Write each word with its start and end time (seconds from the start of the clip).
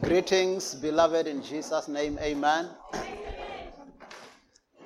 Greetings, 0.00 0.74
beloved, 0.76 1.26
in 1.26 1.42
Jesus' 1.42 1.88
name, 1.88 2.18
amen. 2.22 2.68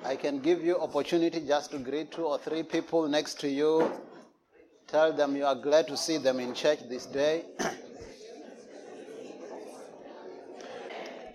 I 0.03 0.15
can 0.15 0.39
give 0.39 0.63
you 0.63 0.79
opportunity 0.79 1.39
just 1.45 1.69
to 1.71 1.77
greet 1.77 2.11
two 2.11 2.25
or 2.25 2.39
three 2.39 2.63
people 2.63 3.07
next 3.07 3.39
to 3.41 3.47
you. 3.47 3.91
Tell 4.87 5.13
them 5.13 5.35
you 5.35 5.45
are 5.45 5.55
glad 5.55 5.87
to 5.89 5.97
see 5.97 6.17
them 6.17 6.39
in 6.39 6.55
church 6.55 6.79
this 6.89 7.05
day. 7.05 7.45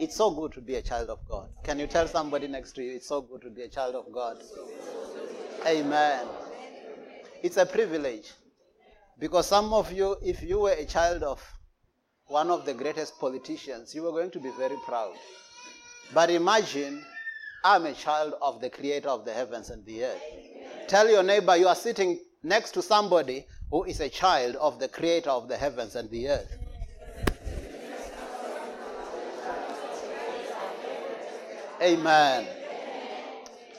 it's 0.01 0.17
so 0.17 0.31
good 0.33 0.53
to 0.55 0.61
be 0.61 0.75
a 0.75 0.83
child 0.83 1.09
of 1.09 1.21
God. 1.29 1.49
Can 1.63 1.79
you 1.79 1.87
tell 1.87 2.09
somebody 2.09 2.49
next 2.49 2.73
to 2.73 2.83
you 2.83 2.97
it's 2.97 3.07
so 3.07 3.21
good 3.21 3.43
to 3.43 3.51
be 3.51 3.63
a 3.63 3.69
child 3.69 3.95
of 3.95 4.11
God? 4.13 4.43
Amen. 5.67 6.27
It's 7.43 7.57
a 7.57 7.67
privilege. 7.67 8.33
Because 9.21 9.47
some 9.47 9.73
of 9.73 9.93
you, 9.93 10.17
if 10.21 10.43
you 10.43 10.59
were 10.61 10.75
a 10.77 10.85
child 10.85 11.23
of 11.23 11.58
one 12.29 12.51
of 12.51 12.67
the 12.67 12.75
greatest 12.75 13.19
politicians, 13.19 13.95
you 13.95 14.03
were 14.03 14.11
going 14.11 14.31
to 14.31 14.39
be 14.39 14.51
very 14.59 14.77
proud. 14.85 15.15
But 16.13 16.31
imagine, 16.31 17.03
I'm 17.65 17.87
a 17.87 17.95
child 17.95 18.35
of 18.43 18.61
the 18.61 18.69
creator 18.71 19.09
of 19.09 19.25
the 19.25 19.33
heavens 19.33 19.71
and 19.71 19.85
the 19.87 20.05
earth. 20.05 20.23
Tell 20.89 21.09
your 21.09 21.23
neighbor 21.23 21.57
you 21.57 21.69
are 21.69 21.75
sitting 21.75 22.21
next 22.43 22.73
to 22.73 22.83
somebody 22.83 23.47
who 23.71 23.85
is 23.85 24.01
a 24.01 24.09
child 24.09 24.57
of 24.57 24.79
the 24.79 24.89
creator 24.89 25.31
of 25.31 25.49
the 25.49 25.57
heavens 25.57 25.97
and 25.97 26.11
the 26.11 26.29
earth. 26.29 26.59
Amen. 31.81 32.47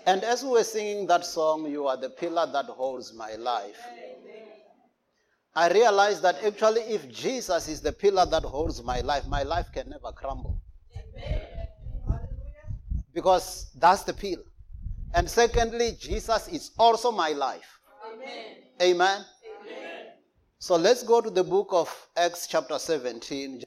And 0.05 0.23
as 0.23 0.43
we 0.43 0.49
were 0.49 0.63
singing 0.63 1.05
that 1.07 1.25
song, 1.25 1.69
You 1.69 1.87
are 1.87 1.97
the 1.97 2.09
pillar 2.09 2.47
that 2.51 2.65
holds 2.65 3.13
my 3.13 3.35
life. 3.35 3.79
I 5.55 5.69
realized 5.69 6.21
that 6.21 6.43
actually, 6.43 6.81
if 6.81 7.09
Jesus 7.09 7.67
is 7.67 7.81
the 7.81 7.91
pillar 7.91 8.25
that 8.25 8.43
holds 8.43 8.83
my 8.83 9.01
life, 9.01 9.27
my 9.27 9.43
life 9.43 9.67
can 9.73 9.89
never 9.89 10.11
crumble. 10.11 10.61
Because 13.13 13.71
that's 13.75 14.03
the 14.03 14.13
pillar. 14.13 14.43
And 15.13 15.29
secondly, 15.29 15.97
Jesus 15.99 16.47
is 16.47 16.71
also 16.77 17.11
my 17.11 17.29
life. 17.29 17.79
Amen. 18.13 18.55
Amen. 18.81 19.25
Amen. 19.65 20.05
So 20.59 20.75
let's 20.75 21.03
go 21.03 21.19
to 21.19 21.29
the 21.29 21.43
book 21.43 21.69
of 21.71 21.89
Acts, 22.15 22.47
chapter 22.47 22.77
17. 22.77 23.63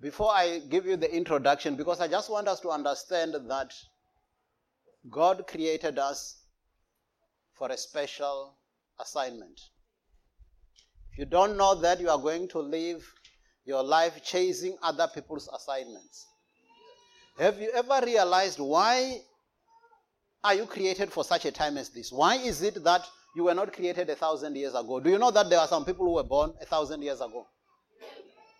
Before 0.00 0.32
I 0.32 0.60
give 0.70 0.86
you 0.86 0.96
the 0.96 1.14
introduction, 1.14 1.76
because 1.76 2.00
I 2.00 2.08
just 2.08 2.30
want 2.30 2.48
us 2.48 2.58
to 2.60 2.70
understand 2.70 3.34
that 3.34 3.72
God 5.10 5.46
created 5.46 5.98
us 5.98 6.42
for 7.52 7.68
a 7.68 7.76
special 7.76 8.56
assignment. 8.98 9.60
If 11.12 11.18
you 11.18 11.24
don't 11.26 11.58
know 11.58 11.74
that, 11.74 12.00
you 12.00 12.08
are 12.08 12.18
going 12.18 12.48
to 12.48 12.58
live 12.58 13.04
your 13.66 13.82
life 13.82 14.22
chasing 14.24 14.76
other 14.82 15.08
people's 15.14 15.46
assignments. 15.54 16.26
Have 17.38 17.60
you 17.60 17.70
ever 17.74 18.00
realized 18.04 18.58
why 18.58 19.20
are 20.42 20.54
you 20.54 20.64
created 20.64 21.12
for 21.12 21.22
such 21.22 21.44
a 21.44 21.52
time 21.52 21.76
as 21.76 21.90
this? 21.90 22.10
Why 22.10 22.36
is 22.36 22.62
it 22.62 22.82
that 22.84 23.06
you 23.36 23.44
were 23.44 23.54
not 23.54 23.74
created 23.74 24.08
a 24.08 24.14
thousand 24.16 24.56
years 24.56 24.74
ago? 24.74 25.00
Do 25.00 25.10
you 25.10 25.18
know 25.18 25.30
that 25.30 25.50
there 25.50 25.58
are 25.58 25.68
some 25.68 25.84
people 25.84 26.06
who 26.06 26.14
were 26.14 26.24
born 26.24 26.54
a 26.60 26.64
thousand 26.64 27.02
years 27.02 27.20
ago? 27.20 27.46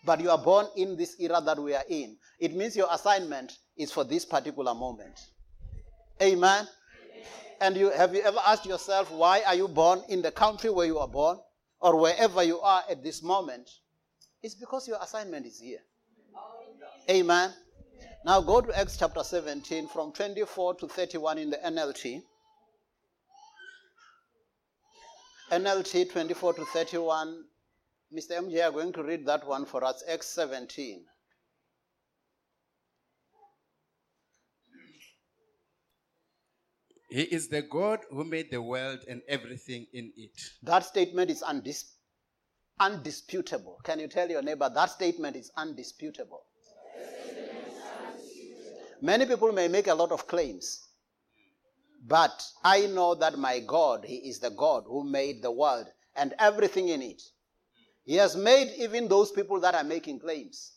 But 0.05 0.21
you 0.21 0.31
are 0.31 0.39
born 0.39 0.67
in 0.77 0.97
this 0.97 1.17
era 1.21 1.41
that 1.41 1.59
we 1.59 1.75
are 1.75 1.85
in. 1.89 2.17
It 2.39 2.55
means 2.55 2.77
your 2.77 2.89
assignment 2.91 3.53
is 3.79 3.91
for 3.93 4.05
this 4.05 4.27
particular 4.27 4.75
moment. 4.75 5.19
Amen. 6.21 6.69
And 7.63 7.77
you 7.77 7.91
have 7.91 8.15
you 8.15 8.21
ever 8.21 8.41
asked 8.47 8.67
yourself 8.67 9.11
why 9.11 9.43
are 9.47 9.55
you 9.55 9.69
born 9.69 10.03
in 10.09 10.21
the 10.21 10.33
country 10.33 10.69
where 10.69 10.87
you 10.87 10.99
are 10.99 11.09
born? 11.09 11.39
Or 11.83 11.97
wherever 11.99 12.43
you 12.43 12.61
are 12.61 12.85
at 12.89 13.03
this 13.03 13.23
moment, 13.23 13.69
it's 14.43 14.55
because 14.55 14.87
your 14.89 14.99
assignment 15.03 15.47
is 15.47 15.59
here. 15.61 15.81
Amen. 17.11 17.53
Now 18.25 18.41
go 18.41 18.61
to 18.61 18.79
Acts 18.79 18.97
chapter 18.97 19.25
17 19.25 19.89
from 19.89 20.13
24 20.13 20.77
to 20.77 20.89
31 20.89 21.39
in 21.39 21.51
the 21.51 21.57
NLT. 21.57 22.23
NLT 25.51 26.13
24 26.13 26.55
to 26.55 26.65
31. 26.67 27.45
Mr. 28.17 28.39
MJ 28.39 28.65
are 28.65 28.71
going 28.71 28.93
to 28.93 29.03
read 29.03 29.27
that 29.27 29.47
one 29.47 29.67
for 29.67 29.85
us. 29.85 30.05
Acts 30.09 30.29
17. 30.29 31.05
He 37.13 37.25
is 37.25 37.49
the 37.49 37.61
God 37.61 38.01
who 38.11 38.25
made 38.25 38.51
the 38.51 38.63
world 38.63 39.01
and 39.07 39.21
everything 39.29 39.87
in 39.93 40.15
it. 40.17 40.33
That 40.63 40.87
statement 40.87 41.31
is 41.31 41.43
undis- 41.43 41.93
undisputable. 42.81 43.81
Can 43.85 44.01
you 44.01 44.09
tell 44.09 44.31
your 44.31 44.41
neighbor 44.41 44.71
that 44.75 44.89
statement 44.91 45.37
is 45.37 45.53
undisputable? 45.55 46.43
Many 49.03 49.27
people 49.27 49.53
may 49.53 49.69
make 49.69 49.89
a 49.89 49.95
lot 49.95 50.11
of 50.11 50.27
claims, 50.27 50.89
but 52.07 52.43
I 52.65 52.87
know 52.87 53.15
that 53.17 53.37
my 53.37 53.61
God, 53.61 54.07
He 54.07 54.17
is 54.31 54.39
the 54.39 54.51
God 54.51 54.85
who 54.87 55.05
made 55.05 55.43
the 55.43 55.51
world 55.51 55.89
and 56.17 56.33
everything 56.39 56.89
in 56.89 57.03
it. 57.03 57.21
He 58.05 58.15
has 58.15 58.37
made 58.37 58.73
even 58.79 59.09
those 59.09 59.31
people 59.31 59.61
that 59.61 59.75
are 59.75 59.85
making 59.85 60.21
claims. 60.21 60.73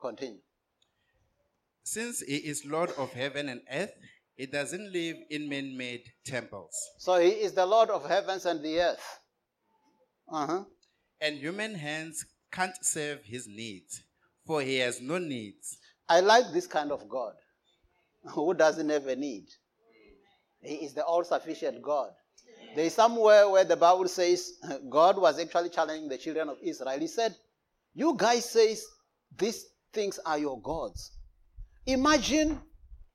Continue. 0.00 0.40
Since 1.84 2.22
He 2.22 2.38
is 2.38 2.64
Lord 2.64 2.90
of 2.98 3.12
heaven 3.12 3.48
and 3.48 3.60
earth, 3.70 3.92
he 4.40 4.46
doesn't 4.46 4.90
live 4.90 5.18
in 5.28 5.50
man 5.50 5.76
made 5.76 6.04
temples. 6.24 6.74
So 6.96 7.20
he 7.20 7.28
is 7.28 7.52
the 7.52 7.66
Lord 7.66 7.90
of 7.90 8.08
heavens 8.08 8.46
and 8.46 8.64
the 8.64 8.80
earth. 8.80 9.18
Uh-huh. 10.32 10.64
And 11.20 11.36
human 11.36 11.74
hands 11.74 12.24
can't 12.50 12.74
serve 12.80 13.18
his 13.22 13.46
needs, 13.46 14.02
for 14.46 14.62
he 14.62 14.78
has 14.78 14.98
no 15.02 15.18
needs. 15.18 15.76
I 16.08 16.20
like 16.20 16.54
this 16.54 16.66
kind 16.66 16.90
of 16.90 17.06
God 17.06 17.34
who 18.30 18.54
doesn't 18.54 18.88
have 18.88 19.08
a 19.08 19.16
need. 19.16 19.44
He 20.62 20.76
is 20.86 20.94
the 20.94 21.04
all 21.04 21.22
sufficient 21.22 21.82
God. 21.82 22.08
There 22.74 22.86
is 22.86 22.94
somewhere 22.94 23.46
where 23.46 23.64
the 23.64 23.76
Bible 23.76 24.08
says 24.08 24.52
God 24.88 25.18
was 25.18 25.38
actually 25.38 25.68
challenging 25.68 26.08
the 26.08 26.16
children 26.16 26.48
of 26.48 26.56
Israel. 26.62 26.98
He 26.98 27.08
said, 27.08 27.34
You 27.92 28.14
guys 28.16 28.48
say 28.48 28.74
these 29.36 29.66
things 29.92 30.18
are 30.24 30.38
your 30.38 30.58
gods. 30.62 31.18
Imagine 31.84 32.58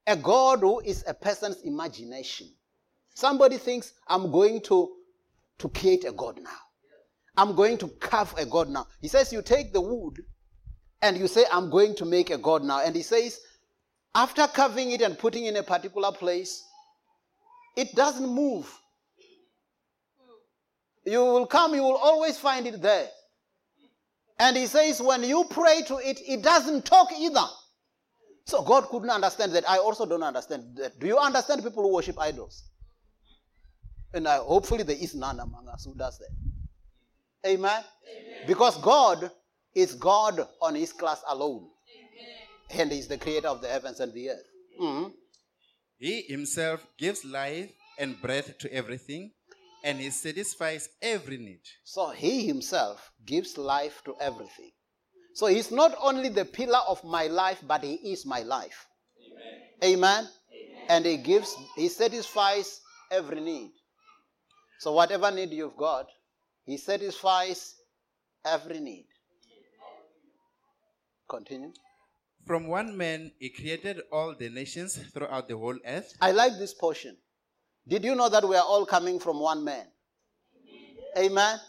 a 0.08 0.16
God 0.16 0.60
who 0.60 0.80
is 0.82 1.04
a 1.08 1.14
person's 1.14 1.62
imagination. 1.64 2.48
Somebody 3.14 3.58
thinks, 3.58 3.94
I'm 4.08 4.32
going 4.32 4.62
to, 4.62 4.90
to 5.60 5.70
create 5.70 6.06
a 6.06 6.12
God 6.12 6.40
now. 6.42 6.50
I'm 7.38 7.56
going 7.56 7.78
to 7.80 7.88
carve 7.88 8.34
a 8.38 8.46
God 8.46 8.70
now. 8.70 8.88
He 9.02 9.08
says, 9.08 9.34
You 9.34 9.42
take 9.42 9.74
the 9.74 9.82
wood 9.82 10.20
and 11.02 11.18
you 11.18 11.28
say, 11.28 11.46
I'm 11.52 11.70
going 11.70 11.96
to 11.98 12.06
make 12.06 12.30
a 12.30 12.38
God 12.38 12.64
now. 12.64 12.82
And 12.82 12.96
he 12.96 13.02
says, 13.02 13.40
after 14.16 14.48
carving 14.48 14.92
it 14.92 15.02
and 15.02 15.18
putting 15.20 15.46
in 15.46 15.58
a 15.58 15.64
particular 15.64 16.12
place, 16.12 16.64
it 17.76 17.94
doesn't 17.94 18.28
move. 18.28 18.74
You 21.06 21.20
will 21.20 21.46
come, 21.46 21.76
you 21.76 21.84
will 21.84 21.98
always 21.98 22.38
find 22.38 22.66
it 22.66 22.82
there. 22.82 23.08
And 24.40 24.58
he 24.58 24.66
says, 24.66 25.02
when 25.02 25.24
you 25.24 25.46
pray 25.50 25.84
to 25.88 25.98
it, 25.98 26.20
it 26.28 26.42
doesn't 26.42 26.86
talk 26.86 27.10
either. 27.18 27.46
So 28.46 28.62
God 28.62 28.88
couldn't 28.90 29.10
understand 29.10 29.54
that. 29.54 29.68
I 29.68 29.78
also 29.78 30.06
don't 30.06 30.24
understand 30.24 30.78
that. 30.78 31.00
Do 31.00 31.08
you 31.08 31.18
understand 31.18 31.64
people 31.64 31.84
who 31.84 31.94
worship 31.94 32.20
idols? 32.20 32.64
And 34.14 34.28
I, 34.28 34.38
hopefully 34.38 34.84
there 34.84 34.96
is 34.96 35.16
none 35.16 35.40
among 35.40 35.68
us 35.68 35.86
who 35.86 35.96
does 35.96 36.20
that. 36.20 37.50
Amen? 37.50 37.84
Amen. 38.08 38.48
Because 38.48 38.78
God 38.82 39.32
is 39.74 39.94
God 39.96 40.48
on 40.62 40.76
his 40.76 40.94
class 40.94 41.22
alone. 41.28 41.68
Amen. 42.72 42.82
And 42.82 42.92
he's 42.92 43.08
the 43.08 43.18
creator 43.18 43.48
of 43.48 43.62
the 43.62 43.68
heavens 43.68 44.00
and 44.00 44.14
the 44.14 44.30
earth. 44.30 44.46
Mm-hmm. 44.82 45.10
He 45.98 46.22
himself 46.22 46.86
gives 46.98 47.26
life 47.26 47.72
and 47.98 48.22
breath 48.22 48.58
to 48.60 48.74
everything, 48.74 49.32
and 49.84 50.00
he 50.00 50.10
satisfies 50.10 50.90
every 51.02 51.38
need. 51.38 51.62
So 51.84 52.12
he 52.12 52.46
himself 52.46 53.12
gives 53.26 53.58
life 53.58 54.02
to 54.06 54.16
everything. 54.20 54.72
So 55.36 55.48
he's 55.48 55.70
not 55.70 55.94
only 56.02 56.30
the 56.30 56.46
pillar 56.46 56.80
of 56.88 57.04
my 57.04 57.28
life, 57.28 57.62
but 57.68 57.84
he 57.84 57.96
is 57.96 58.26
my 58.26 58.40
life. 58.44 58.88
Amen. 59.84 59.98
Amen. 59.98 60.24
Amen. 60.24 60.84
And 60.88 61.06
he 61.06 61.18
gives, 61.18 61.54
he 61.76 61.90
satisfies 61.90 62.80
every 63.12 63.42
need. 63.42 63.72
So 64.80 64.94
whatever 64.94 65.30
need 65.32 65.52
you've 65.52 65.76
got, 65.76 66.08
he 66.66 66.78
satisfies 66.78 67.76
every 68.46 68.80
need. 68.80 69.08
Continue. 71.30 71.74
From 72.48 72.68
one 72.68 72.96
man, 72.96 73.34
he 73.38 73.50
created 73.50 74.00
all 74.14 74.36
the 74.40 74.50
nations 74.50 74.98
throughout 75.14 75.50
the 75.50 75.58
whole 75.58 75.78
earth. 75.86 76.16
I 76.22 76.32
like 76.32 76.54
this 76.58 76.74
portion. 76.74 77.18
Did 77.86 78.06
you 78.06 78.16
know 78.16 78.30
that 78.30 78.48
we 78.48 78.56
are 78.56 78.64
all 78.64 78.86
coming 78.86 79.20
from 79.20 79.42
one 79.42 79.66
man? 79.66 79.86
Amen 81.18 81.60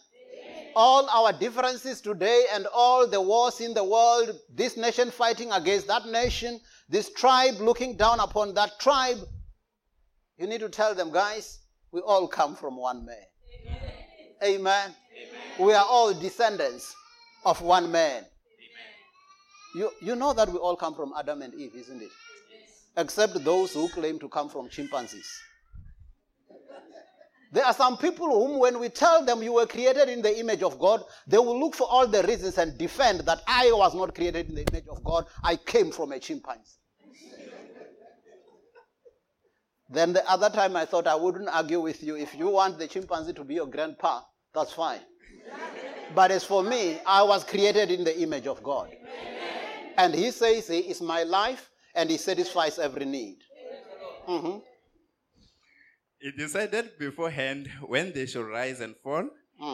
all 0.76 1.08
our 1.08 1.32
differences 1.32 2.02
today 2.02 2.44
and 2.52 2.66
all 2.72 3.06
the 3.06 3.20
wars 3.20 3.62
in 3.62 3.72
the 3.72 3.82
world, 3.82 4.38
this 4.54 4.76
nation 4.76 5.10
fighting 5.10 5.50
against 5.50 5.86
that 5.86 6.06
nation, 6.06 6.60
this 6.90 7.10
tribe 7.14 7.54
looking 7.60 7.96
down 7.96 8.20
upon 8.20 8.52
that 8.54 8.78
tribe, 8.78 9.16
you 10.36 10.46
need 10.46 10.60
to 10.60 10.68
tell 10.68 10.94
them, 10.94 11.10
guys, 11.10 11.60
we 11.92 12.00
all 12.00 12.28
come 12.28 12.54
from 12.54 12.76
one 12.76 13.06
man. 13.06 13.16
Amen. 13.66 13.80
Amen. 14.42 14.94
Amen. 15.16 15.66
We 15.66 15.72
are 15.72 15.86
all 15.88 16.12
descendants 16.12 16.94
of 17.46 17.62
one 17.62 17.90
man. 17.90 18.18
Amen. 18.18 18.26
You, 19.74 19.90
you 20.02 20.14
know 20.14 20.34
that 20.34 20.50
we 20.50 20.58
all 20.58 20.76
come 20.76 20.94
from 20.94 21.14
Adam 21.18 21.40
and 21.40 21.54
Eve, 21.54 21.72
isn't 21.74 22.02
it? 22.02 22.10
Except 22.98 23.42
those 23.44 23.72
who 23.72 23.88
claim 23.88 24.18
to 24.18 24.28
come 24.28 24.50
from 24.50 24.68
chimpanzees. 24.68 25.26
There 27.56 27.64
are 27.64 27.72
some 27.72 27.96
people 27.96 28.26
whom, 28.26 28.58
when 28.58 28.78
we 28.78 28.90
tell 28.90 29.24
them 29.24 29.42
you 29.42 29.54
were 29.54 29.64
created 29.66 30.10
in 30.10 30.20
the 30.20 30.38
image 30.38 30.62
of 30.62 30.78
God, 30.78 31.02
they 31.26 31.38
will 31.38 31.58
look 31.58 31.74
for 31.74 31.86
all 31.88 32.06
the 32.06 32.22
reasons 32.24 32.58
and 32.58 32.76
defend 32.76 33.20
that 33.20 33.40
I 33.46 33.72
was 33.72 33.94
not 33.94 34.14
created 34.14 34.50
in 34.50 34.56
the 34.56 34.66
image 34.70 34.86
of 34.88 35.02
God. 35.02 35.24
I 35.42 35.56
came 35.56 35.90
from 35.90 36.12
a 36.12 36.18
chimpanzee. 36.18 36.76
then 39.88 40.12
the 40.12 40.30
other 40.30 40.50
time 40.50 40.76
I 40.76 40.84
thought 40.84 41.06
I 41.06 41.14
wouldn't 41.14 41.48
argue 41.48 41.80
with 41.80 42.02
you. 42.02 42.14
If 42.14 42.34
you 42.34 42.48
want 42.48 42.78
the 42.78 42.88
chimpanzee 42.88 43.32
to 43.32 43.42
be 43.42 43.54
your 43.54 43.68
grandpa, 43.68 44.20
that's 44.54 44.74
fine. 44.74 45.00
but 46.14 46.30
as 46.30 46.44
for 46.44 46.62
me, 46.62 46.98
I 47.06 47.22
was 47.22 47.42
created 47.42 47.90
in 47.90 48.04
the 48.04 48.20
image 48.20 48.46
of 48.46 48.62
God. 48.62 48.90
And 49.96 50.14
he 50.14 50.30
says 50.30 50.68
he 50.68 50.80
is 50.80 51.00
my 51.00 51.22
life 51.22 51.70
and 51.94 52.10
he 52.10 52.18
satisfies 52.18 52.78
every 52.78 53.06
need. 53.06 53.38
Mhm. 54.28 54.62
He 56.18 56.32
decided 56.32 56.98
beforehand 56.98 57.68
when 57.86 58.12
they 58.12 58.26
should 58.26 58.46
rise 58.46 58.80
and 58.80 58.96
fall, 59.02 59.28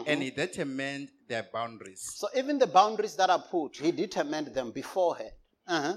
and 0.07 0.21
he 0.21 0.29
determined 0.31 1.09
their 1.27 1.47
boundaries. 1.53 2.01
So 2.15 2.27
even 2.35 2.57
the 2.59 2.67
boundaries 2.67 3.15
that 3.15 3.29
are 3.29 3.43
put, 3.49 3.77
he 3.77 3.91
determined 3.91 4.47
them 4.47 4.71
beforehand. 4.71 5.31
Uh-huh. 5.67 5.93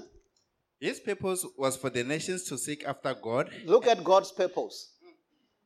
His 0.79 0.99
purpose 0.99 1.45
was 1.57 1.75
for 1.75 1.89
the 1.89 2.03
nations 2.03 2.43
to 2.45 2.57
seek 2.57 2.85
after 2.85 3.13
God 3.15 3.49
Look 3.65 3.87
at 3.87 4.03
God's 4.03 4.31
purpose. 4.31 4.93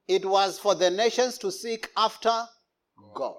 It 0.07 0.25
was 0.25 0.57
for 0.57 0.73
the 0.73 0.89
nations 0.89 1.37
to 1.39 1.51
seek 1.51 1.89
after 1.95 2.45
God. 3.13 3.35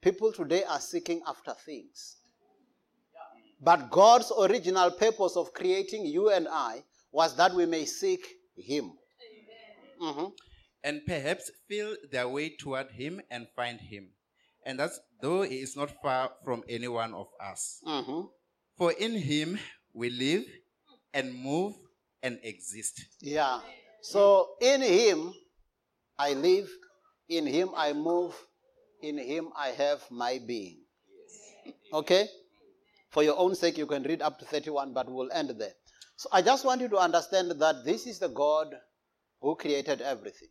People 0.00 0.32
today 0.32 0.62
are 0.64 0.80
seeking 0.80 1.20
after 1.26 1.54
things. 1.64 2.18
But 3.60 3.90
God's 3.90 4.32
original 4.38 4.90
purpose 4.90 5.36
of 5.36 5.52
creating 5.54 6.06
you 6.06 6.30
and 6.30 6.48
I 6.50 6.82
was 7.12 7.36
that 7.36 7.54
we 7.54 7.66
may 7.66 7.84
seek 7.84 8.26
Him. 8.56 8.92
Mhm. 10.02 10.32
and 10.84 11.06
perhaps 11.06 11.50
feel 11.68 11.96
their 12.10 12.28
way 12.28 12.46
toward 12.62 12.90
Him 13.00 13.22
and 13.30 13.46
find 13.54 13.80
Him. 13.80 14.04
And 14.66 14.78
that's 14.78 14.98
though 15.20 15.42
He 15.42 15.58
is 15.66 15.76
not 15.76 15.90
far 16.02 16.22
from 16.44 16.64
any 16.68 16.88
one 16.88 17.14
of 17.14 17.28
us. 17.40 17.80
Mhm. 17.86 18.28
For 18.76 18.90
in 18.92 19.14
Him 19.14 19.58
we 19.94 20.10
live 20.10 20.44
and 21.14 21.34
move 21.34 21.74
and 22.22 22.40
exist. 22.42 23.00
Yeah. 23.20 23.60
So 24.02 24.56
in 24.60 24.82
Him 24.82 25.32
I 26.18 26.34
live, 26.34 26.68
in 27.28 27.46
Him 27.46 27.70
I 27.76 27.92
move, 27.92 28.34
in 29.02 29.18
Him 29.18 29.52
I 29.54 29.68
have 29.82 30.10
my 30.10 30.38
being. 30.38 30.78
Okay? 31.92 32.28
For 33.10 33.22
your 33.22 33.36
own 33.36 33.54
sake, 33.54 33.76
you 33.78 33.86
can 33.86 34.02
read 34.02 34.22
up 34.22 34.38
to 34.38 34.44
31, 34.46 34.92
but 34.94 35.08
we'll 35.08 35.30
end 35.32 35.50
there. 35.50 35.74
So 36.16 36.28
I 36.32 36.42
just 36.42 36.64
want 36.64 36.80
you 36.80 36.88
to 36.88 36.98
understand 36.98 37.50
that 37.50 37.84
this 37.84 38.06
is 38.06 38.18
the 38.18 38.28
God 38.28 38.74
who 39.42 39.56
created 39.56 40.00
everything, 40.00 40.48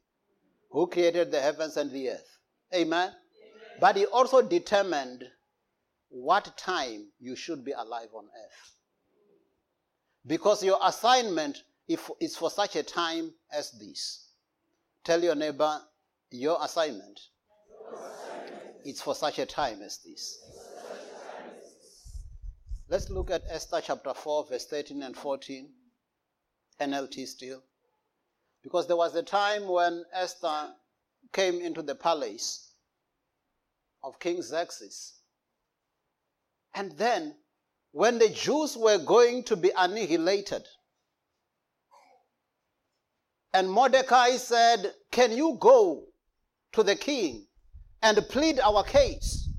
who 0.69 0.85
created 0.85 1.31
the 1.31 1.39
heavens 1.39 1.77
and 1.77 1.89
the 1.91 2.09
earth. 2.09 2.37
Amen? 2.75 3.11
But 3.79 3.95
He 3.95 4.05
also 4.05 4.41
determined 4.41 5.23
what 6.09 6.55
time 6.57 7.07
you 7.19 7.35
should 7.35 7.63
be 7.63 7.71
alive 7.71 8.09
on 8.13 8.25
earth. 8.25 8.75
Because 10.27 10.61
your 10.61 10.77
assignment 10.83 11.63
is 11.87 12.35
for 12.35 12.51
such 12.51 12.75
a 12.75 12.83
time 12.83 13.33
as 13.51 13.71
this. 13.71 14.27
Tell 15.03 15.23
your 15.23 15.35
neighbor, 15.35 15.81
your 16.29 16.57
assignment 16.61 17.19
is 18.85 19.01
for 19.01 19.15
such 19.15 19.39
a 19.39 19.45
time 19.45 19.81
as 19.81 19.99
this. 20.05 20.37
Let's 22.89 23.09
look 23.09 23.31
at 23.31 23.43
Esther 23.49 23.81
chapter 23.81 24.13
4, 24.13 24.47
verse 24.47 24.65
13 24.65 25.01
and 25.01 25.15
14. 25.15 25.69
NLT 26.81 27.25
still. 27.25 27.63
Because 28.63 28.87
there 28.87 28.95
was 28.95 29.15
a 29.15 29.23
time 29.23 29.67
when 29.67 30.03
Esther 30.13 30.73
came 31.33 31.59
into 31.59 31.81
the 31.81 31.95
palace 31.95 32.73
of 34.03 34.19
King 34.19 34.41
Xerxes. 34.41 35.13
And 36.73 36.91
then, 36.93 37.35
when 37.91 38.19
the 38.19 38.29
Jews 38.29 38.77
were 38.77 38.97
going 38.97 39.43
to 39.45 39.55
be 39.55 39.71
annihilated, 39.77 40.65
and 43.53 43.69
Mordecai 43.69 44.37
said, 44.37 44.93
Can 45.11 45.35
you 45.35 45.57
go 45.59 46.05
to 46.71 46.83
the 46.83 46.95
king 46.95 47.47
and 48.01 48.17
plead 48.29 48.59
our 48.59 48.83
case? 48.83 49.49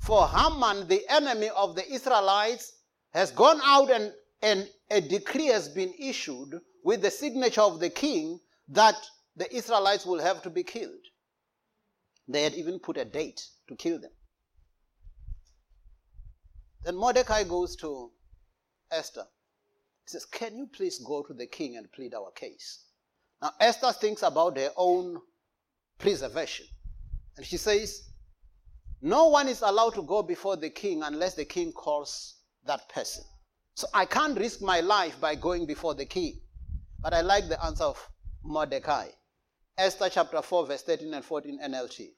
For 0.00 0.28
Haman, 0.28 0.88
the 0.88 1.02
enemy 1.08 1.48
of 1.56 1.76
the 1.76 1.90
Israelites, 1.90 2.72
has 3.12 3.30
gone 3.30 3.60
out 3.62 3.90
and, 3.90 4.12
and 4.42 4.68
a 4.90 5.00
decree 5.00 5.46
has 5.46 5.68
been 5.68 5.92
issued 5.98 6.60
with 6.82 7.02
the 7.02 7.10
signature 7.10 7.62
of 7.62 7.80
the 7.80 7.90
king 7.90 8.40
that 8.68 8.96
the 9.36 9.52
Israelites 9.54 10.06
will 10.06 10.20
have 10.20 10.42
to 10.42 10.50
be 10.50 10.62
killed. 10.62 11.06
They 12.28 12.42
had 12.42 12.54
even 12.54 12.78
put 12.78 12.96
a 12.96 13.04
date 13.04 13.46
to 13.68 13.76
kill 13.76 13.98
them. 13.98 14.12
Then 16.84 16.96
Mordecai 16.96 17.44
goes 17.44 17.76
to 17.76 18.10
Esther. 18.90 19.24
He 20.04 20.10
says, 20.10 20.26
Can 20.26 20.56
you 20.56 20.66
please 20.66 20.98
go 20.98 21.22
to 21.22 21.32
the 21.32 21.46
king 21.46 21.76
and 21.76 21.90
plead 21.92 22.14
our 22.14 22.30
case? 22.32 22.84
Now, 23.40 23.52
Esther 23.60 23.92
thinks 23.92 24.22
about 24.22 24.58
her 24.58 24.70
own 24.76 25.20
preservation. 25.98 26.66
And 27.36 27.46
she 27.46 27.56
says, 27.56 28.08
No 29.00 29.28
one 29.28 29.48
is 29.48 29.62
allowed 29.62 29.94
to 29.94 30.02
go 30.02 30.22
before 30.22 30.56
the 30.56 30.70
king 30.70 31.02
unless 31.02 31.34
the 31.34 31.44
king 31.44 31.72
calls 31.72 32.36
that 32.66 32.88
person. 32.90 33.24
So 33.74 33.86
I 33.92 34.06
can't 34.06 34.38
risk 34.38 34.62
my 34.62 34.80
life 34.80 35.20
by 35.20 35.34
going 35.34 35.66
before 35.66 35.94
the 35.94 36.04
king. 36.04 36.40
But 37.00 37.12
I 37.12 37.20
like 37.20 37.48
the 37.48 37.62
answer 37.64 37.84
of 37.84 38.08
Mordecai. 38.42 39.08
Esther 39.76 40.08
chapter 40.08 40.40
4, 40.40 40.66
verse 40.66 40.82
13 40.82 41.12
and 41.12 41.24
14 41.24 41.58
NLT. 41.62 42.08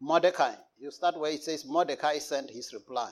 Mordecai. 0.00 0.54
You 0.78 0.90
start 0.90 1.18
where 1.18 1.32
it 1.32 1.42
says 1.42 1.64
Mordecai 1.64 2.18
sent 2.18 2.50
his 2.50 2.74
reply. 2.74 3.10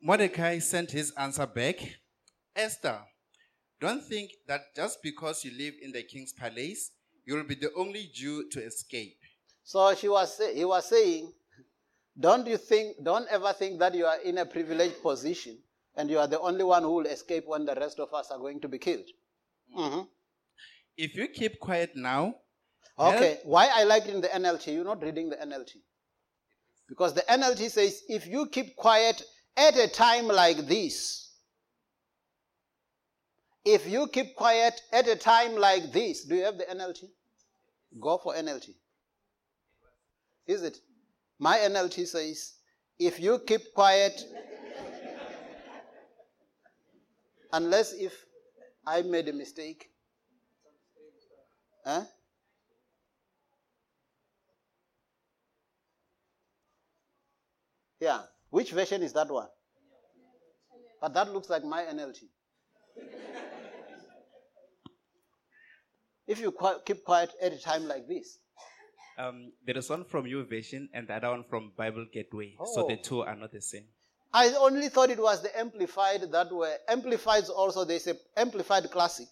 Mordecai 0.00 0.60
sent 0.60 0.92
his 0.92 1.10
answer 1.16 1.44
back 1.44 1.76
Esther, 2.58 2.98
don't 3.80 4.02
think 4.02 4.32
that 4.48 4.74
just 4.74 5.00
because 5.00 5.44
you 5.44 5.52
live 5.56 5.74
in 5.80 5.92
the 5.92 6.02
king's 6.02 6.32
palace, 6.32 6.90
you'll 7.24 7.44
be 7.44 7.54
the 7.54 7.72
only 7.76 8.10
Jew 8.12 8.48
to 8.50 8.64
escape. 8.64 9.17
So 9.68 9.94
she 9.94 10.08
was 10.08 10.40
he 10.54 10.64
was 10.64 10.88
saying, 10.88 11.30
don't 12.18 12.46
you 12.46 12.56
think, 12.56 13.04
don't 13.04 13.28
ever 13.28 13.52
think 13.52 13.78
that 13.80 13.94
you 13.94 14.06
are 14.06 14.18
in 14.22 14.38
a 14.38 14.46
privileged 14.46 15.02
position 15.02 15.58
and 15.94 16.08
you 16.08 16.18
are 16.18 16.26
the 16.26 16.40
only 16.40 16.64
one 16.64 16.84
who 16.84 16.92
will 16.94 17.06
escape 17.06 17.44
when 17.46 17.66
the 17.66 17.74
rest 17.74 18.00
of 18.00 18.14
us 18.14 18.30
are 18.30 18.38
going 18.38 18.60
to 18.60 18.68
be 18.68 18.78
killed. 18.78 19.04
Mhm. 19.76 20.08
If 20.96 21.14
you 21.16 21.28
keep 21.28 21.60
quiet 21.60 21.90
now, 21.94 22.34
Okay, 22.98 23.40
why 23.44 23.68
I 23.68 23.84
like 23.84 24.06
it 24.06 24.14
in 24.14 24.22
the 24.22 24.28
NLT? 24.34 24.72
You're 24.72 24.84
not 24.84 25.02
reading 25.02 25.28
the 25.28 25.36
NLT. 25.36 25.82
Because 26.88 27.12
the 27.12 27.22
NLT 27.30 27.68
says, 27.68 28.02
if 28.08 28.26
you 28.26 28.46
keep 28.46 28.74
quiet 28.74 29.22
at 29.56 29.76
a 29.76 29.86
time 29.86 30.26
like 30.28 30.66
this, 30.66 31.30
if 33.64 33.86
you 33.86 34.08
keep 34.08 34.34
quiet 34.34 34.80
at 34.92 35.06
a 35.06 35.14
time 35.14 35.56
like 35.56 35.92
this, 35.92 36.24
do 36.24 36.36
you 36.36 36.44
have 36.44 36.56
the 36.56 36.64
NLT? 36.64 37.10
Go 38.00 38.18
for 38.18 38.34
NLT. 38.34 38.74
Is 40.48 40.62
it? 40.62 40.78
My 41.38 41.58
NLT 41.58 42.06
says, 42.06 42.54
if 42.98 43.20
you 43.20 43.38
keep 43.46 43.74
quiet, 43.74 44.24
unless 47.52 47.92
if 47.92 48.24
I 48.86 49.02
made 49.02 49.28
a 49.28 49.32
mistake, 49.32 49.90
huh? 51.84 52.04
Yeah. 58.00 58.22
Which 58.50 58.72
version 58.72 59.02
is 59.02 59.12
that 59.12 59.30
one? 59.30 59.48
But 61.02 61.12
that 61.12 61.30
looks 61.30 61.50
like 61.50 61.62
my 61.62 61.82
NLT. 61.82 62.22
if 66.26 66.40
you 66.40 66.54
keep 66.86 67.04
quiet 67.04 67.32
at 67.42 67.52
a 67.52 67.60
time 67.60 67.86
like 67.86 68.08
this, 68.08 68.38
Um, 69.18 69.52
there 69.66 69.76
is 69.76 69.90
one 69.90 70.04
from 70.04 70.26
your 70.28 70.44
version 70.44 70.88
and 70.94 71.08
the 71.08 71.14
other 71.14 71.30
one 71.30 71.44
from 71.50 71.72
Bible 71.76 72.06
Gateway. 72.12 72.54
So 72.74 72.86
the 72.86 72.94
Oh. 72.94 73.02
two 73.02 73.20
are 73.22 73.34
not 73.34 73.50
the 73.52 73.60
same. 73.60 73.84
I 74.32 74.52
only 74.54 74.88
thought 74.88 75.10
it 75.10 75.18
was 75.18 75.42
the 75.42 75.58
amplified 75.58 76.30
that 76.30 76.52
were 76.52 76.76
amplified. 76.86 77.44
Also, 77.48 77.84
there's 77.84 78.06
a 78.06 78.16
amplified 78.36 78.88
classic 78.90 79.28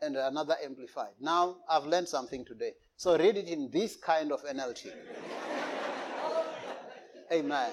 and 0.00 0.16
another 0.16 0.56
amplified. 0.64 1.12
Now 1.20 1.58
I've 1.68 1.84
learned 1.84 2.08
something 2.08 2.44
today. 2.44 2.72
So 2.96 3.18
read 3.18 3.36
it 3.36 3.48
in 3.48 3.70
this 3.70 3.96
kind 3.96 4.32
of 4.32 4.42
NLT. 4.44 4.86
Amen. 7.32 7.70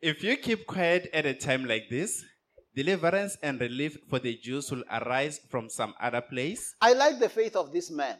If 0.00 0.22
you 0.22 0.36
keep 0.36 0.66
quiet 0.66 1.10
at 1.12 1.26
a 1.26 1.34
time 1.34 1.64
like 1.64 1.88
this, 1.90 2.24
deliverance 2.74 3.36
and 3.42 3.60
relief 3.60 3.98
for 4.08 4.20
the 4.20 4.36
Jews 4.36 4.70
will 4.70 4.84
arise 4.90 5.40
from 5.50 5.68
some 5.68 5.94
other 6.00 6.20
place. 6.20 6.74
I 6.80 6.92
like 6.92 7.18
the 7.18 7.28
faith 7.28 7.56
of 7.56 7.72
this 7.72 7.90
man. 7.90 8.16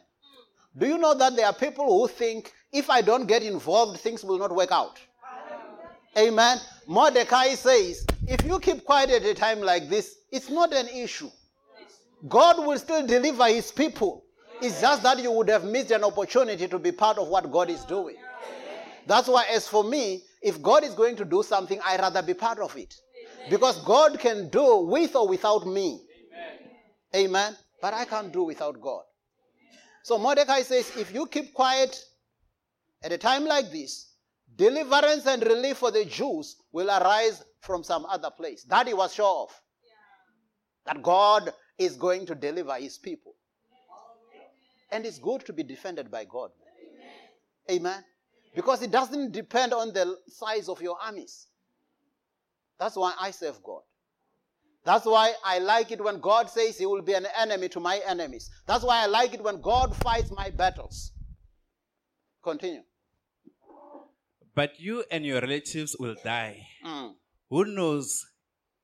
Do 0.77 0.87
you 0.87 0.97
know 0.97 1.13
that 1.13 1.35
there 1.35 1.45
are 1.45 1.53
people 1.53 1.85
who 1.85 2.07
think 2.07 2.51
if 2.71 2.89
I 2.89 3.01
don't 3.01 3.27
get 3.27 3.43
involved, 3.43 3.99
things 3.99 4.23
will 4.23 4.37
not 4.37 4.53
work 4.53 4.71
out? 4.71 4.99
Amen. 6.17 6.57
Mordecai 6.87 7.55
says, 7.55 8.05
if 8.27 8.45
you 8.45 8.59
keep 8.59 8.83
quiet 8.85 9.09
at 9.09 9.23
a 9.23 9.33
time 9.33 9.61
like 9.61 9.89
this, 9.89 10.15
it's 10.31 10.49
not 10.49 10.73
an 10.73 10.87
issue. 10.89 11.29
God 12.27 12.65
will 12.65 12.77
still 12.79 13.05
deliver 13.05 13.47
his 13.47 13.71
people. 13.71 14.23
It's 14.61 14.81
just 14.81 15.03
that 15.03 15.21
you 15.21 15.31
would 15.31 15.49
have 15.49 15.63
missed 15.65 15.91
an 15.91 16.03
opportunity 16.03 16.67
to 16.67 16.79
be 16.79 16.91
part 16.91 17.17
of 17.17 17.27
what 17.27 17.51
God 17.51 17.69
is 17.69 17.83
doing. 17.85 18.15
That's 19.05 19.27
why, 19.27 19.45
as 19.53 19.67
for 19.67 19.83
me, 19.83 20.23
if 20.41 20.61
God 20.61 20.83
is 20.83 20.93
going 20.93 21.15
to 21.17 21.25
do 21.25 21.43
something, 21.43 21.79
I'd 21.85 21.99
rather 21.99 22.21
be 22.21 22.33
part 22.33 22.59
of 22.59 22.75
it. 22.77 22.95
Because 23.49 23.83
God 23.83 24.19
can 24.19 24.49
do 24.49 24.77
with 24.77 25.15
or 25.15 25.27
without 25.27 25.67
me. 25.67 26.01
Amen. 27.15 27.55
But 27.81 27.93
I 27.93 28.05
can't 28.05 28.31
do 28.31 28.43
without 28.43 28.81
God. 28.81 29.03
So 30.05 30.19
Mordecai 30.19 30.61
says, 30.61 30.95
if 30.97 31.11
you 31.11 31.25
keep 31.25 31.51
quiet 31.55 31.99
at 33.01 33.11
a 33.11 33.17
time 33.17 33.43
like 33.43 33.71
this, 33.71 34.11
deliverance 34.55 35.25
and 35.25 35.41
relief 35.41 35.77
for 35.77 35.89
the 35.89 36.05
Jews 36.05 36.57
will 36.71 36.91
arise 36.91 37.43
from 37.61 37.83
some 37.83 38.05
other 38.05 38.29
place. 38.29 38.65
That 38.65 38.85
he 38.85 38.93
was 38.93 39.15
sure 39.15 39.47
of. 39.47 39.61
That 40.85 41.01
God 41.01 41.51
is 41.79 41.95
going 41.95 42.27
to 42.27 42.35
deliver 42.35 42.75
his 42.75 42.99
people. 42.99 43.33
And 44.91 45.07
it's 45.07 45.17
good 45.17 45.43
to 45.47 45.53
be 45.53 45.63
defended 45.63 46.11
by 46.11 46.25
God. 46.25 46.51
Amen. 47.71 48.03
Because 48.53 48.83
it 48.83 48.91
doesn't 48.91 49.31
depend 49.31 49.73
on 49.73 49.91
the 49.91 50.17
size 50.27 50.69
of 50.69 50.83
your 50.83 50.99
armies. 51.03 51.47
That's 52.79 52.95
why 52.95 53.13
I 53.19 53.31
serve 53.31 53.63
God. 53.63 53.81
That's 54.85 55.05
why 55.05 55.33
I 55.43 55.59
like 55.59 55.91
it 55.91 56.03
when 56.03 56.19
God 56.19 56.49
says 56.49 56.77
He 56.77 56.85
will 56.85 57.01
be 57.01 57.13
an 57.13 57.27
enemy 57.37 57.69
to 57.69 57.79
my 57.79 58.01
enemies. 58.05 58.49
That's 58.67 58.83
why 58.83 59.01
I 59.03 59.07
like 59.07 59.33
it 59.33 59.43
when 59.43 59.59
God 59.61 59.95
fights 59.95 60.31
my 60.31 60.51
battles. 60.51 61.11
Continue. 62.43 62.83
But 64.53 64.79
you 64.79 65.03
and 65.11 65.25
your 65.25 65.41
relatives 65.41 65.95
will 65.99 66.15
die. 66.23 66.67
Mm. 66.85 67.13
Who 67.49 67.65
knows? 67.65 68.25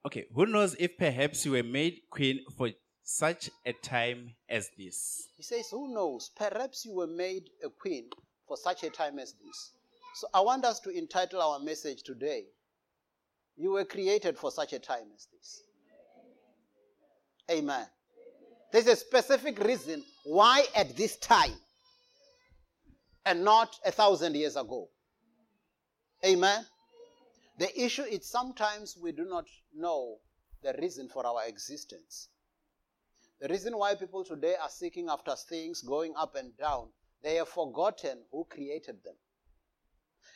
Okay, 0.06 0.26
who 0.34 0.48
knows 0.48 0.76
if 0.80 0.98
perhaps 0.98 1.46
you 1.46 1.52
were 1.52 1.64
made 1.64 2.00
queen 2.10 2.40
for 2.58 2.72
such 3.04 3.50
a 3.66 3.74
time 3.74 4.34
as 4.50 4.70
this? 4.78 5.30
He 5.38 5.44
says, 5.44 5.70
Who 5.70 5.94
knows? 5.94 6.32
Perhaps 6.36 6.86
you 6.86 6.94
were 6.96 7.08
made 7.08 7.44
a 7.64 7.70
queen 7.70 8.10
for 8.48 8.58
such 8.58 8.84
a 8.84 8.90
time 8.90 9.20
as 9.20 9.34
this. 9.34 9.72
So 10.16 10.28
I 10.34 10.42
want 10.42 10.66
us 10.66 10.80
to 10.82 10.90
entitle 10.90 11.42
our 11.42 11.60
message 11.60 12.04
today 12.04 12.46
You 13.56 13.72
were 13.74 13.86
created 13.86 14.38
for 14.38 14.52
such 14.52 14.74
a 14.74 14.80
time 14.80 15.08
as 15.16 15.28
this. 15.32 15.62
Amen. 17.52 17.86
There's 18.72 18.88
a 18.88 18.96
specific 18.96 19.60
reason 19.60 20.04
why 20.24 20.64
at 20.76 20.96
this 20.96 21.18
time 21.18 21.56
and 23.26 23.44
not 23.44 23.78
a 23.86 23.92
thousand 23.92 24.36
years 24.36 24.56
ago. 24.56 24.90
Amen. 26.26 26.66
The 27.60 27.84
issue 27.84 28.04
is 28.04 28.26
sometimes 28.26 28.98
we 29.02 29.12
do 29.12 29.26
not 29.26 29.46
know 29.76 30.20
the 30.64 30.74
reason 30.80 31.10
for 31.10 31.26
our 31.26 31.46
existence. 31.48 32.30
The 33.42 33.50
reason 33.50 33.78
why 33.78 33.96
people 33.96 34.24
today 34.24 34.56
are 34.62 34.70
seeking 34.70 35.10
after 35.10 35.36
things 35.36 35.82
going 35.82 36.14
up 36.16 36.36
and 36.36 36.56
down, 36.58 36.90
they 37.24 37.36
have 37.36 37.50
forgotten 37.50 38.20
who 38.32 38.46
created 38.50 39.04
them. 39.04 39.16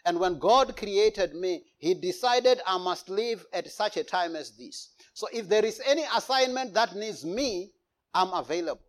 And 0.06 0.20
when 0.20 0.38
God 0.38 0.78
created 0.78 1.34
me, 1.34 1.64
He 1.78 1.96
decided 1.96 2.62
I 2.66 2.78
must 2.78 3.10
live 3.10 3.46
at 3.52 3.70
such 3.72 3.98
a 3.98 4.04
time 4.04 4.36
as 4.36 4.52
this. 4.52 4.90
So 5.14 5.28
if 5.34 5.50
there 5.50 5.66
is 5.66 5.82
any 5.86 6.04
assignment 6.16 6.74
that 6.76 6.96
needs 6.96 7.26
me, 7.26 7.72
I'm 8.14 8.32
available. 8.34 8.82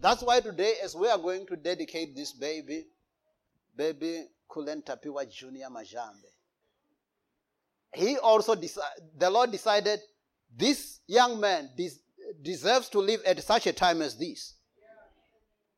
That's 0.00 0.22
why 0.22 0.40
today, 0.40 0.74
as 0.82 0.94
we 0.94 1.08
are 1.08 1.18
going 1.18 1.46
to 1.46 1.56
dedicate 1.56 2.14
this 2.14 2.32
baby, 2.32 2.86
baby 3.76 4.26
Kulentapiwa 4.50 5.32
Junior 5.32 5.68
Majambe, 5.68 6.28
he 7.94 8.18
also 8.18 8.54
decided, 8.54 9.04
the 9.16 9.30
Lord 9.30 9.50
decided 9.50 10.00
this 10.54 11.00
young 11.06 11.40
man 11.40 11.70
des- 11.76 12.00
deserves 12.42 12.88
to 12.90 12.98
live 12.98 13.22
at 13.24 13.42
such 13.42 13.66
a 13.66 13.72
time 13.72 14.02
as 14.02 14.16
this. 14.18 14.54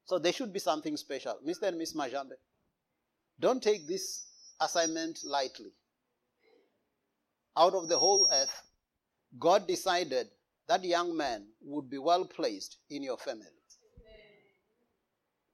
So 0.07 0.19
there 0.19 0.33
should 0.33 0.53
be 0.53 0.59
something 0.59 0.97
special. 0.97 1.39
Mr. 1.47 1.69
and 1.69 1.79
Miss 1.79 1.95
Majambe, 1.95 2.33
don't 3.39 3.63
take 3.63 3.87
this 3.87 4.27
assignment 4.65 5.21
lightly. 5.25 5.73
Out 7.57 7.75
of 7.75 7.89
the 7.89 7.99
whole 7.99 8.29
earth, 8.33 8.63
God 9.39 9.67
decided 9.69 10.29
that 10.67 10.85
young 10.85 11.17
man 11.17 11.47
would 11.63 11.91
be 11.91 11.99
well 11.99 12.25
placed 12.25 12.79
in 12.91 13.03
your 13.03 13.19
family. 13.19 13.47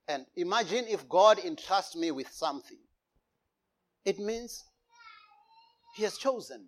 And 0.08 0.26
imagine 0.36 0.86
if 0.88 1.08
God 1.08 1.38
entrusts 1.38 1.94
me 1.94 2.10
with 2.10 2.28
something. 2.32 2.78
It 4.04 4.18
means 4.18 4.64
He 5.96 6.02
has 6.04 6.18
chosen. 6.18 6.66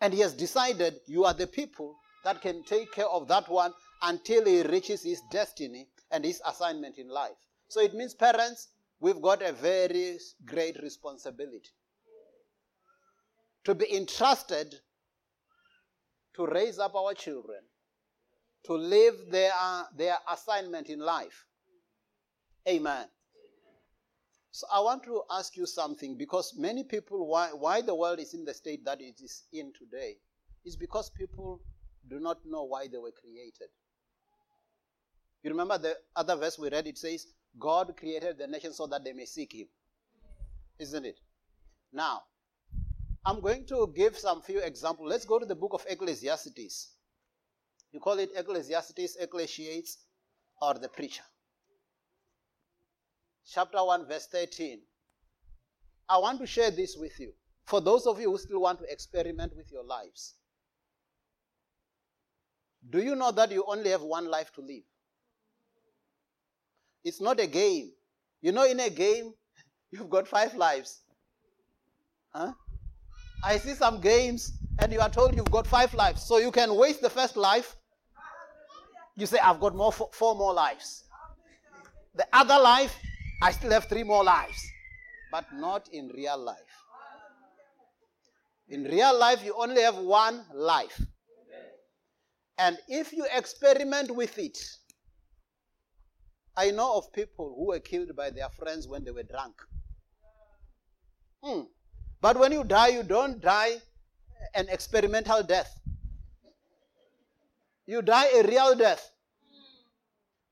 And 0.00 0.12
He 0.12 0.20
has 0.20 0.32
decided 0.32 1.00
you 1.06 1.24
are 1.24 1.34
the 1.34 1.46
people 1.46 1.96
that 2.24 2.40
can 2.40 2.62
take 2.64 2.92
care 2.92 3.08
of 3.08 3.28
that 3.28 3.48
one 3.48 3.72
until 4.02 4.44
he 4.44 4.62
reaches 4.62 5.02
his 5.02 5.20
destiny 5.30 5.88
and 6.10 6.24
his 6.24 6.40
assignment 6.46 6.98
in 6.98 7.08
life. 7.08 7.36
So 7.68 7.80
it 7.80 7.94
means, 7.94 8.14
parents, 8.14 8.68
we've 9.00 9.20
got 9.20 9.42
a 9.42 9.52
very 9.52 10.18
great 10.44 10.80
responsibility 10.82 11.70
to 13.64 13.74
be 13.74 13.94
entrusted 13.94 14.74
to 16.34 16.46
raise 16.46 16.78
up 16.78 16.94
our 16.94 17.14
children, 17.14 17.60
to 18.64 18.74
live 18.74 19.14
their, 19.30 19.50
uh, 19.58 19.84
their 19.96 20.16
assignment 20.30 20.88
in 20.88 21.00
life. 21.00 21.46
Amen. 22.68 23.06
So 24.52 24.66
I 24.72 24.80
want 24.80 25.04
to 25.04 25.22
ask 25.30 25.56
you 25.56 25.66
something 25.66 26.16
because 26.16 26.54
many 26.56 26.84
people, 26.84 27.26
why, 27.26 27.48
why 27.48 27.82
the 27.82 27.94
world 27.94 28.18
is 28.18 28.34
in 28.34 28.44
the 28.44 28.54
state 28.54 28.84
that 28.84 29.00
it 29.00 29.20
is 29.22 29.44
in 29.52 29.72
today, 29.78 30.16
is 30.64 30.76
because 30.76 31.10
people 31.10 31.60
do 32.08 32.18
not 32.18 32.38
know 32.44 32.64
why 32.64 32.86
they 32.88 32.98
were 32.98 33.12
created. 33.12 33.68
You 35.42 35.50
remember 35.50 35.78
the 35.78 35.96
other 36.16 36.36
verse 36.36 36.58
we 36.58 36.68
read? 36.68 36.86
It 36.86 36.98
says, 36.98 37.26
God 37.58 37.94
created 37.96 38.38
the 38.38 38.46
nation 38.46 38.72
so 38.72 38.86
that 38.86 39.04
they 39.04 39.12
may 39.12 39.26
seek 39.26 39.52
Him. 39.52 39.66
Isn't 40.78 41.04
it? 41.04 41.20
Now, 41.92 42.22
I'm 43.24 43.40
going 43.40 43.66
to 43.66 43.92
give 43.94 44.16
some 44.16 44.40
few 44.40 44.60
examples. 44.60 45.10
Let's 45.10 45.24
go 45.24 45.38
to 45.38 45.46
the 45.46 45.54
book 45.54 45.72
of 45.74 45.84
Ecclesiastes. 45.88 46.94
You 47.92 48.00
call 48.00 48.18
it 48.18 48.30
Ecclesiastes, 48.36 49.16
Ecclesiates, 49.20 49.98
or 50.60 50.74
the 50.74 50.88
preacher. 50.88 51.22
Chapter 53.52 53.84
1, 53.84 54.06
verse 54.06 54.26
13. 54.26 54.80
I 56.08 56.18
want 56.18 56.40
to 56.40 56.46
share 56.46 56.70
this 56.70 56.96
with 56.98 57.18
you. 57.18 57.32
For 57.64 57.80
those 57.80 58.06
of 58.06 58.20
you 58.20 58.30
who 58.30 58.38
still 58.38 58.60
want 58.60 58.78
to 58.80 58.90
experiment 58.90 59.52
with 59.56 59.70
your 59.70 59.84
lives. 59.84 60.34
Do 62.88 63.02
you 63.02 63.14
know 63.14 63.30
that 63.32 63.52
you 63.52 63.64
only 63.66 63.90
have 63.90 64.02
one 64.02 64.28
life 64.28 64.52
to 64.54 64.60
live? 64.60 64.84
It's 67.04 67.20
not 67.20 67.40
a 67.40 67.46
game. 67.46 67.92
You 68.40 68.52
know, 68.52 68.64
in 68.64 68.80
a 68.80 68.90
game, 68.90 69.32
you've 69.90 70.10
got 70.10 70.28
five 70.28 70.54
lives. 70.54 71.02
Huh? 72.34 72.52
I 73.42 73.56
see 73.58 73.74
some 73.74 74.00
games, 74.00 74.52
and 74.78 74.92
you 74.92 75.00
are 75.00 75.08
told 75.10 75.34
you've 75.34 75.50
got 75.50 75.66
five 75.66 75.92
lives. 75.94 76.22
So 76.22 76.38
you 76.38 76.50
can 76.50 76.74
waste 76.74 77.00
the 77.00 77.10
first 77.10 77.36
life. 77.36 77.76
You 79.16 79.26
say, 79.26 79.38
I've 79.38 79.60
got 79.60 79.74
more, 79.74 79.92
four 79.92 80.34
more 80.34 80.52
lives. 80.52 81.04
The 82.14 82.26
other 82.32 82.58
life, 82.58 82.94
I 83.42 83.52
still 83.52 83.70
have 83.70 83.86
three 83.86 84.02
more 84.04 84.24
lives. 84.24 84.60
But 85.32 85.46
not 85.54 85.88
in 85.92 86.08
real 86.08 86.38
life. 86.38 86.58
In 88.68 88.84
real 88.84 89.18
life, 89.18 89.44
you 89.44 89.54
only 89.56 89.82
have 89.82 89.96
one 89.96 90.44
life. 90.54 91.00
And 92.58 92.78
if 92.88 93.12
you 93.12 93.26
experiment 93.34 94.14
with 94.14 94.38
it, 94.38 94.58
I 96.60 96.72
know 96.72 96.98
of 96.98 97.10
people 97.14 97.54
who 97.56 97.68
were 97.68 97.80
killed 97.80 98.14
by 98.14 98.28
their 98.28 98.50
friends 98.50 98.86
when 98.86 99.02
they 99.02 99.12
were 99.12 99.22
drunk. 99.22 99.54
Hmm. 101.42 101.62
But 102.20 102.38
when 102.38 102.52
you 102.52 102.64
die, 102.64 102.88
you 102.88 103.02
don't 103.02 103.40
die 103.40 103.76
an 104.54 104.68
experimental 104.68 105.42
death. 105.42 105.80
You 107.86 108.02
die 108.02 108.28
a 108.34 108.42
real 108.46 108.74
death. 108.76 109.10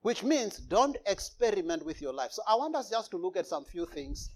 Which 0.00 0.22
means 0.22 0.56
don't 0.56 0.96
experiment 1.04 1.84
with 1.84 2.00
your 2.00 2.14
life. 2.14 2.32
So 2.32 2.40
I 2.48 2.54
want 2.54 2.74
us 2.74 2.88
just 2.88 3.10
to 3.10 3.18
look 3.18 3.36
at 3.36 3.46
some 3.46 3.66
few 3.66 3.84
things 3.84 4.30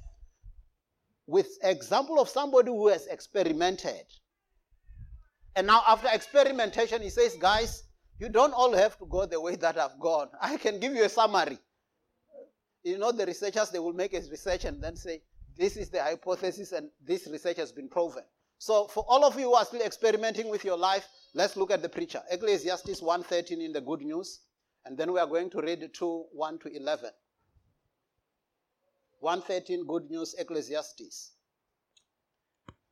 with 1.27 1.57
example 1.63 2.21
of 2.21 2.29
somebody 2.29 2.69
who 2.71 2.89
has 2.89 3.07
experimented. 3.07 4.05
And 5.57 5.67
now 5.67 5.83
after 5.89 6.09
experimentation, 6.13 7.01
he 7.01 7.09
says, 7.09 7.35
guys, 7.41 7.85
you 8.23 8.29
don't 8.29 8.55
all 8.55 8.73
have 8.73 8.97
to 8.99 9.05
go 9.07 9.27
the 9.27 9.41
way 9.41 9.57
that 9.57 9.77
I've 9.77 9.99
gone. 9.99 10.29
I 10.41 10.57
can 10.57 10.79
give 10.79 10.95
you 10.95 11.03
a 11.03 11.09
summary. 11.09 11.59
You 12.85 12.97
know, 12.97 13.11
the 13.11 13.27
researchers, 13.27 13.71
they 13.71 13.81
will 13.81 13.93
make 13.93 14.15
a 14.15 14.21
research 14.31 14.65
and 14.65 14.81
then 14.81 14.95
say, 14.95 15.23
this 15.59 15.77
is 15.77 15.91
the 15.91 16.01
hypothesis 16.01 16.71
and 16.71 16.89
this 17.05 17.27
research 17.27 17.57
has 17.57 17.73
been 17.73 17.89
proven. 17.89 18.23
So 18.59 18.87
for 18.87 19.05
all 19.09 19.25
of 19.25 19.37
you 19.37 19.47
who 19.47 19.55
are 19.55 19.65
still 19.65 19.83
experimenting 19.83 20.49
with 20.49 20.65
your 20.65 20.79
life, 20.79 21.05
let's 21.35 21.57
look 21.57 21.73
at 21.73 21.83
the 21.83 21.89
preacher. 21.89 22.23
Ecclesiastes 22.31 23.01
1.13 23.01 23.65
in 23.65 23.73
the 23.73 23.81
good 23.81 24.03
news. 24.03 24.39
And 24.87 24.97
then 24.97 25.13
we 25.13 25.19
are 25.19 25.27
going 25.27 25.51
to 25.51 25.61
read 25.61 25.85
2, 25.93 26.25
1 26.33 26.59
to 26.61 26.77
11. 26.77 27.11
113 29.19 29.85
Good 29.85 30.11
News 30.11 30.37
Ecclesiastes. 30.39 31.33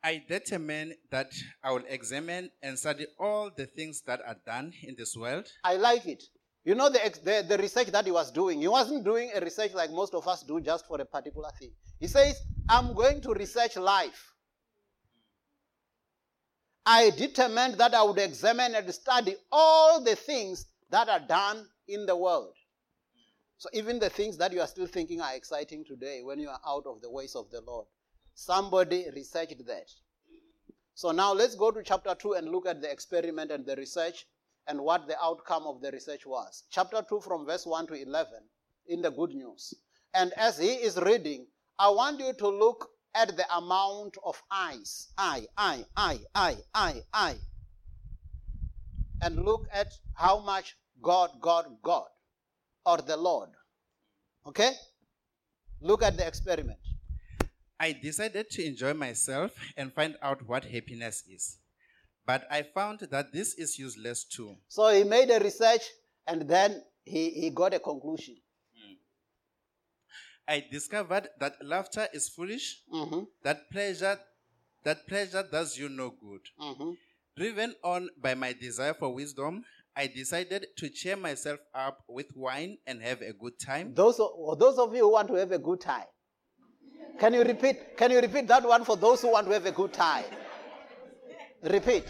I 0.03 0.23
determined 0.29 0.95
that 1.11 1.33
I 1.63 1.73
will 1.73 1.85
examine 1.89 2.51
and 2.63 2.79
study 2.79 3.07
all 3.19 3.51
the 3.55 3.67
things 3.67 4.03
that 4.07 4.21
are 4.27 4.37
done 4.47 4.73
in 4.83 4.95
this 4.97 5.15
world. 5.17 5.47
I 5.63 5.77
like 5.77 6.07
it. 6.07 6.23
You 6.65 6.75
know 6.75 6.89
the, 6.91 6.99
the, 7.23 7.45
the 7.49 7.59
research 7.59 7.89
that 7.89 8.05
he 8.05 8.11
was 8.11 8.31
doing. 8.31 8.61
He 8.61 8.69
wasn't 8.69 9.05
doing 9.05 9.31
a 9.35 9.41
research 9.41 9.73
like 9.75 9.91
most 9.91 10.15
of 10.15 10.27
us 10.27 10.43
do 10.43 10.61
just 10.61 10.87
for 10.87 11.01
a 11.01 11.05
particular 11.05 11.51
thing. 11.59 11.73
He 11.99 12.07
says, 12.07 12.41
I'm 12.69 12.95
going 12.95 13.21
to 13.23 13.33
research 13.33 13.77
life. 13.77 14.33
I 16.85 17.11
determined 17.11 17.75
that 17.75 17.95
I 17.95 18.03
would 18.03 18.19
examine 18.19 18.75
and 18.75 18.93
study 18.93 19.37
all 19.53 20.03
the 20.03 20.17
things 20.17 20.67
that 20.91 21.09
are 21.09 21.21
done 21.21 21.67
in 21.89 22.07
the 22.07 22.17
world. 22.17 22.55
So 23.59 23.69
even 23.75 23.99
the 23.99 24.09
things 24.09 24.39
that 24.39 24.53
you 24.53 24.61
are 24.61 24.67
still 24.67 24.87
thinking 24.87 25.21
are 25.21 25.35
exciting 25.35 25.85
today 25.85 26.21
when 26.23 26.39
you 26.39 26.49
are 26.49 26.61
out 26.67 26.85
of 26.87 27.03
the 27.03 27.11
ways 27.11 27.37
of 27.37 27.51
the 27.51 27.61
Lord. 27.61 27.87
Somebody 28.35 29.07
researched 29.15 29.67
that. 29.67 29.91
So 30.95 31.13
now 31.13 31.33
let's 31.33 31.55
go 31.55 31.71
to 31.71 31.83
chapter 31.83 32.15
2 32.15 32.35
and 32.35 32.49
look 32.51 32.67
at 32.67 32.83
the 32.83 32.91
experiment 32.91 33.51
and 33.51 33.65
the 33.65 33.77
research 33.77 34.27
and 34.67 34.81
what 34.81 35.07
the 35.07 35.21
outcome 35.23 35.67
of 35.67 35.81
the 35.81 35.91
research 35.91 36.27
was. 36.27 36.65
Chapter 36.71 37.05
2 37.09 37.21
from 37.21 37.47
verse 37.47 37.67
1 37.67 37.87
to 37.89 37.95
11 37.95 38.33
in 38.89 39.03
the 39.03 39.11
good 39.11 39.31
news. 39.31 39.75
And 40.15 40.33
as 40.35 40.59
he 40.59 40.73
is 40.73 40.97
reading, 40.99 41.47
I 41.79 41.89
want 41.89 42.21
you 42.21 42.33
to 42.35 42.49
look 42.49 42.91
at 43.15 43.37
the 43.37 43.57
amount 43.57 44.17
of 44.25 44.41
eyes. 44.51 45.09
Eye, 45.17 45.47
eye, 45.57 45.85
eye, 45.97 46.21
eye, 46.35 46.57
eye, 46.75 47.03
eye. 47.13 47.37
And 49.23 49.45
look 49.45 49.67
at 49.73 49.93
how 50.15 50.41
much 50.41 50.77
God, 51.03 51.31
God, 51.41 51.67
God, 51.83 52.09
or 52.85 52.99
the 52.99 53.17
Lord. 53.17 53.51
Okay? 54.47 54.73
Look 55.81 56.03
at 56.03 56.17
the 56.17 56.27
experiment. 56.27 56.79
I 57.81 57.93
decided 57.93 58.51
to 58.51 58.63
enjoy 58.65 58.93
myself 58.93 59.53
and 59.77 59.93
find 59.93 60.15
out 60.21 60.47
what 60.47 60.65
happiness 60.67 61.25
is. 61.27 61.57
But 62.27 62.47
I 62.51 62.63
found 62.63 63.01
that 63.11 63.33
this 63.33 63.55
is 63.55 63.79
useless 63.79 64.25
too. 64.25 64.57
So 64.69 64.89
he 64.89 65.03
made 65.03 65.31
a 65.31 65.41
research 65.41 65.83
and 66.27 66.43
then 66.49 66.83
he, 67.05 67.31
he 67.31 67.51
got 67.51 67.73
a 67.75 67.81
conclusion. 67.81 68.37
I 70.47 70.65
discovered 70.71 71.29
that 71.39 71.65
laughter 71.65 72.09
is 72.13 72.29
foolish, 72.29 72.83
Mhm, 72.93 73.27
that 73.43 73.71
pleasure 73.71 74.19
that 74.83 75.07
pleasure 75.07 75.43
does 75.51 75.79
you 75.79 75.89
no 75.89 76.11
good. 76.11 76.41
mhm. 76.59 76.97
Driven 77.37 77.75
on 77.85 78.09
by 78.19 78.35
my 78.35 78.53
desire 78.53 78.95
for 78.95 79.15
wisdom, 79.15 79.65
I 79.95 80.07
decided 80.07 80.67
to 80.79 80.89
cheer 80.91 81.17
myself 81.17 81.61
up 81.75 82.03
with 82.09 82.35
wine 82.35 82.79
and 82.87 83.01
have 83.03 83.23
a 83.23 83.33
good 83.33 83.59
time. 83.59 83.95
Those, 83.95 84.19
of- 84.21 84.59
those 84.59 84.79
of 84.79 84.95
you 84.95 85.03
who 85.05 85.13
want 85.13 85.29
to 85.29 85.35
have 85.35 85.53
a 85.53 85.59
good 85.59 85.81
time, 85.81 86.07
can 87.21 87.35
you 87.35 87.43
repeat? 87.43 87.97
Can 87.99 88.11
you 88.11 88.21
repeat 88.21 88.49
that 88.49 88.67
one 88.67 88.83
for 88.85 88.97
those 88.97 89.21
who 89.21 89.31
want 89.31 89.47
to 89.47 89.53
have 89.53 89.67
a 89.67 89.73
good 89.73 89.93
time? 89.93 90.25
Repeat. 91.63 92.05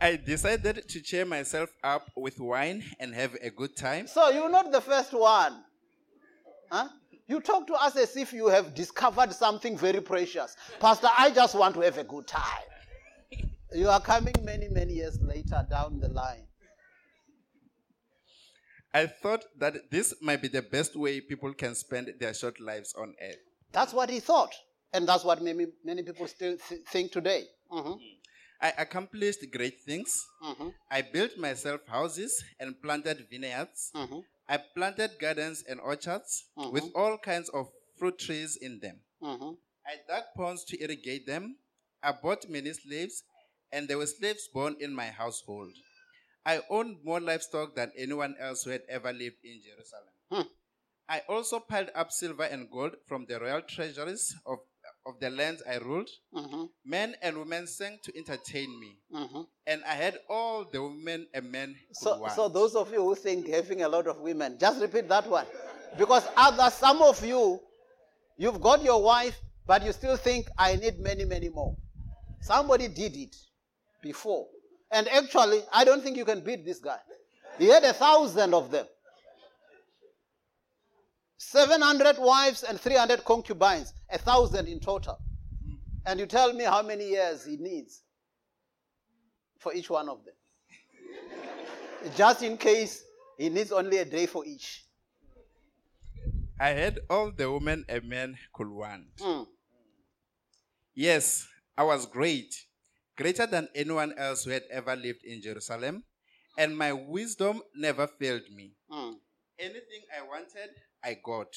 I 0.00 0.16
decided 0.16 0.88
to 0.88 1.00
cheer 1.02 1.26
myself 1.26 1.68
up 1.84 2.10
with 2.16 2.40
wine 2.40 2.82
and 2.98 3.14
have 3.14 3.36
a 3.42 3.50
good 3.50 3.76
time. 3.76 4.06
So 4.06 4.30
you're 4.30 4.48
not 4.48 4.72
the 4.72 4.80
first 4.80 5.12
one. 5.12 5.64
Huh? 6.70 6.88
You 7.26 7.40
talk 7.40 7.66
to 7.66 7.74
us 7.74 7.94
as 7.96 8.16
if 8.16 8.32
you 8.32 8.48
have 8.48 8.74
discovered 8.74 9.34
something 9.34 9.76
very 9.76 10.00
precious. 10.00 10.56
Pastor, 10.80 11.08
I 11.16 11.30
just 11.30 11.54
want 11.54 11.74
to 11.74 11.80
have 11.82 11.98
a 11.98 12.04
good 12.04 12.26
time. 12.26 12.68
You 13.74 13.90
are 13.90 14.00
coming 14.00 14.34
many, 14.44 14.68
many 14.68 14.94
years 14.94 15.20
later 15.20 15.66
down 15.68 16.00
the 16.00 16.08
line. 16.08 16.46
I 18.94 19.06
thought 19.06 19.44
that 19.58 19.90
this 19.90 20.14
might 20.22 20.40
be 20.40 20.48
the 20.48 20.62
best 20.62 20.96
way 20.96 21.20
people 21.20 21.52
can 21.52 21.74
spend 21.74 22.14
their 22.18 22.32
short 22.32 22.58
lives 22.58 22.94
on 22.96 23.14
earth. 23.20 23.47
That's 23.72 23.92
what 23.92 24.10
he 24.10 24.20
thought. 24.20 24.54
And 24.92 25.06
that's 25.06 25.24
what 25.24 25.42
many, 25.42 25.66
many 25.84 26.02
people 26.02 26.26
still 26.26 26.56
th- 26.68 26.80
think 26.90 27.12
today. 27.12 27.46
Mhm, 27.70 27.98
I 28.60 28.70
accomplished 28.78 29.44
great 29.52 29.80
things. 29.84 30.24
mhm, 30.42 30.74
I 30.90 31.02
built 31.02 31.36
myself 31.36 31.80
houses 31.86 32.42
and 32.58 32.80
planted 32.82 33.26
vineyards. 33.30 33.90
mhm, 33.94 34.24
I 34.48 34.56
planted 34.74 35.18
gardens 35.20 35.62
and 35.68 35.78
orchards 35.80 36.44
with 36.56 36.84
all 36.94 37.18
kinds 37.18 37.50
of 37.50 37.68
fruit 37.98 38.18
trees 38.18 38.56
in 38.56 38.80
them. 38.80 39.00
mhm. 39.20 39.58
I 39.86 39.96
dug 40.08 40.24
ponds 40.36 40.64
to 40.64 40.80
irrigate 40.82 41.26
them. 41.26 41.56
I 42.02 42.12
bought 42.12 42.48
many 42.48 42.72
slaves, 42.72 43.22
and 43.72 43.88
there 43.88 43.98
were 43.98 44.06
slaves 44.06 44.48
born 44.48 44.76
in 44.80 44.94
my 44.94 45.06
household. 45.10 45.72
I 46.46 46.62
owned 46.70 47.04
more 47.04 47.20
livestock 47.20 47.74
than 47.74 47.92
anyone 47.96 48.34
else 48.38 48.62
who 48.64 48.70
had 48.70 48.82
ever 48.88 49.12
lived 49.12 49.44
in 49.44 49.60
Jerusalem. 49.62 50.14
Hmm. 50.30 50.48
I 51.08 51.22
also 51.28 51.60
piled 51.60 51.90
up 51.94 52.12
silver 52.12 52.44
and 52.44 52.70
gold 52.70 52.92
from 53.06 53.24
the 53.26 53.38
royal 53.40 53.62
treasuries 53.62 54.34
of, 54.44 54.58
of 55.06 55.18
the 55.20 55.30
lands 55.30 55.62
I 55.66 55.76
ruled. 55.78 56.10
Mhm, 56.34 56.68
Men 56.84 57.14
and 57.22 57.38
women 57.38 57.66
sang 57.66 57.98
to 58.04 58.12
entertain 58.16 58.78
me, 58.78 58.98
mhm. 59.12 59.46
and 59.66 59.82
I 59.84 59.94
had 59.94 60.18
all 60.28 60.64
the 60.70 60.82
women 60.82 61.26
and 61.32 61.50
men 61.50 61.74
So, 61.92 62.18
want. 62.18 62.32
so 62.34 62.48
those 62.48 62.74
of 62.76 62.92
you 62.92 63.02
who 63.02 63.14
think 63.14 63.48
having 63.48 63.82
a 63.82 63.88
lot 63.88 64.06
of 64.06 64.18
women, 64.20 64.58
just 64.58 64.80
repeat 64.82 65.08
that 65.08 65.26
one. 65.26 65.46
Because 65.96 66.24
other, 66.36 66.70
some 66.70 67.00
of 67.00 67.24
you, 67.24 67.58
you've 68.36 68.60
got 68.60 68.82
your 68.84 69.02
wife, 69.02 69.36
but 69.66 69.82
you 69.84 69.92
still 69.92 70.16
think, 70.16 70.46
I 70.58 70.76
need 70.76 70.98
many, 71.00 71.24
many 71.24 71.48
more. 71.48 71.74
Somebody 72.42 72.88
did 72.88 73.16
it 73.16 73.34
before. 74.02 74.46
And 74.90 75.08
actually, 75.08 75.62
I 75.72 75.84
don't 75.84 76.02
think 76.02 76.16
you 76.18 76.24
can 76.24 76.40
beat 76.40 76.64
this 76.64 76.78
guy. 76.78 76.98
He 77.58 77.66
had 77.66 77.84
a 77.84 77.92
thousand 77.94 78.54
of 78.54 78.70
them. 78.70 78.86
700 81.38 82.18
wives 82.18 82.64
and 82.64 82.78
300 82.80 83.24
concubines, 83.24 83.94
a 84.10 84.18
thousand 84.18 84.66
in 84.66 84.80
total. 84.80 85.18
And 86.04 86.18
you 86.18 86.26
tell 86.26 86.52
me 86.52 86.64
how 86.64 86.82
many 86.82 87.08
years 87.08 87.44
he 87.44 87.56
needs 87.56 88.02
for 89.58 89.72
each 89.72 89.88
one 89.88 90.08
of 90.08 90.18
them. 90.24 90.34
Just 92.16 92.42
in 92.42 92.56
case 92.56 93.04
he 93.36 93.48
needs 93.48 93.70
only 93.70 93.98
a 93.98 94.04
day 94.04 94.26
for 94.26 94.44
each. 94.44 94.84
I 96.60 96.70
had 96.70 96.98
all 97.08 97.30
the 97.30 97.50
women 97.50 97.84
a 97.88 98.00
man 98.00 98.36
could 98.52 98.68
want. 98.68 99.16
Mm. 99.18 99.46
Yes, 100.94 101.46
I 101.76 101.84
was 101.84 102.06
great, 102.06 102.52
greater 103.16 103.46
than 103.46 103.68
anyone 103.76 104.12
else 104.18 104.44
who 104.44 104.50
had 104.50 104.64
ever 104.68 104.96
lived 104.96 105.24
in 105.24 105.40
Jerusalem, 105.40 106.02
and 106.56 106.76
my 106.76 106.92
wisdom 106.92 107.62
never 107.76 108.08
failed 108.08 108.50
me. 108.52 108.72
Mm. 108.90 109.14
Anything 109.58 110.02
I 110.16 110.26
wanted, 110.26 110.70
I 111.02 111.16
got. 111.24 111.54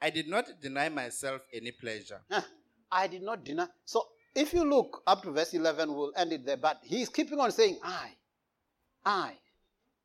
I 0.00 0.10
did 0.10 0.28
not 0.28 0.46
deny 0.60 0.88
myself 0.88 1.42
any 1.52 1.70
pleasure. 1.70 2.20
Huh. 2.30 2.42
I 2.90 3.06
did 3.06 3.22
not 3.22 3.44
deny. 3.44 3.68
So 3.84 4.04
if 4.34 4.52
you 4.52 4.64
look 4.68 5.02
up 5.06 5.22
to 5.22 5.30
verse 5.30 5.54
11, 5.54 5.92
we'll 5.94 6.12
end 6.16 6.32
it 6.32 6.44
there. 6.44 6.56
But 6.56 6.80
he's 6.82 7.08
keeping 7.08 7.38
on 7.38 7.52
saying, 7.52 7.78
I, 7.82 8.10
I, 9.04 9.32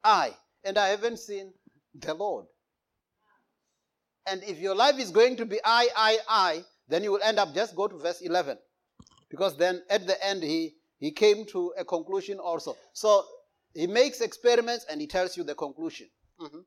I. 0.03 0.33
And 0.63 0.77
I 0.77 0.89
haven't 0.89 1.17
seen 1.17 1.53
the 1.95 2.13
Lord. 2.13 2.45
And 4.27 4.43
if 4.43 4.59
your 4.59 4.75
life 4.75 4.99
is 4.99 5.09
going 5.11 5.37
to 5.37 5.45
be 5.45 5.59
I, 5.63 5.87
I, 5.95 6.17
I, 6.29 6.63
then 6.87 7.03
you 7.03 7.13
will 7.13 7.23
end 7.23 7.39
up 7.39 7.53
just 7.55 7.75
go 7.75 7.87
to 7.87 7.97
verse 7.97 8.21
11. 8.21 8.57
Because 9.29 9.57
then 9.57 9.81
at 9.89 10.05
the 10.05 10.23
end, 10.25 10.43
he, 10.43 10.75
he 10.99 11.11
came 11.11 11.45
to 11.47 11.73
a 11.77 11.85
conclusion 11.85 12.37
also. 12.37 12.77
So 12.93 13.23
he 13.73 13.87
makes 13.87 14.21
experiments 14.21 14.85
and 14.89 15.01
he 15.01 15.07
tells 15.07 15.35
you 15.37 15.43
the 15.43 15.55
conclusion. 15.55 16.09
Mhm. 16.39 16.63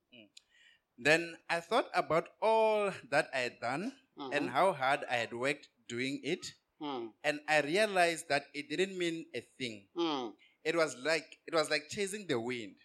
Then 1.03 1.37
I 1.49 1.61
thought 1.61 1.89
about 1.95 2.29
all 2.43 2.93
that 3.11 3.31
I 3.33 3.39
had 3.39 3.61
done 3.61 3.93
and 4.33 4.51
how 4.51 4.73
hard 4.75 5.01
I 5.11 5.15
had 5.17 5.33
worked 5.33 5.69
doing 5.89 6.21
it, 6.23 6.47
Mm. 6.81 7.13
and 7.25 7.41
I 7.47 7.61
realized 7.61 8.29
that 8.29 8.45
it 8.55 8.69
didn't 8.71 8.97
mean 8.97 9.27
a 9.35 9.41
thing. 9.59 9.89
Mm. 9.97 10.33
It 10.65 10.77
was 10.77 10.97
like 10.97 11.39
it 11.47 11.55
was 11.55 11.69
like 11.69 11.89
chasing 11.91 12.27
the 12.27 12.41
wind, 12.41 12.77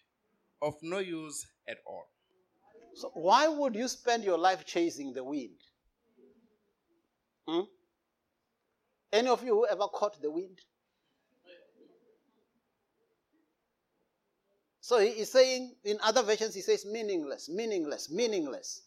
of 0.62 0.75
no 0.82 0.99
use 0.99 1.45
at 1.67 1.78
all. 1.86 2.06
So 2.95 3.12
why 3.13 3.47
would 3.47 3.75
you 3.75 3.88
spend 3.88 4.23
your 4.23 4.38
life 4.38 4.65
chasing 4.65 5.13
the 5.13 5.23
wind? 5.23 5.60
Hmm? 7.47 7.62
Any 9.13 9.30
of 9.30 9.43
you 9.43 9.54
who 9.56 9.67
ever 9.67 9.88
caught 9.88 10.21
the 10.21 10.32
wind? 10.32 10.60
So 14.86 15.00
he 15.00 15.08
is 15.08 15.32
saying, 15.32 15.74
in 15.84 15.98
other 16.04 16.21
versions, 16.21 16.54
he 16.54 16.62
says 16.62 16.86
meaningless, 16.86 17.50
meaningless, 17.50 18.12
meaningless. 18.12 18.84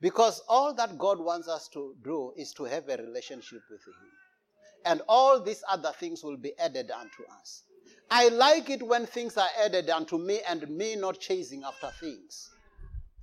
Because 0.00 0.40
all 0.48 0.72
that 0.76 0.96
God 0.96 1.20
wants 1.20 1.46
us 1.46 1.68
to 1.74 1.94
do 2.02 2.32
is 2.38 2.54
to 2.54 2.64
have 2.64 2.88
a 2.88 2.96
relationship 2.96 3.60
with 3.70 3.82
Him. 3.86 3.92
And 4.86 5.02
all 5.10 5.42
these 5.42 5.62
other 5.68 5.92
things 6.00 6.24
will 6.24 6.38
be 6.38 6.58
added 6.58 6.90
unto 6.90 7.24
us. 7.38 7.64
I 8.10 8.28
like 8.30 8.70
it 8.70 8.82
when 8.82 9.04
things 9.04 9.36
are 9.36 9.50
added 9.62 9.90
unto 9.90 10.16
me 10.16 10.40
and 10.48 10.66
me 10.70 10.96
not 10.96 11.20
chasing 11.20 11.62
after 11.62 11.90
things. 12.00 12.48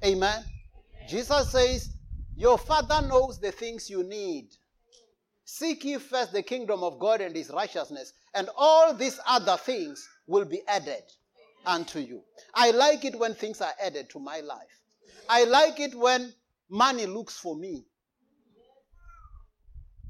Amen. 0.06 0.43
Jesus 1.10 1.52
says, 1.52 1.89
Your 2.36 2.60
Father 2.60 3.08
knows 3.08 3.39
the 3.39 3.52
things 3.52 3.89
you 3.89 4.04
need. 4.04 4.50
Seek 5.46 5.84
ye 5.84 5.98
first 5.98 6.32
the 6.32 6.43
kingdom 6.43 6.84
of 6.84 7.00
God 7.00 7.22
and 7.22 7.36
his 7.36 7.50
righteousness, 7.50 8.13
and 8.36 8.52
all 8.56 8.93
these 8.93 9.19
other 9.28 9.58
things 9.58 10.08
will 10.28 10.46
be 10.46 10.62
added 10.67 11.02
unto 11.65 11.99
you. 11.99 12.21
I 12.54 12.71
like 12.71 13.06
it 13.06 13.17
when 13.17 13.34
things 13.36 13.62
are 13.62 13.73
added 13.84 14.10
to 14.12 14.19
my 14.19 14.39
life. 14.41 14.82
I 15.30 15.45
like 15.45 15.80
it 15.80 15.95
when 15.95 16.34
money 16.69 17.06
looks 17.06 17.38
for 17.38 17.56
me 17.56 17.86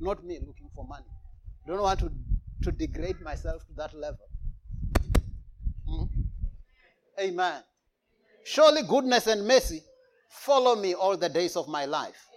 not 0.04 0.24
me 0.24 0.40
looking 0.46 0.70
for 0.76 0.86
money. 0.86 1.06
Don't 1.68 1.82
want 1.82 2.00
to, 2.02 2.12
to 2.64 2.72
degrade 2.72 3.22
myself 3.22 3.66
to 3.68 3.74
that 3.78 3.94
level. 3.94 4.26
Hmm? 5.88 6.04
Amen. 7.20 7.64
Surely 8.44 8.82
goodness 8.88 9.28
and 9.28 9.48
mercy 9.48 9.82
follow 10.30 10.76
me 10.76 10.94
all 10.94 11.16
the 11.16 11.30
days 11.30 11.56
of 11.56 11.68
my 11.68 11.86
life. 11.86 12.28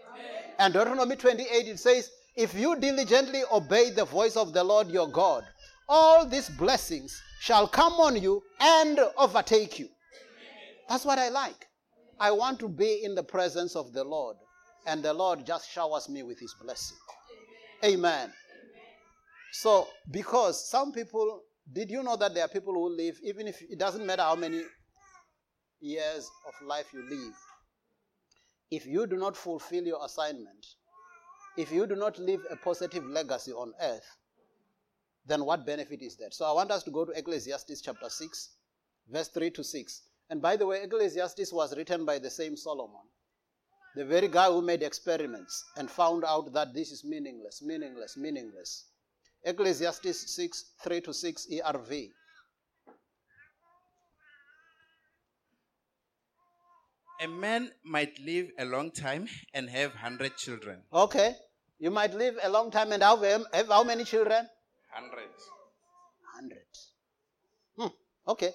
And 0.59 0.73
Deuteronomy 0.73 1.17
28 1.17 1.47
it 1.69 1.79
says, 1.79 2.11
If 2.37 2.55
you 2.55 2.79
diligently 2.79 3.43
obey 3.53 3.91
the 3.91 4.05
voice 4.05 4.37
of 4.37 4.53
the 4.53 4.63
Lord 4.63 4.89
your 4.89 5.09
God, 5.09 5.45
all 5.89 6.27
these 6.27 6.49
blessings 6.49 7.21
shall 7.41 7.67
come 7.69 7.95
on 7.95 8.21
you 8.21 8.43
and 8.61 8.99
overtake 9.17 9.79
you. 9.79 9.89
That's 10.89 11.05
what 11.05 11.19
I 11.19 11.29
like. 11.29 11.67
I 12.19 12.31
want 12.31 12.59
to 12.61 12.69
be 12.69 13.03
in 13.05 13.15
the 13.15 13.23
presence 13.23 13.77
of 13.77 13.93
the 13.93 14.05
Lord, 14.05 14.37
and 14.87 15.03
the 15.03 15.13
Lord 15.13 15.45
just 15.45 15.71
showers 15.71 16.09
me 16.09 16.23
with 16.23 16.39
his 16.41 16.55
blessing. 16.63 16.97
Amen. 17.85 18.33
So, 19.53 19.89
because 20.11 20.69
some 20.71 20.93
people, 20.93 21.43
did 21.73 21.91
you 21.91 22.03
know 22.03 22.17
that 22.17 22.35
there 22.35 22.45
are 22.45 22.49
people 22.49 22.75
who 22.75 22.97
live, 22.97 23.17
even 23.23 23.47
if 23.47 23.61
it 23.63 23.79
doesn't 23.79 24.07
matter 24.07 24.23
how 24.23 24.37
many 24.37 24.63
years 25.81 26.29
of 26.47 26.67
life 26.67 26.87
you 26.93 27.03
live, 27.09 27.35
if 28.71 28.87
you 28.87 29.07
do 29.07 29.17
not 29.17 29.37
fulfill 29.37 29.85
your 29.85 30.05
assignment, 30.05 30.67
if 31.57 31.71
you 31.71 31.87
do 31.87 31.97
not 31.97 32.19
leave 32.19 32.41
a 32.51 32.57
positive 32.57 33.05
legacy 33.05 33.53
on 33.53 33.73
earth, 33.81 34.07
then 35.27 35.45
what 35.45 35.67
benefit 35.67 36.03
is 36.03 36.17
that? 36.17 36.35
So 36.35 36.45
I 36.45 36.53
want 36.53 36.71
us 36.71 36.83
to 36.85 36.91
go 36.91 37.05
to 37.05 37.13
Ecclesiastes 37.13 37.81
chapter 37.81 38.09
6, 38.09 38.51
verse 39.09 39.29
3 39.29 39.51
to 39.51 39.65
6. 39.65 40.03
And 40.31 40.41
by 40.41 40.57
the 40.57 40.67
way, 40.67 40.83
Ecclesiastes 40.83 41.53
was 41.53 41.77
written 41.77 42.05
by 42.05 42.19
the 42.19 42.31
same 42.31 42.57
Solomon, 42.57 43.03
the 43.97 44.05
very 44.05 44.29
guy 44.29 44.47
who 44.47 44.63
made 44.63 44.83
experiments 44.83 45.65
and 45.77 45.91
found 45.91 46.25
out 46.25 46.53
that 46.53 46.75
this 46.75 46.93
is 46.93 47.05
meaningless, 47.05 47.63
meaningless, 47.63 48.17
meaningless. 48.17 48.87
Ecclesiastes 49.45 50.35
6, 50.35 50.65
3 50.83 51.01
to 51.03 51.15
6 51.15 51.47
ERV. 51.53 52.11
A 57.23 57.29
man 57.29 57.71
might 57.83 58.19
live 58.19 58.51
a 58.59 58.65
long 58.65 58.91
time 58.91 59.27
and 59.55 59.71
have 59.71 59.95
hundred 59.95 60.37
children. 60.37 60.83
Okay. 60.93 61.35
You 61.79 61.91
might 61.91 62.13
live 62.13 62.37
a 62.43 62.49
long 62.51 62.71
time 62.71 62.93
and 62.93 63.03
have, 63.03 63.23
have 63.23 63.69
how 63.69 63.85
many 63.85 64.05
children? 64.05 64.47
Hundred. 64.97 65.29
Hundred. 66.35 66.67
Hmm. 67.77 67.93
Okay. 68.27 68.53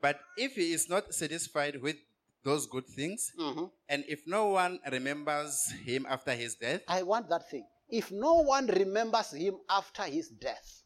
But 0.00 0.20
if 0.36 0.52
he 0.54 0.72
is 0.72 0.88
not 0.88 1.12
satisfied 1.12 1.82
with 1.82 1.96
those 2.44 2.66
good 2.66 2.86
things, 2.86 3.32
hmm 3.36 3.64
and 3.88 4.04
if 4.06 4.20
no 4.26 4.46
one 4.46 4.78
remembers 4.90 5.58
him 5.84 6.06
after 6.08 6.32
his 6.32 6.54
death, 6.54 6.82
I 6.86 7.02
want 7.02 7.28
that 7.30 7.50
thing. 7.50 7.66
If 7.88 8.12
no 8.12 8.42
one 8.42 8.68
remembers 8.68 9.32
him 9.32 9.58
after 9.68 10.04
his 10.04 10.28
death. 10.28 10.82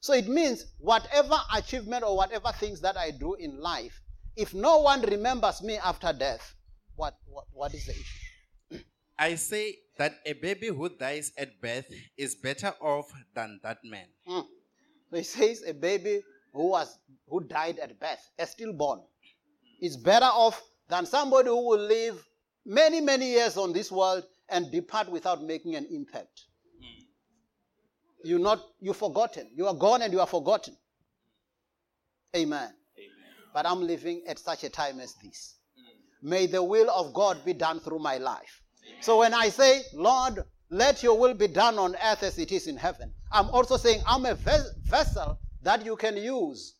So 0.00 0.14
it 0.14 0.26
means 0.26 0.64
whatever 0.78 1.36
achievement 1.54 2.02
or 2.02 2.16
whatever 2.16 2.50
things 2.52 2.80
that 2.80 2.96
I 2.96 3.10
do 3.10 3.34
in 3.34 3.60
life, 3.60 4.00
if 4.36 4.52
no 4.54 4.78
one 4.78 5.02
remembers 5.02 5.62
me 5.62 5.76
after 5.76 6.12
death, 6.12 6.54
what, 6.96 7.14
what, 7.26 7.44
what 7.52 7.74
is 7.74 7.86
the 7.86 7.92
issue? 7.92 8.84
I 9.18 9.36
say 9.36 9.76
that 9.98 10.14
a 10.26 10.32
baby 10.34 10.68
who 10.68 10.88
dies 10.88 11.32
at 11.38 11.60
birth 11.60 11.86
is 12.16 12.34
better 12.34 12.72
off 12.80 13.12
than 13.34 13.60
that 13.62 13.78
man. 13.84 14.06
Hmm. 14.26 14.40
So 15.10 15.16
he 15.16 15.22
says 15.22 15.62
a 15.66 15.74
baby 15.74 16.22
who 16.52 16.70
was 16.70 16.98
who 17.28 17.40
died 17.42 17.78
at 17.78 17.98
birth, 17.98 18.30
a 18.38 18.46
stillborn, 18.46 19.00
is 19.80 19.96
better 19.96 20.26
off 20.26 20.60
than 20.88 21.06
somebody 21.06 21.48
who 21.48 21.68
will 21.68 21.80
live 21.80 22.24
many, 22.66 23.00
many 23.00 23.30
years 23.30 23.56
on 23.56 23.72
this 23.72 23.90
world 23.90 24.24
and 24.48 24.70
depart 24.70 25.10
without 25.10 25.42
making 25.42 25.74
an 25.74 25.86
impact. 25.90 26.42
You're 28.24 28.38
not 28.38 28.62
you're 28.80 28.94
forgotten. 28.94 29.50
You 29.54 29.66
are 29.66 29.74
gone 29.74 30.02
and 30.02 30.12
you 30.12 30.20
are 30.20 30.26
forgotten. 30.26 30.76
Amen. 32.34 32.70
But 33.52 33.66
I'm 33.66 33.82
living 33.86 34.22
at 34.26 34.38
such 34.38 34.64
a 34.64 34.68
time 34.68 34.98
as 34.98 35.14
this. 35.22 35.56
May 36.22 36.46
the 36.46 36.62
will 36.62 36.90
of 36.90 37.12
God 37.12 37.44
be 37.44 37.52
done 37.52 37.80
through 37.80 37.98
my 37.98 38.16
life. 38.16 38.63
So 39.04 39.18
when 39.18 39.34
I 39.34 39.50
say, 39.50 39.82
Lord, 39.92 40.42
let 40.70 41.02
your 41.02 41.18
will 41.18 41.34
be 41.34 41.46
done 41.46 41.78
on 41.78 41.94
earth 42.02 42.22
as 42.22 42.38
it 42.38 42.50
is 42.50 42.66
in 42.68 42.78
heaven, 42.78 43.12
I'm 43.30 43.50
also 43.50 43.76
saying 43.76 44.00
I'm 44.06 44.24
a 44.24 44.34
ves- 44.34 44.72
vessel 44.84 45.38
that 45.62 45.84
you 45.84 45.94
can 45.94 46.16
use 46.16 46.76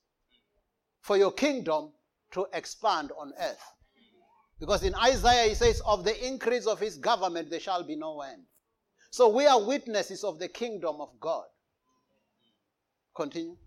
for 1.02 1.18
your 1.18 1.30
kingdom 1.32 1.92
to 2.32 2.46
expand 2.54 3.12
on 3.20 3.34
earth. 3.38 3.62
Because 4.58 4.84
in 4.84 4.94
Isaiah 4.94 5.50
he 5.50 5.54
says, 5.54 5.82
Of 5.84 6.04
the 6.04 6.26
increase 6.26 6.66
of 6.66 6.80
his 6.80 6.96
government 6.96 7.50
there 7.50 7.60
shall 7.60 7.86
be 7.86 7.94
no 7.94 8.22
end. 8.22 8.44
So 9.10 9.28
we 9.28 9.44
are 9.44 9.62
witnesses 9.62 10.24
of 10.24 10.38
the 10.38 10.48
kingdom 10.48 11.02
of 11.02 11.10
God. 11.20 11.44
Continue. 13.14 13.58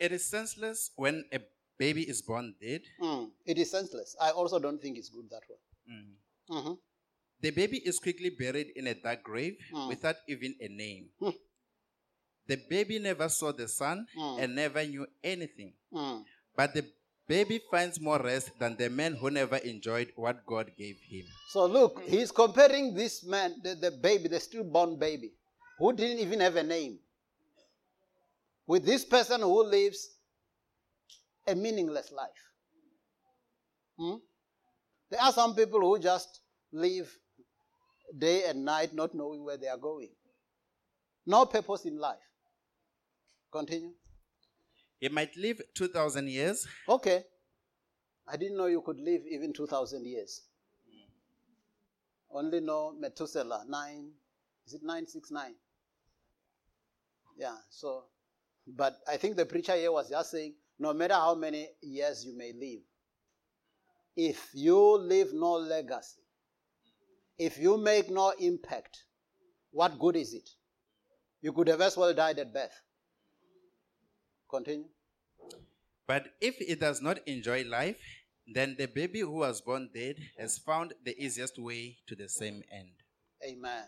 It 0.00 0.12
is 0.12 0.24
senseless 0.24 0.92
when 0.96 1.26
a 1.30 1.40
baby 1.78 2.08
is 2.08 2.22
born 2.22 2.54
dead. 2.58 2.80
Mm, 3.02 3.28
it 3.44 3.58
is 3.58 3.70
senseless. 3.70 4.16
I 4.18 4.30
also 4.30 4.58
don't 4.58 4.80
think 4.80 4.96
it's 4.96 5.10
good 5.10 5.28
that 5.28 5.42
way. 5.50 5.58
Mm. 5.92 6.14
Mhm. 6.50 6.78
The 7.40 7.50
baby 7.50 7.78
is 7.84 7.98
quickly 7.98 8.30
buried 8.30 8.68
in 8.76 8.86
a 8.86 8.94
dark 8.94 9.22
grave 9.22 9.56
Mm. 9.72 9.88
without 9.88 10.16
even 10.28 10.54
a 10.60 10.68
name. 10.68 11.10
Hmm. 11.20 11.30
The 12.46 12.56
baby 12.70 12.98
never 12.98 13.28
saw 13.28 13.52
the 13.52 13.68
sun 13.68 14.06
Mm. 14.16 14.42
and 14.42 14.54
never 14.54 14.84
knew 14.84 15.06
anything. 15.22 15.74
Mm. 15.92 16.24
But 16.56 16.74
the 16.74 16.84
baby 17.28 17.60
finds 17.70 18.00
more 18.00 18.18
rest 18.22 18.50
than 18.58 18.76
the 18.76 18.88
man 18.88 19.14
who 19.14 19.30
never 19.30 19.56
enjoyed 19.56 20.12
what 20.16 20.46
God 20.46 20.72
gave 20.78 20.96
him. 21.00 21.26
So 21.50 21.66
look, 21.66 22.02
he's 22.04 22.30
comparing 22.32 22.94
this 22.94 23.22
man, 23.24 23.60
the, 23.62 23.74
the 23.74 23.90
baby, 23.90 24.28
the 24.28 24.40
stillborn 24.40 24.96
baby, 24.96 25.32
who 25.78 25.92
didn't 25.92 26.20
even 26.20 26.40
have 26.40 26.56
a 26.56 26.62
name, 26.62 26.98
with 28.66 28.84
this 28.84 29.04
person 29.04 29.40
who 29.42 29.62
lives 29.64 30.08
a 31.46 31.54
meaningless 31.54 32.10
life. 32.12 32.42
Hmm? 33.98 34.16
There 35.10 35.20
are 35.20 35.32
some 35.32 35.54
people 35.54 35.80
who 35.80 35.98
just 35.98 36.40
live 36.72 37.12
day 38.16 38.44
and 38.48 38.64
night 38.64 38.94
not 38.94 39.14
knowing 39.14 39.44
where 39.44 39.56
they 39.56 39.68
are 39.68 39.78
going. 39.78 40.10
No 41.26 41.46
purpose 41.46 41.84
in 41.84 41.98
life. 41.98 42.18
Continue. 43.50 43.92
He 45.00 45.08
might 45.08 45.36
live 45.36 45.60
2,000 45.74 46.28
years, 46.28 46.66
Okay. 46.88 47.24
I 48.28 48.36
didn't 48.36 48.56
know 48.56 48.66
you 48.66 48.80
could 48.80 48.98
live 48.98 49.22
even 49.30 49.52
2,000 49.52 50.04
years. 50.04 50.42
Only 52.30 52.60
know 52.60 52.92
Methuselah, 52.98 53.64
9, 53.68 54.10
is 54.66 54.74
it 54.74 54.82
969? 54.82 55.54
Yeah, 57.38 57.54
so, 57.70 58.04
but 58.66 58.98
I 59.06 59.16
think 59.16 59.36
the 59.36 59.46
preacher 59.46 59.76
here 59.76 59.92
was 59.92 60.10
just 60.10 60.32
saying 60.32 60.54
no 60.78 60.92
matter 60.92 61.14
how 61.14 61.34
many 61.34 61.68
years 61.82 62.24
you 62.24 62.36
may 62.36 62.52
live, 62.52 62.80
if 64.16 64.50
you 64.54 64.98
leave 64.98 65.32
no 65.32 65.52
legacy, 65.52 66.22
if 67.38 67.58
you 67.58 67.76
make 67.76 68.10
no 68.10 68.32
impact, 68.38 69.04
what 69.70 69.98
good 69.98 70.16
is 70.16 70.32
it? 70.32 70.48
You 71.42 71.52
could 71.52 71.68
have 71.68 71.80
as 71.80 71.96
well 71.96 72.14
died 72.14 72.38
at 72.38 72.52
birth. 72.52 72.80
Continue. 74.48 74.88
but 76.06 76.28
if 76.40 76.54
it 76.60 76.80
does 76.80 77.02
not 77.02 77.18
enjoy 77.26 77.64
life, 77.64 78.00
then 78.54 78.76
the 78.78 78.86
baby 78.86 79.20
who 79.20 79.38
was 79.38 79.60
born 79.60 79.90
dead 79.92 80.16
has 80.38 80.58
found 80.58 80.94
the 81.04 81.20
easiest 81.22 81.58
way 81.58 81.98
to 82.06 82.14
the 82.14 82.28
same 82.28 82.62
end. 82.72 82.92
Amen. 83.44 83.84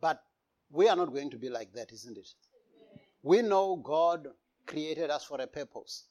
But 0.00 0.22
we 0.70 0.88
are 0.88 0.94
not 0.96 1.12
going 1.12 1.30
to 1.30 1.38
be 1.38 1.48
like 1.48 1.72
that, 1.72 1.92
isn't 1.92 2.16
it? 2.16 2.28
We 3.22 3.42
know 3.42 3.76
God 3.76 4.28
created 4.66 5.10
us 5.10 5.24
for 5.24 5.40
a 5.40 5.46
purpose. 5.46 6.04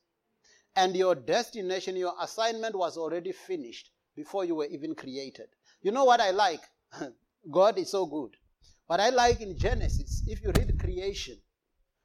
And 0.75 0.95
your 0.95 1.15
destination, 1.15 1.95
your 1.95 2.13
assignment 2.19 2.75
was 2.75 2.97
already 2.97 3.31
finished 3.31 3.91
before 4.15 4.43
you 4.43 4.55
were 4.55 4.65
even 4.65 4.93
created. 4.93 5.47
You 5.81 5.91
know 5.91 6.05
what 6.05 6.19
I 6.19 6.31
like? 6.31 6.61
God 7.51 7.77
is 7.77 7.91
so 7.91 8.05
good. 8.05 8.31
What 8.87 8.99
I 8.99 9.09
like 9.09 9.41
in 9.41 9.57
Genesis, 9.57 10.23
if 10.27 10.41
you 10.41 10.51
read 10.55 10.79
creation, 10.79 11.37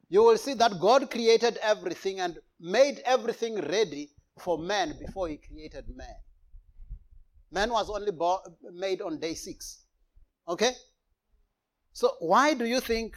you 0.09 0.23
will 0.23 0.37
see 0.37 0.55
that 0.55 0.81
God 0.81 1.11
created 1.11 1.59
everything 1.63 2.21
and 2.21 2.39
made 2.61 3.01
everything 3.05 3.61
ready 3.61 4.11
for 4.39 4.59
man 4.59 4.95
before 4.99 5.29
he 5.29 5.37
created 5.37 5.85
man. 5.95 6.17
Man 7.51 7.71
was 7.71 7.89
only 7.89 8.13
bo- 8.13 8.43
made 8.73 9.01
on 9.01 9.19
day 9.21 9.35
six. 9.35 9.85
Okay? 10.49 10.73
So 11.93 12.13
why 12.21 12.55
do 12.55 12.65
you 12.65 12.81
think 12.81 13.17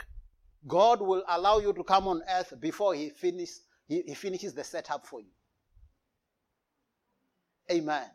God 0.67 1.01
will 1.01 1.23
allow 1.27 1.59
you 1.59 1.73
to 1.73 1.83
come 1.83 2.07
on 2.07 2.21
earth 2.29 2.53
before 2.59 2.93
he, 2.93 3.09
finish, 3.09 3.49
he, 3.87 4.03
he 4.03 4.13
finishes 4.13 4.53
the 4.53 4.63
setup 4.63 5.05
for 5.05 5.21
you? 5.21 5.31
Amen. 7.71 8.05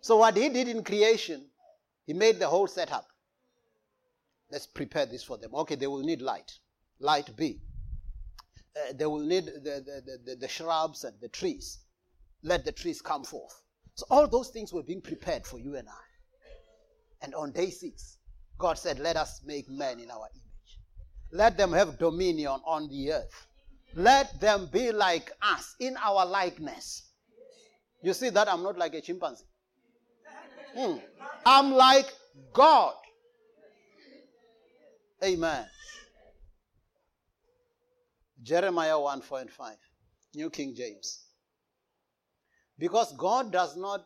So 0.00 0.18
what 0.18 0.36
he 0.36 0.48
did 0.50 0.68
in 0.68 0.84
creation, 0.84 1.46
he 2.06 2.12
made 2.12 2.38
the 2.38 2.48
whole 2.48 2.66
setup. 2.66 3.06
Let's 4.50 4.66
prepare 4.66 5.06
this 5.06 5.24
for 5.24 5.38
them. 5.38 5.54
Okay, 5.54 5.74
they 5.74 5.86
will 5.86 6.02
need 6.02 6.20
light. 6.20 6.52
Light 7.00 7.34
be. 7.36 7.60
Uh, 8.76 8.92
they 8.94 9.06
will 9.06 9.20
need 9.20 9.46
the, 9.46 9.82
the, 9.84 10.18
the, 10.24 10.36
the, 10.36 10.48
shrubs 10.48 11.04
and 11.04 11.14
the 11.20 11.28
trees. 11.28 11.78
Let 12.42 12.64
the 12.64 12.72
trees 12.72 13.00
come 13.00 13.24
forth. 13.24 13.62
So 13.94 14.04
all 14.10 14.28
those 14.28 14.48
things 14.48 14.72
were 14.72 14.82
being 14.82 15.00
prepared 15.00 15.46
for 15.46 15.58
you 15.58 15.76
and 15.76 15.88
I. 15.88 17.24
And 17.24 17.34
on 17.34 17.52
day 17.52 17.70
six, 17.70 18.18
God 18.58 18.78
said, 18.78 18.98
Let 18.98 19.16
us 19.16 19.42
make 19.44 19.68
man 19.68 20.00
in 20.00 20.10
our 20.10 20.28
image. 20.32 20.80
Let 21.32 21.56
them 21.56 21.72
have 21.72 21.98
dominion 21.98 22.60
on 22.64 22.88
the 22.88 23.12
earth. 23.12 23.46
Let 23.94 24.40
them 24.40 24.68
be 24.72 24.92
like 24.92 25.30
us 25.40 25.76
in 25.78 25.96
our 25.96 26.26
likeness. 26.26 27.10
You 28.02 28.12
see 28.12 28.28
that 28.30 28.48
I'm 28.48 28.62
not 28.62 28.76
like 28.76 28.94
a 28.94 29.00
chimpanzee. 29.00 29.44
I'm 31.46 31.72
like 31.72 32.06
God. 32.52 32.94
Amen. 35.22 35.66
Jeremiah 38.42 39.00
1 39.00 39.22
4 39.22 39.40
and 39.40 39.50
5, 39.50 39.76
New 40.34 40.50
King 40.50 40.74
James. 40.74 41.24
Because 42.78 43.16
God 43.16 43.52
does 43.52 43.76
not, 43.76 44.04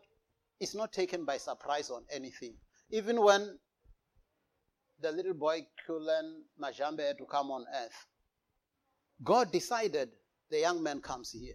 is 0.60 0.74
not 0.74 0.92
taken 0.92 1.24
by 1.24 1.38
surprise 1.38 1.90
on 1.90 2.04
anything. 2.10 2.54
Even 2.90 3.20
when 3.20 3.58
the 5.00 5.10
little 5.10 5.34
boy 5.34 5.66
Kulen 5.88 6.42
Majambe 6.60 7.06
had 7.06 7.18
to 7.18 7.24
come 7.24 7.50
on 7.50 7.64
earth, 7.74 8.06
God 9.24 9.50
decided 9.50 10.10
the 10.50 10.60
young 10.60 10.82
man 10.82 11.00
comes 11.00 11.32
here. 11.32 11.54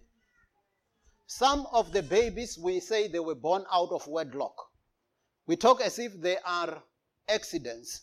Some 1.27 1.65
of 1.71 1.93
the 1.93 2.03
babies, 2.03 2.57
we 2.61 2.79
say 2.79 3.07
they 3.07 3.19
were 3.19 3.35
born 3.35 3.63
out 3.71 3.89
of 3.91 4.07
wedlock. 4.07 4.55
We 5.45 5.55
talk 5.55 5.81
as 5.81 5.99
if 5.99 6.19
they 6.21 6.37
are 6.45 6.81
accidents. 7.29 8.01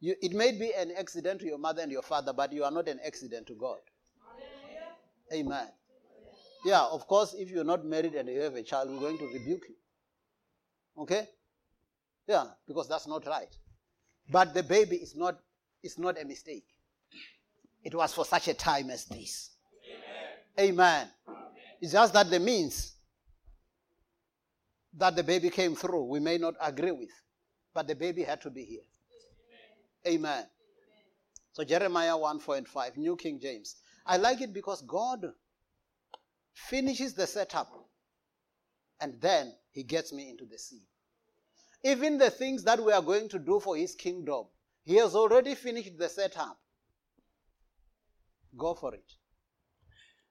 You, 0.00 0.14
it 0.22 0.32
may 0.32 0.52
be 0.52 0.72
an 0.76 0.92
accident 0.98 1.40
to 1.40 1.46
your 1.46 1.58
mother 1.58 1.82
and 1.82 1.92
your 1.92 2.02
father, 2.02 2.32
but 2.32 2.52
you 2.52 2.64
are 2.64 2.70
not 2.70 2.88
an 2.88 3.00
accident 3.04 3.46
to 3.48 3.54
God. 3.54 3.78
Amen. 5.32 5.68
Yeah, 6.64 6.82
of 6.82 7.06
course, 7.06 7.34
if 7.38 7.50
you're 7.50 7.64
not 7.64 7.84
married 7.84 8.14
and 8.14 8.28
you 8.28 8.40
have 8.40 8.54
a 8.54 8.62
child, 8.62 8.90
we're 8.90 8.98
going 8.98 9.18
to 9.18 9.26
rebuke 9.26 9.62
you. 9.68 11.02
Okay? 11.02 11.28
Yeah, 12.26 12.44
because 12.66 12.88
that's 12.88 13.06
not 13.06 13.26
right. 13.26 13.54
But 14.30 14.54
the 14.54 14.62
baby 14.62 14.96
is 14.96 15.14
not, 15.16 15.38
is 15.82 15.98
not 15.98 16.20
a 16.20 16.24
mistake. 16.24 16.66
It 17.82 17.94
was 17.94 18.12
for 18.12 18.24
such 18.24 18.48
a 18.48 18.54
time 18.54 18.90
as 18.90 19.04
this. 19.06 19.50
Amen. 20.58 20.72
Amen. 20.72 21.08
It's 21.80 21.92
just 21.92 22.12
that 22.12 22.28
the 22.28 22.38
means 22.38 22.94
that 24.96 25.16
the 25.16 25.22
baby 25.22 25.50
came 25.50 25.74
through, 25.74 26.04
we 26.04 26.20
may 26.20 26.38
not 26.38 26.54
agree 26.60 26.92
with, 26.92 27.10
but 27.74 27.86
the 27.86 27.94
baby 27.94 28.22
had 28.22 28.40
to 28.42 28.50
be 28.50 28.64
here. 28.64 28.82
Amen. 30.06 30.28
Amen. 30.28 30.44
So 31.52 31.64
Jeremiah 31.64 32.16
1 32.16 32.40
4 32.40 32.56
and 32.56 32.68
5, 32.68 32.96
New 32.96 33.16
King 33.16 33.38
James. 33.40 33.76
I 34.06 34.16
like 34.16 34.40
it 34.40 34.52
because 34.52 34.82
God 34.82 35.26
finishes 36.54 37.14
the 37.14 37.26
setup 37.26 37.70
and 39.00 39.20
then 39.20 39.52
he 39.70 39.82
gets 39.82 40.12
me 40.12 40.30
into 40.30 40.44
the 40.44 40.58
sea. 40.58 40.82
Even 41.82 42.18
the 42.18 42.30
things 42.30 42.62
that 42.64 42.82
we 42.82 42.92
are 42.92 43.02
going 43.02 43.28
to 43.30 43.38
do 43.38 43.60
for 43.60 43.76
his 43.76 43.94
kingdom, 43.94 44.44
he 44.84 44.96
has 44.96 45.14
already 45.14 45.54
finished 45.54 45.96
the 45.98 46.08
setup. 46.08 46.58
Go 48.56 48.74
for 48.74 48.94
it. 48.94 49.12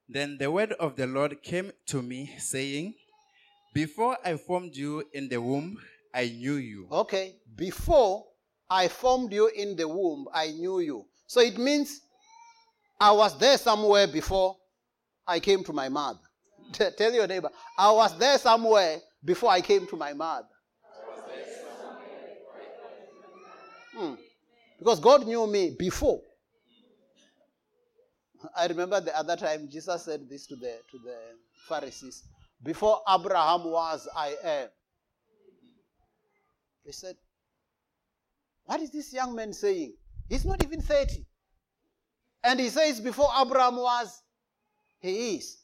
Then 0.08 0.38
the 0.40 0.52
word 0.52 0.74
of 0.74 0.96
the 0.96 1.08
Lord 1.08 1.42
came 1.42 1.72
to 1.88 2.02
me, 2.02 2.36
saying, 2.38 2.96
Before 3.74 4.18
I 4.26 4.36
formed 4.38 4.76
you 4.76 5.04
in 5.14 5.30
the 5.30 5.40
womb, 5.40 5.78
I 6.14 6.26
knew 6.30 6.56
you. 6.56 6.88
Okay, 6.92 7.36
before 7.56 8.26
I 8.70 8.88
formed 8.88 9.32
you 9.32 9.48
in 9.48 9.76
the 9.76 9.88
womb, 9.88 10.28
I 10.34 10.48
knew 10.52 10.80
you. 10.80 11.06
So 11.28 11.42
it 11.42 11.58
means 11.58 12.02
I 13.00 13.12
was 13.12 13.38
there 13.38 13.58
somewhere 13.58 14.08
before 14.08 14.58
I 15.28 15.40
came 15.40 15.64
to 15.66 15.74
my 15.74 15.90
mother. 15.90 16.20
Tell 16.74 17.14
your 17.14 17.28
neighbor, 17.28 17.50
I 17.78 17.92
was 17.92 18.18
there 18.18 18.38
somewhere 18.38 18.98
before 19.24 19.52
I 19.52 19.62
came 19.62 19.86
to 19.88 19.96
my 19.96 20.14
mother. 20.14 20.48
Hmm. 23.96 24.14
Because 24.78 25.00
God 25.00 25.28
knew 25.28 25.46
me 25.46 25.76
before. 25.78 26.22
I 28.56 28.68
remember 28.68 29.02
the 29.02 29.18
other 29.18 29.36
time 29.36 29.68
Jesus 29.70 30.06
said 30.06 30.30
this 30.30 30.48
to 30.48 30.56
the 30.56 30.80
to 30.92 30.98
the 31.04 31.18
Pharisees. 31.68 32.24
Before 32.62 33.02
Abraham 33.08 33.66
was, 33.66 34.08
I 34.16 34.36
am. 34.44 34.68
They 36.86 36.92
said, 36.92 37.16
What 38.66 38.82
is 38.82 38.92
this 38.92 39.14
young 39.14 39.36
man 39.36 39.54
saying? 39.54 39.94
He's 40.28 40.46
not 40.46 40.64
even 40.64 40.82
30. 40.82 41.26
And 42.44 42.60
he 42.60 42.70
says, 42.70 43.00
Before 43.00 43.30
Abraham 43.40 43.78
was, 43.78 44.22
he 45.00 45.38
is. 45.38 45.58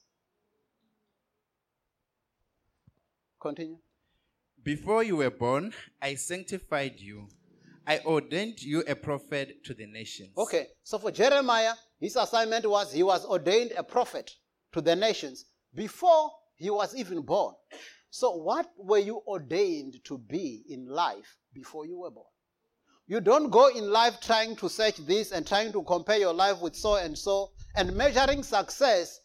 Continue. 3.42 3.78
Before 4.64 5.04
you 5.04 5.18
were 5.18 5.30
born, 5.30 5.74
I 6.02 6.16
sanctified 6.16 7.00
you. 7.00 7.28
I 7.86 8.00
ordained 8.00 8.64
you 8.64 8.84
a 8.88 8.96
prophet 8.96 9.64
to 9.66 9.76
the 9.76 9.86
nations. 9.86 10.32
Okay, 10.36 10.68
so 10.82 10.98
for 10.98 11.12
Jeremiah, 11.12 11.74
his 12.00 12.16
assignment 12.16 12.68
was 12.68 12.92
he 12.92 13.04
was 13.04 13.26
ordained 13.26 13.74
a 13.78 13.84
prophet 13.84 14.32
to 14.72 14.82
the 14.82 14.96
nations 14.96 15.46
before 15.76 16.32
he 16.58 16.70
was 16.70 16.96
even 16.96 17.22
born. 17.22 17.56
So, 18.10 18.32
what 18.32 18.70
were 18.78 19.00
you 19.00 19.22
ordained 19.28 20.04
to 20.06 20.18
be 20.18 20.64
in 20.70 20.88
life 20.88 21.38
before 21.54 21.86
you 21.86 22.00
were 22.00 22.12
born? 22.12 22.28
You 23.08 23.20
don't 23.20 23.50
go 23.50 23.68
in 23.68 23.92
life 23.92 24.20
trying 24.22 24.56
to 24.58 24.70
search 24.70 24.98
this 24.98 25.32
and 25.32 25.46
trying 25.46 25.72
to 25.74 25.84
compare 25.84 26.18
your 26.18 26.34
life 26.34 26.60
with 26.62 26.76
so 26.76 26.96
and 26.96 27.18
so 27.18 27.52
and 27.76 27.96
measuring 27.96 28.42
success 28.42 29.20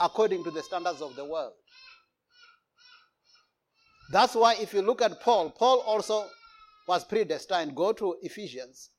according 0.00 0.44
to 0.44 0.50
the 0.50 0.62
standards 0.62 1.00
of 1.00 1.14
the 1.16 1.24
world. 1.24 1.52
That's 4.10 4.34
why, 4.34 4.56
if 4.60 4.74
you 4.74 4.82
look 4.82 5.02
at 5.02 5.20
Paul, 5.20 5.50
Paul 5.50 5.80
also 5.80 6.28
was 6.88 7.04
predestined. 7.04 7.76
Go 7.76 7.92
to 7.92 8.16
Ephesians 8.22 8.90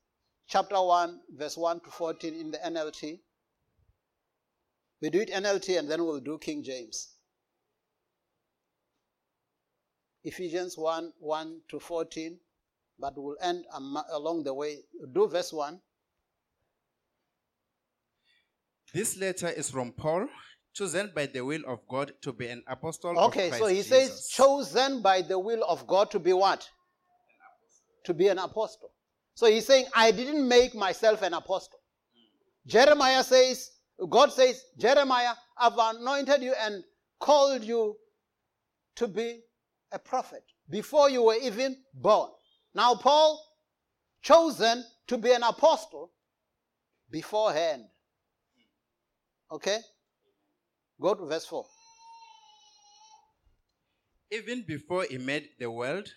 chapter 0.48 0.80
1, 0.80 1.20
verse 1.36 1.56
1 1.56 1.80
to 1.80 1.90
14 1.90 2.34
in 2.34 2.50
the 2.50 2.58
NLT. 2.58 3.20
We 5.02 5.10
do 5.10 5.20
it 5.20 5.30
NLT 5.30 5.78
and 5.78 5.90
then 5.90 6.04
we'll 6.04 6.20
do 6.20 6.38
King 6.38 6.62
James. 6.62 7.08
Ephesians 10.24 10.78
1 10.78 11.12
1 11.18 11.60
to 11.68 11.80
14, 11.80 12.38
but 12.98 13.14
we'll 13.16 13.36
end 13.42 13.64
along 14.12 14.44
the 14.44 14.54
way. 14.54 14.78
Do 15.12 15.28
verse 15.28 15.52
1. 15.52 15.80
This 18.94 19.16
letter 19.16 19.48
is 19.48 19.70
from 19.70 19.92
Paul, 19.92 20.28
chosen 20.74 21.10
by 21.14 21.26
the 21.26 21.44
will 21.44 21.62
of 21.66 21.80
God 21.88 22.12
to 22.22 22.32
be 22.32 22.48
an 22.48 22.62
apostle 22.66 23.18
okay, 23.18 23.50
so 23.50 23.66
he 23.66 23.76
Jesus. 23.76 23.88
says, 23.88 24.28
chosen 24.28 25.00
by 25.00 25.22
the 25.22 25.38
will 25.38 25.64
of 25.64 25.86
God 25.86 26.10
to 26.10 26.18
be 26.18 26.32
what? 26.32 26.68
To 28.04 28.14
be 28.14 28.28
an 28.28 28.38
apostle. 28.38 28.90
So 29.34 29.46
he's 29.46 29.66
saying, 29.66 29.86
I 29.94 30.10
didn't 30.10 30.46
make 30.46 30.74
myself 30.74 31.22
an 31.22 31.32
apostle. 31.32 31.78
Jeremiah 32.66 33.24
says, 33.24 33.70
God 34.10 34.30
says, 34.30 34.62
Jeremiah, 34.78 35.34
I've 35.56 35.78
anointed 35.78 36.42
you 36.42 36.54
and 36.60 36.84
called 37.18 37.64
you 37.64 37.96
to 38.96 39.08
be 39.08 39.40
a 39.92 39.98
prophet 39.98 40.44
before 40.68 41.10
you 41.10 41.22
were 41.22 41.36
even 41.36 41.76
born. 41.94 42.30
Now, 42.74 42.94
Paul, 42.94 43.40
chosen 44.22 44.84
to 45.08 45.18
be 45.18 45.32
an 45.32 45.42
apostle 45.42 46.10
beforehand. 47.10 47.84
Okay? 49.50 49.78
Go 51.00 51.14
to 51.14 51.26
verse 51.26 51.44
4. 51.46 51.64
Even 54.30 54.64
before 54.66 55.04
he 55.04 55.18
made 55.18 55.48
the 55.58 55.70
world, 55.70 56.08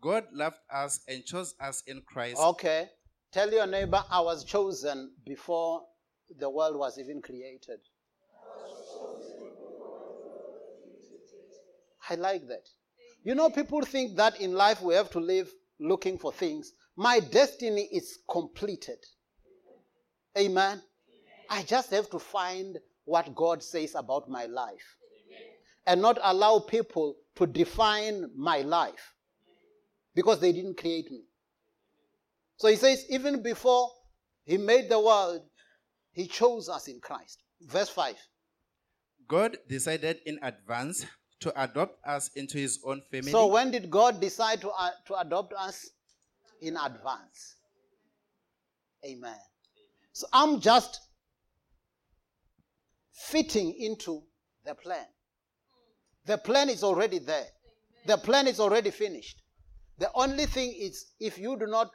God 0.00 0.24
loved 0.32 0.56
us 0.72 1.00
and 1.06 1.24
chose 1.24 1.54
us 1.60 1.82
in 1.86 2.02
Christ. 2.02 2.38
Okay. 2.38 2.88
Tell 3.32 3.50
your 3.50 3.66
neighbor, 3.66 4.02
I 4.10 4.20
was 4.20 4.44
chosen 4.44 5.12
before 5.24 5.82
the 6.38 6.50
world 6.50 6.76
was 6.76 6.98
even 6.98 7.22
created. 7.22 7.78
I 12.10 12.16
like 12.16 12.48
that. 12.48 12.68
You 13.24 13.34
know, 13.34 13.50
people 13.50 13.82
think 13.82 14.16
that 14.16 14.40
in 14.40 14.52
life 14.52 14.82
we 14.82 14.94
have 14.94 15.10
to 15.10 15.20
live 15.20 15.52
looking 15.78 16.18
for 16.18 16.32
things. 16.32 16.72
My 16.96 17.20
destiny 17.20 17.88
is 17.92 18.18
completed. 18.30 18.98
Amen. 20.36 20.82
I 21.48 21.62
just 21.62 21.90
have 21.90 22.10
to 22.10 22.18
find 22.18 22.78
what 23.04 23.34
God 23.34 23.62
says 23.62 23.94
about 23.94 24.28
my 24.28 24.46
life 24.46 24.96
and 25.86 26.00
not 26.00 26.18
allow 26.22 26.60
people 26.60 27.16
to 27.36 27.46
define 27.46 28.30
my 28.36 28.58
life 28.58 29.14
because 30.14 30.40
they 30.40 30.52
didn't 30.52 30.78
create 30.78 31.10
me. 31.10 31.22
So 32.56 32.68
he 32.68 32.76
says, 32.76 33.04
even 33.08 33.42
before 33.42 33.90
he 34.44 34.56
made 34.56 34.88
the 34.88 35.00
world, 35.00 35.42
he 36.12 36.26
chose 36.26 36.68
us 36.68 36.88
in 36.88 37.00
Christ. 37.00 37.42
Verse 37.60 37.88
5. 37.88 38.16
God 39.28 39.56
decided 39.68 40.18
in 40.26 40.38
advance 40.42 41.06
to 41.42 41.62
adopt 41.62 41.98
us 42.06 42.30
into 42.34 42.58
his 42.58 42.78
own 42.84 43.02
family. 43.10 43.32
So 43.32 43.46
when 43.46 43.70
did 43.70 43.90
God 43.90 44.20
decide 44.20 44.60
to, 44.62 44.70
uh, 44.70 44.90
to 45.06 45.20
adopt 45.20 45.52
us? 45.52 45.90
In 46.60 46.76
advance. 46.76 47.56
Amen. 49.04 49.38
So 50.12 50.28
I'm 50.32 50.60
just 50.60 51.00
fitting 53.12 53.74
into 53.78 54.22
the 54.64 54.74
plan. 54.76 55.06
The 56.26 56.38
plan 56.38 56.68
is 56.68 56.84
already 56.84 57.18
there. 57.18 57.46
The 58.06 58.16
plan 58.16 58.46
is 58.46 58.60
already 58.60 58.92
finished. 58.92 59.42
The 59.98 60.10
only 60.14 60.46
thing 60.46 60.72
is, 60.78 61.12
if 61.18 61.36
you 61.36 61.56
do 61.58 61.66
not 61.66 61.90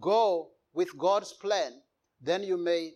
go 0.00 0.50
with 0.72 0.96
God's 0.98 1.32
plan, 1.32 1.72
then 2.20 2.42
you 2.42 2.56
may 2.56 2.92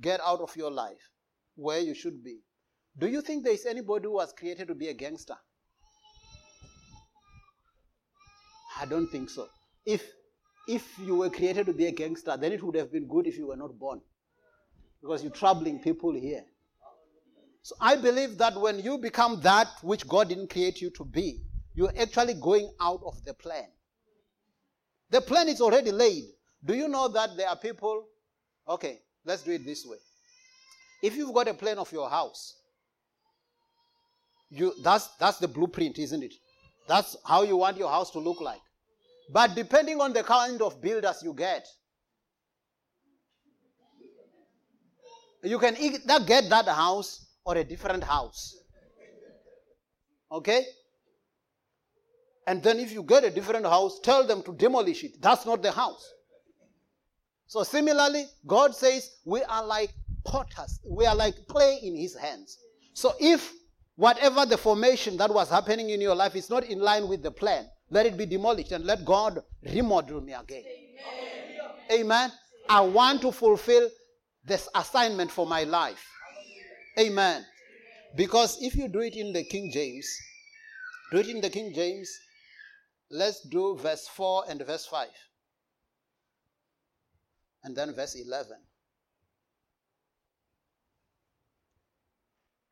get 0.00 0.20
out 0.24 0.40
of 0.40 0.56
your 0.56 0.70
life 0.70 1.10
where 1.56 1.80
you 1.80 1.94
should 1.94 2.24
be. 2.24 2.38
Do 2.98 3.06
you 3.06 3.22
think 3.22 3.44
there 3.44 3.52
is 3.52 3.66
anybody 3.66 4.04
who 4.04 4.14
was 4.14 4.32
created 4.32 4.68
to 4.68 4.74
be 4.74 4.88
a 4.88 4.94
gangster? 4.94 5.36
I 8.80 8.86
don't 8.86 9.08
think 9.08 9.30
so. 9.30 9.48
If 9.84 10.02
if 10.68 10.98
you 10.98 11.16
were 11.16 11.30
created 11.30 11.66
to 11.66 11.72
be 11.72 11.86
a 11.86 11.92
gangster, 11.92 12.36
then 12.36 12.52
it 12.52 12.62
would 12.62 12.76
have 12.76 12.92
been 12.92 13.08
good 13.08 13.26
if 13.26 13.36
you 13.36 13.48
were 13.48 13.56
not 13.56 13.78
born. 13.78 14.00
Because 15.00 15.22
you're 15.22 15.32
troubling 15.32 15.80
people 15.80 16.12
here. 16.12 16.44
So 17.62 17.74
I 17.80 17.96
believe 17.96 18.38
that 18.38 18.58
when 18.58 18.78
you 18.78 18.98
become 18.98 19.40
that 19.42 19.68
which 19.82 20.06
God 20.06 20.28
didn't 20.28 20.50
create 20.50 20.80
you 20.80 20.90
to 20.90 21.04
be, 21.04 21.42
you're 21.74 21.92
actually 21.98 22.34
going 22.34 22.70
out 22.80 23.00
of 23.04 23.22
the 23.24 23.34
plan. 23.34 23.68
The 25.10 25.20
plan 25.20 25.48
is 25.48 25.60
already 25.60 25.90
laid. 25.90 26.24
Do 26.64 26.74
you 26.74 26.88
know 26.88 27.08
that 27.08 27.30
there 27.36 27.48
are 27.48 27.56
people? 27.56 28.06
Okay, 28.68 29.00
let's 29.24 29.42
do 29.42 29.52
it 29.52 29.64
this 29.64 29.84
way. 29.84 29.98
If 31.02 31.16
you've 31.16 31.34
got 31.34 31.48
a 31.48 31.54
plan 31.54 31.78
of 31.78 31.90
your 31.92 32.08
house, 32.08 32.59
you 34.50 34.74
that's 34.82 35.08
that's 35.18 35.38
the 35.38 35.48
blueprint, 35.48 35.98
isn't 35.98 36.22
it? 36.22 36.34
That's 36.88 37.16
how 37.24 37.42
you 37.42 37.56
want 37.56 37.76
your 37.76 37.88
house 37.88 38.10
to 38.12 38.18
look 38.18 38.40
like. 38.40 38.60
But 39.32 39.54
depending 39.54 40.00
on 40.00 40.12
the 40.12 40.24
kind 40.24 40.60
of 40.60 40.80
builders 40.82 41.22
you 41.22 41.32
get, 41.32 41.66
you 45.44 45.58
can 45.58 45.76
either 45.76 46.24
get 46.26 46.48
that 46.50 46.66
house 46.66 47.26
or 47.44 47.56
a 47.56 47.64
different 47.64 48.02
house. 48.02 48.56
Okay? 50.32 50.64
And 52.46 52.62
then 52.62 52.80
if 52.80 52.92
you 52.92 53.02
get 53.02 53.22
a 53.24 53.30
different 53.30 53.66
house, 53.66 54.00
tell 54.00 54.26
them 54.26 54.42
to 54.42 54.52
demolish 54.52 55.04
it. 55.04 55.22
That's 55.22 55.46
not 55.46 55.62
the 55.62 55.70
house. 55.70 56.12
So 57.46 57.62
similarly, 57.62 58.26
God 58.46 58.74
says 58.74 59.10
we 59.24 59.42
are 59.42 59.64
like 59.64 59.92
potters. 60.24 60.80
We 60.84 61.06
are 61.06 61.14
like 61.14 61.46
clay 61.48 61.78
in 61.82 61.96
his 61.96 62.16
hands. 62.16 62.58
So 62.94 63.14
if 63.20 63.52
whatever 64.00 64.46
the 64.46 64.56
formation 64.56 65.18
that 65.18 65.32
was 65.32 65.50
happening 65.50 65.90
in 65.90 66.00
your 66.00 66.14
life 66.14 66.34
is 66.34 66.48
not 66.48 66.64
in 66.64 66.80
line 66.80 67.06
with 67.06 67.22
the 67.22 67.30
plan, 67.30 67.68
let 67.90 68.06
it 68.06 68.16
be 68.16 68.24
demolished 68.24 68.72
and 68.72 68.86
let 68.86 69.04
God 69.04 69.42
remodel 69.62 70.22
me 70.22 70.32
again. 70.32 70.64
Amen. 71.92 72.00
Amen. 72.00 72.32
I 72.70 72.80
want 72.80 73.20
to 73.20 73.30
fulfill 73.30 73.90
this 74.42 74.70
assignment 74.74 75.30
for 75.30 75.46
my 75.46 75.64
life. 75.64 76.02
Amen. 76.98 77.44
Because 78.16 78.56
if 78.62 78.74
you 78.74 78.88
do 78.88 79.00
it 79.00 79.16
in 79.16 79.34
the 79.34 79.44
King 79.44 79.70
James, 79.70 80.08
do 81.12 81.18
it 81.18 81.28
in 81.28 81.42
the 81.42 81.50
King 81.50 81.74
James, 81.74 82.10
let's 83.10 83.46
do 83.50 83.76
verse 83.76 84.08
4 84.08 84.44
and 84.48 84.66
verse 84.66 84.86
5. 84.86 85.08
And 87.64 87.76
then 87.76 87.94
verse 87.94 88.14
11. 88.14 88.56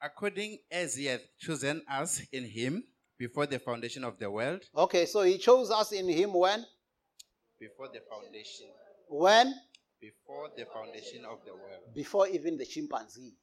According 0.00 0.58
as 0.70 0.94
he 0.94 1.06
hath 1.06 1.22
chosen 1.38 1.82
us 1.90 2.22
in 2.32 2.44
him 2.44 2.84
before 3.18 3.46
the 3.46 3.58
foundation 3.58 4.04
of 4.04 4.18
the 4.18 4.30
world. 4.30 4.62
Okay, 4.76 5.06
so 5.06 5.22
he 5.22 5.38
chose 5.38 5.70
us 5.70 5.92
in 5.92 6.08
him 6.08 6.32
when? 6.32 6.64
Before 7.58 7.88
the 7.88 8.00
foundation. 8.08 8.68
When? 9.08 9.54
Before 10.00 10.48
the 10.56 10.64
foundation 10.66 11.24
of 11.24 11.38
the 11.44 11.52
world. 11.52 11.94
Before 11.94 12.28
even 12.28 12.56
the 12.56 12.64
chimpanzee. 12.64 13.34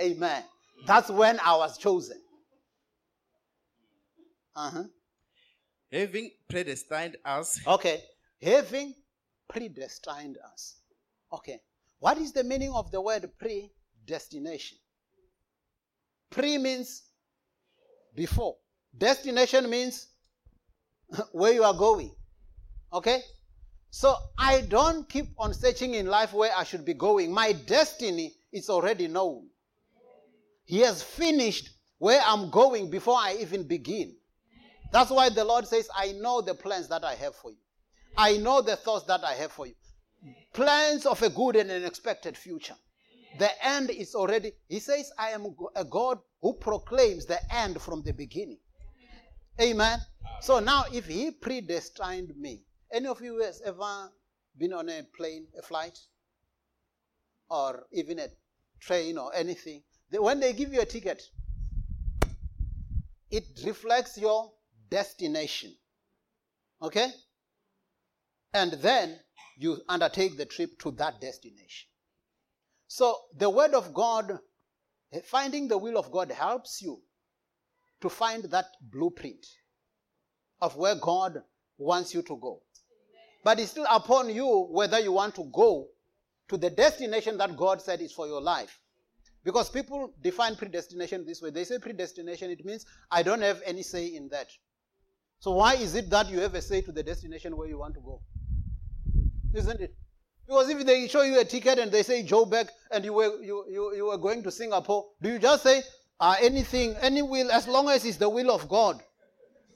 Amen. 0.00 0.44
That's 0.86 1.10
when 1.10 1.40
I 1.40 1.56
was 1.56 1.78
chosen. 1.78 2.20
Uh-huh. 4.54 4.84
Having 5.90 6.30
predestined 6.48 7.16
us. 7.24 7.58
Okay. 7.66 8.02
Having 8.42 8.94
predestined 9.48 10.36
us. 10.52 10.76
Okay. 11.32 11.60
What 11.98 12.18
is 12.18 12.32
the 12.32 12.44
meaning 12.44 12.72
of 12.74 12.90
the 12.90 13.00
word 13.00 13.28
predestination? 14.08 14.78
Pre 16.30 16.58
means 16.58 17.02
before. 18.14 18.56
Destination 18.96 19.68
means 19.68 20.08
where 21.32 21.52
you 21.52 21.62
are 21.62 21.74
going. 21.74 22.14
Okay? 22.92 23.20
So 23.90 24.14
I 24.38 24.62
don't 24.62 25.08
keep 25.08 25.26
on 25.38 25.54
searching 25.54 25.94
in 25.94 26.06
life 26.06 26.32
where 26.32 26.52
I 26.56 26.64
should 26.64 26.84
be 26.84 26.94
going. 26.94 27.32
My 27.32 27.52
destiny 27.52 28.34
is 28.52 28.68
already 28.68 29.08
known. 29.08 29.48
He 30.64 30.80
has 30.80 31.02
finished 31.02 31.70
where 31.98 32.20
I'm 32.24 32.50
going 32.50 32.90
before 32.90 33.16
I 33.16 33.36
even 33.40 33.66
begin. 33.66 34.14
That's 34.92 35.10
why 35.10 35.28
the 35.28 35.44
Lord 35.44 35.66
says, 35.66 35.88
I 35.94 36.12
know 36.12 36.40
the 36.40 36.54
plans 36.54 36.88
that 36.88 37.04
I 37.04 37.14
have 37.14 37.34
for 37.34 37.50
you. 37.50 37.58
I 38.16 38.36
know 38.38 38.62
the 38.62 38.76
thoughts 38.76 39.06
that 39.06 39.24
I 39.24 39.34
have 39.34 39.52
for 39.52 39.66
you. 39.66 39.74
Plans 40.52 41.06
of 41.06 41.22
a 41.22 41.30
good 41.30 41.56
and 41.56 41.70
an 41.70 41.84
expected 41.84 42.36
future. 42.36 42.74
The 43.38 43.50
end 43.64 43.90
is 43.90 44.14
already, 44.14 44.52
He 44.68 44.80
says, 44.80 45.12
I 45.18 45.30
am 45.30 45.54
a 45.76 45.84
God 45.84 46.18
who 46.42 46.54
proclaims 46.54 47.26
the 47.26 47.40
end 47.54 47.80
from 47.80 48.02
the 48.02 48.12
beginning. 48.12 48.58
Amen. 49.60 49.98
So 50.40 50.60
now, 50.60 50.84
if 50.92 51.06
He 51.06 51.30
predestined 51.30 52.36
me, 52.36 52.62
any 52.92 53.06
of 53.06 53.20
you 53.20 53.40
has 53.40 53.60
ever 53.62 54.10
been 54.56 54.72
on 54.72 54.88
a 54.88 55.02
plane, 55.16 55.46
a 55.58 55.62
flight, 55.62 55.98
or 57.50 57.86
even 57.92 58.18
a 58.18 58.28
train 58.80 59.18
or 59.18 59.34
anything? 59.34 59.82
when 60.10 60.40
they 60.40 60.54
give 60.54 60.72
you 60.72 60.80
a 60.80 60.86
ticket, 60.86 61.22
it 63.30 63.44
reflects 63.64 64.16
your 64.16 64.50
destination. 64.88 65.76
Okay? 66.80 67.10
And 68.54 68.72
then 68.72 69.20
you 69.58 69.82
undertake 69.88 70.38
the 70.38 70.46
trip 70.46 70.78
to 70.80 70.92
that 70.92 71.20
destination. 71.20 71.87
So 72.88 73.16
the 73.36 73.50
Word 73.50 73.74
of 73.74 73.92
God, 73.94 74.38
eh, 75.12 75.20
finding 75.24 75.68
the 75.68 75.78
will 75.78 75.98
of 75.98 76.10
God 76.10 76.30
helps 76.30 76.82
you 76.82 77.00
to 78.00 78.08
find 78.08 78.44
that 78.44 78.66
blueprint 78.80 79.46
of 80.60 80.74
where 80.76 80.94
God 80.94 81.42
wants 81.76 82.14
you 82.14 82.22
to 82.22 82.36
go. 82.36 82.62
But 83.44 83.60
it's 83.60 83.70
still 83.70 83.86
upon 83.88 84.34
you 84.34 84.66
whether 84.70 84.98
you 84.98 85.12
want 85.12 85.34
to 85.36 85.44
go 85.52 85.88
to 86.48 86.56
the 86.56 86.70
destination 86.70 87.36
that 87.38 87.56
God 87.56 87.82
said 87.82 88.00
is 88.00 88.12
for 88.12 88.26
your 88.26 88.40
life. 88.40 88.80
Because 89.44 89.70
people 89.70 90.12
define 90.22 90.56
predestination 90.56 91.24
this 91.24 91.40
way. 91.40 91.50
They 91.50 91.64
say 91.64 91.78
predestination, 91.78 92.50
it 92.50 92.64
means 92.64 92.86
I 93.10 93.22
don't 93.22 93.42
have 93.42 93.62
any 93.64 93.82
say 93.82 94.06
in 94.06 94.28
that. 94.30 94.48
So 95.40 95.52
why 95.52 95.74
is 95.74 95.94
it 95.94 96.10
that 96.10 96.28
you 96.28 96.40
have 96.40 96.54
a 96.54 96.62
say 96.62 96.80
to 96.82 96.92
the 96.92 97.02
destination 97.02 97.56
where 97.56 97.68
you 97.68 97.78
want 97.78 97.94
to 97.94 98.00
go? 98.00 98.20
Isn't 99.54 99.80
it? 99.80 99.94
Because 100.48 100.70
if 100.70 100.86
they 100.86 101.06
show 101.08 101.20
you 101.22 101.38
a 101.38 101.44
ticket 101.44 101.78
and 101.78 101.92
they 101.92 102.02
say 102.02 102.24
Joburg 102.24 102.70
and 102.90 103.04
you 103.04 103.12
were, 103.12 103.42
you, 103.42 103.66
you, 103.70 103.94
you 103.96 104.06
were 104.06 104.16
going 104.16 104.42
to 104.44 104.50
Singapore, 104.50 105.04
do 105.20 105.28
you 105.28 105.38
just 105.38 105.62
say 105.62 105.82
uh, 106.18 106.36
anything, 106.40 106.96
any 107.02 107.20
will, 107.20 107.52
as 107.52 107.68
long 107.68 107.90
as 107.90 108.06
it's 108.06 108.16
the 108.16 108.30
will 108.30 108.50
of 108.50 108.66
God? 108.66 109.02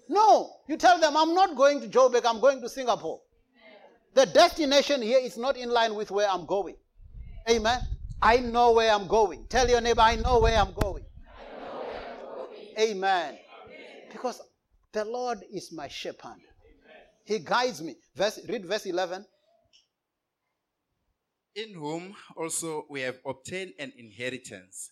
No. 0.09 0.51
You 0.69 0.79
tell 0.79 0.99
them, 0.99 1.15
I'm 1.15 1.35
not 1.35 1.57
going 1.57 1.83
to 1.83 1.89
Joburg, 1.89 2.23
I'm 2.25 2.41
going 2.41 2.63
to 2.63 2.71
Singapore. 2.71 3.21
The 4.15 4.25
destination 4.25 5.03
here 5.03 5.19
is 5.19 5.37
not 5.37 5.59
in 5.59 5.69
line 5.69 5.95
with 5.95 6.11
where 6.11 6.29
I'm 6.29 6.47
going. 6.47 6.77
Amen. 7.51 7.81
I 8.23 8.39
know 8.39 8.73
where 8.73 8.93
I'm 8.95 9.07
going. 9.09 9.45
Tell 9.51 9.69
your 9.69 9.83
neighbor, 9.83 10.01
I 10.01 10.17
know 10.17 10.41
where 10.41 10.57
I'm 10.57 10.73
going. 10.73 11.05
Where 11.05 12.01
I'm 12.09 12.35
going. 12.35 12.69
Amen. 12.79 13.27
Amen. 13.29 13.39
Because 14.11 14.41
the 14.93 15.05
Lord 15.05 15.41
is 15.53 15.71
my 15.71 15.89
shepherd. 15.89 16.31
Amen. 16.31 17.03
He 17.25 17.41
guides 17.41 17.83
me. 17.83 17.97
Verse, 18.17 18.41
read 18.49 18.65
verse 18.65 18.87
11. 18.87 19.27
In 21.55 21.75
whom 21.75 22.15
also 22.37 22.87
we 22.89 23.03
have 23.03 23.19
obtained 23.27 23.75
an 23.79 23.93
inheritance, 23.99 24.91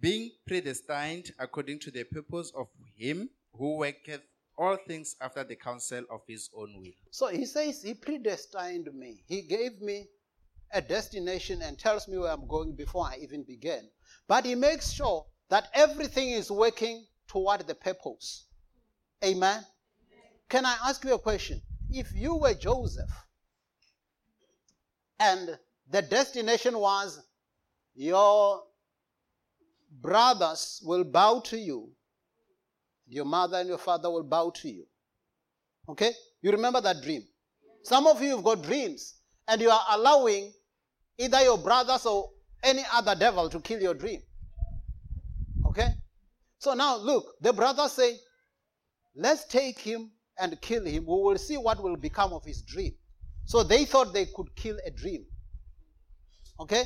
being 0.00 0.30
predestined 0.46 1.32
according 1.38 1.80
to 1.80 1.90
the 1.90 2.04
purpose 2.04 2.52
of 2.56 2.68
him 2.96 3.28
who 3.52 3.78
worketh 3.78 4.22
all 4.56 4.76
things 4.86 5.16
after 5.20 5.42
the 5.42 5.56
counsel 5.56 6.04
of 6.10 6.20
his 6.28 6.48
own 6.56 6.74
will. 6.78 6.92
So 7.10 7.26
he 7.26 7.44
says 7.44 7.82
he 7.82 7.94
predestined 7.94 8.88
me. 8.94 9.24
He 9.26 9.42
gave 9.42 9.80
me 9.80 10.06
a 10.72 10.80
destination 10.80 11.62
and 11.62 11.78
tells 11.78 12.06
me 12.06 12.18
where 12.18 12.30
I'm 12.30 12.46
going 12.46 12.76
before 12.76 13.06
I 13.06 13.18
even 13.20 13.42
begin. 13.42 13.88
But 14.28 14.44
he 14.44 14.54
makes 14.54 14.92
sure 14.92 15.26
that 15.48 15.68
everything 15.74 16.30
is 16.30 16.50
working 16.50 17.04
toward 17.28 17.66
the 17.66 17.74
purpose. 17.74 18.44
Amen? 19.24 19.64
Can 20.48 20.64
I 20.64 20.76
ask 20.84 21.04
you 21.04 21.14
a 21.14 21.18
question? 21.18 21.60
If 21.90 22.12
you 22.14 22.36
were 22.36 22.54
Joseph 22.54 23.10
and 25.18 25.58
the 25.90 26.02
destination 26.02 26.78
was 26.78 27.20
your 27.94 28.62
brothers 30.00 30.82
will 30.84 31.04
bow 31.04 31.40
to 31.40 31.58
you, 31.58 31.90
your 33.08 33.24
mother 33.24 33.58
and 33.58 33.68
your 33.68 33.78
father 33.78 34.10
will 34.10 34.24
bow 34.24 34.50
to 34.50 34.68
you. 34.68 34.86
Okay? 35.88 36.12
You 36.42 36.50
remember 36.50 36.80
that 36.80 37.02
dream. 37.02 37.22
Some 37.82 38.06
of 38.06 38.20
you 38.20 38.30
have 38.30 38.44
got 38.44 38.62
dreams 38.62 39.14
and 39.48 39.60
you 39.60 39.70
are 39.70 39.84
allowing 39.90 40.52
either 41.18 41.40
your 41.42 41.58
brothers 41.58 42.04
or 42.04 42.30
any 42.62 42.82
other 42.92 43.14
devil 43.14 43.48
to 43.48 43.60
kill 43.60 43.80
your 43.80 43.94
dream. 43.94 44.20
Okay? 45.66 45.88
So 46.58 46.74
now 46.74 46.96
look, 46.96 47.34
the 47.40 47.52
brothers 47.52 47.92
say, 47.92 48.16
let's 49.14 49.44
take 49.44 49.78
him 49.78 50.10
and 50.38 50.60
kill 50.60 50.84
him, 50.84 51.06
we 51.06 51.14
will 51.14 51.38
see 51.38 51.56
what 51.56 51.82
will 51.82 51.96
become 51.96 52.32
of 52.32 52.44
his 52.44 52.62
dream. 52.62 52.92
So 53.44 53.62
they 53.62 53.84
thought 53.84 54.12
they 54.12 54.26
could 54.26 54.54
kill 54.56 54.76
a 54.84 54.90
dream. 54.90 55.24
Okay? 56.58 56.84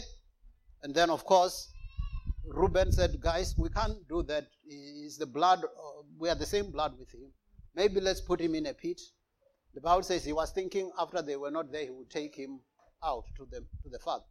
And 0.82 0.94
then, 0.94 1.10
of 1.10 1.24
course, 1.24 1.72
Reuben 2.44 2.92
said, 2.92 3.20
Guys, 3.20 3.54
we 3.56 3.68
can't 3.68 4.06
do 4.08 4.22
that. 4.24 4.46
He's 4.66 5.16
the 5.16 5.26
blood, 5.26 5.64
we 6.18 6.28
are 6.28 6.34
the 6.34 6.46
same 6.46 6.70
blood 6.70 6.98
with 6.98 7.12
him. 7.12 7.30
Maybe 7.74 8.00
let's 8.00 8.20
put 8.20 8.40
him 8.40 8.54
in 8.54 8.66
a 8.66 8.74
pit. 8.74 9.00
The 9.74 9.80
Bible 9.80 10.02
says 10.02 10.24
he 10.24 10.32
was 10.32 10.50
thinking 10.50 10.90
after 10.98 11.22
they 11.22 11.36
were 11.36 11.50
not 11.50 11.70
there, 11.70 11.84
he 11.84 11.90
would 11.90 12.10
take 12.10 12.34
him 12.34 12.60
out 13.04 13.24
to 13.36 13.46
the, 13.50 13.60
to 13.60 13.88
the 13.90 13.98
father. 13.98 14.24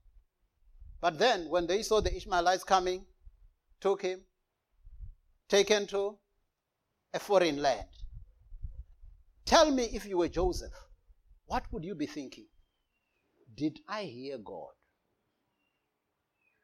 But 1.02 1.18
then, 1.18 1.48
when 1.50 1.66
they 1.66 1.82
saw 1.82 2.02
the 2.02 2.14
Ishmaelites 2.14 2.66
coming, 2.66 3.06
took 3.80 4.02
him, 4.02 4.22
taken 5.48 5.88
to 5.88 6.18
a 7.14 7.20
foreign 7.20 7.62
land. 7.62 7.88
Tell 9.46 9.72
me 9.72 9.86
if 9.94 10.06
you 10.06 10.18
were 10.18 10.28
Joseph, 10.28 10.74
what 11.46 11.64
would 11.72 11.86
you 11.86 11.96
be 11.96 12.06
thinking? 12.06 12.48
Did 13.56 13.80
I 13.88 14.04
hear 14.04 14.38
God? 14.38 14.74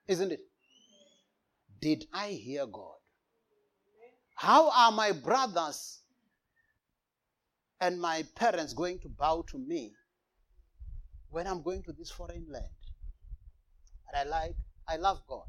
Isn't 0.08 0.32
it? 0.32 0.41
Did 1.82 2.06
I 2.14 2.30
hear 2.30 2.66
God? 2.66 2.95
How 4.36 4.70
are 4.70 4.91
my 4.91 5.12
brothers 5.12 6.01
and 7.80 7.99
my 7.99 8.24
parents 8.36 8.74
going 8.74 8.99
to 8.99 9.10
bow 9.10 9.43
to 9.49 9.58
me 9.58 9.93
when 11.30 11.47
I'm 11.47 11.62
going 11.62 11.84
to 11.84 11.93
this 11.93 12.12
foreign 12.12 12.45
land? 12.49 12.66
And 14.08 14.18
I 14.18 14.30
like, 14.30 14.56
I 14.88 14.97
love 14.97 15.22
God. 15.28 15.45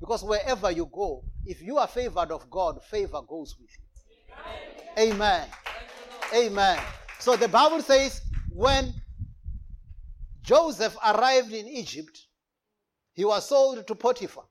Because 0.00 0.22
wherever 0.22 0.70
you 0.70 0.88
go, 0.92 1.24
if 1.44 1.60
you 1.60 1.78
are 1.78 1.88
favored 1.88 2.30
of 2.30 2.48
God, 2.50 2.82
favor 2.84 3.20
goes 3.28 3.56
with 3.60 3.70
you. 3.70 5.12
Amen. 5.12 5.46
Amen. 6.34 6.80
So 7.18 7.36
the 7.36 7.48
Bible 7.48 7.82
says 7.82 8.20
when 8.50 8.94
Joseph 10.42 10.96
arrived 11.04 11.52
in 11.52 11.66
Egypt, 11.66 12.27
he 13.18 13.24
was 13.24 13.48
sold 13.48 13.84
to 13.84 13.94
Potiphar. 13.96 14.44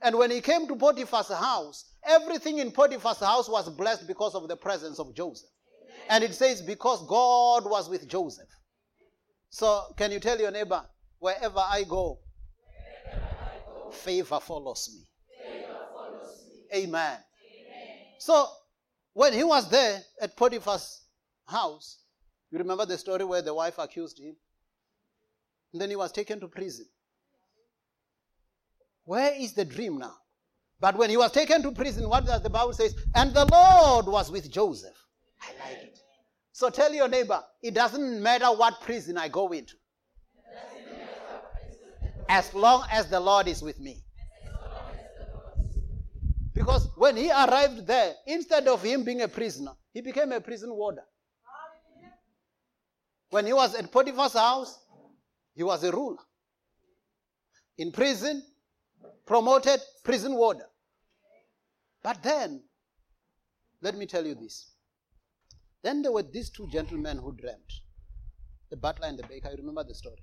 And 0.00 0.16
when 0.16 0.30
he 0.30 0.40
came 0.40 0.68
to 0.68 0.76
Potiphar's 0.76 1.26
house, 1.26 1.96
everything 2.06 2.58
in 2.58 2.70
Potiphar's 2.70 3.18
house 3.18 3.48
was 3.48 3.68
blessed 3.68 4.06
because 4.06 4.36
of 4.36 4.46
the 4.46 4.56
presence 4.56 5.00
of 5.00 5.12
Joseph. 5.12 5.50
And 6.08 6.22
it 6.22 6.32
says, 6.32 6.62
because 6.62 7.04
God 7.08 7.68
was 7.68 7.88
with 7.90 8.06
Joseph. 8.06 8.46
So, 9.50 9.86
can 9.96 10.12
you 10.12 10.20
tell 10.20 10.38
your 10.38 10.52
neighbor, 10.52 10.84
wherever 11.18 11.58
I 11.58 11.82
go, 11.82 12.20
favor 13.90 14.38
follows 14.38 14.88
me. 14.94 15.04
Amen. 16.76 17.18
So, 18.18 18.46
when 19.14 19.32
he 19.32 19.42
was 19.42 19.68
there 19.68 20.00
at 20.22 20.36
Potiphar's 20.36 21.06
house, 21.44 22.04
you 22.52 22.58
remember 22.58 22.86
the 22.86 22.98
story 22.98 23.24
where 23.24 23.42
the 23.42 23.52
wife 23.52 23.78
accused 23.78 24.20
him? 24.20 24.36
And 25.72 25.82
then 25.82 25.90
he 25.90 25.96
was 25.96 26.12
taken 26.12 26.38
to 26.38 26.46
prison. 26.46 26.86
Where 29.06 29.32
is 29.34 29.54
the 29.54 29.64
dream 29.64 29.98
now? 29.98 30.14
But 30.78 30.98
when 30.98 31.08
he 31.08 31.16
was 31.16 31.32
taken 31.32 31.62
to 31.62 31.72
prison, 31.72 32.08
what 32.08 32.26
does 32.26 32.42
the 32.42 32.50
Bible 32.50 32.74
say? 32.74 32.90
And 33.14 33.32
the 33.32 33.46
Lord 33.46 34.06
was 34.06 34.30
with 34.30 34.50
Joseph. 34.50 34.96
I 35.40 35.68
like 35.68 35.82
it. 35.82 35.98
So 36.52 36.70
tell 36.70 36.92
your 36.92 37.08
neighbor, 37.08 37.42
it 37.62 37.72
doesn't 37.72 38.22
matter 38.22 38.46
what 38.46 38.80
prison 38.80 39.16
I 39.16 39.28
go 39.28 39.52
into. 39.52 39.74
As 42.28 42.52
long 42.52 42.84
as 42.90 43.08
the 43.08 43.20
Lord 43.20 43.46
is 43.46 43.62
with 43.62 43.78
me. 43.78 44.02
Because 46.52 46.88
when 46.96 47.16
he 47.16 47.30
arrived 47.30 47.86
there, 47.86 48.14
instead 48.26 48.66
of 48.66 48.82
him 48.82 49.04
being 49.04 49.22
a 49.22 49.28
prisoner, 49.28 49.72
he 49.92 50.00
became 50.00 50.32
a 50.32 50.40
prison 50.40 50.74
warder. 50.74 51.04
When 53.30 53.46
he 53.46 53.52
was 53.52 53.74
at 53.74 53.92
Potiphar's 53.92 54.32
house, 54.32 54.78
he 55.54 55.62
was 55.62 55.84
a 55.84 55.92
ruler. 55.92 56.18
In 57.78 57.92
prison, 57.92 58.42
promoted 59.26 59.80
prison 60.04 60.34
warder. 60.34 60.66
But 62.02 62.22
then, 62.22 62.62
let 63.82 63.96
me 63.96 64.06
tell 64.06 64.24
you 64.24 64.34
this. 64.34 64.70
Then 65.82 66.02
there 66.02 66.12
were 66.12 66.22
these 66.22 66.50
two 66.50 66.68
gentlemen 66.68 67.18
who 67.18 67.34
dreamt 67.36 67.72
the 68.70 68.76
butler 68.76 69.08
and 69.08 69.18
the 69.18 69.26
baker. 69.26 69.50
You 69.50 69.58
remember 69.58 69.84
the 69.84 69.94
story? 69.94 70.22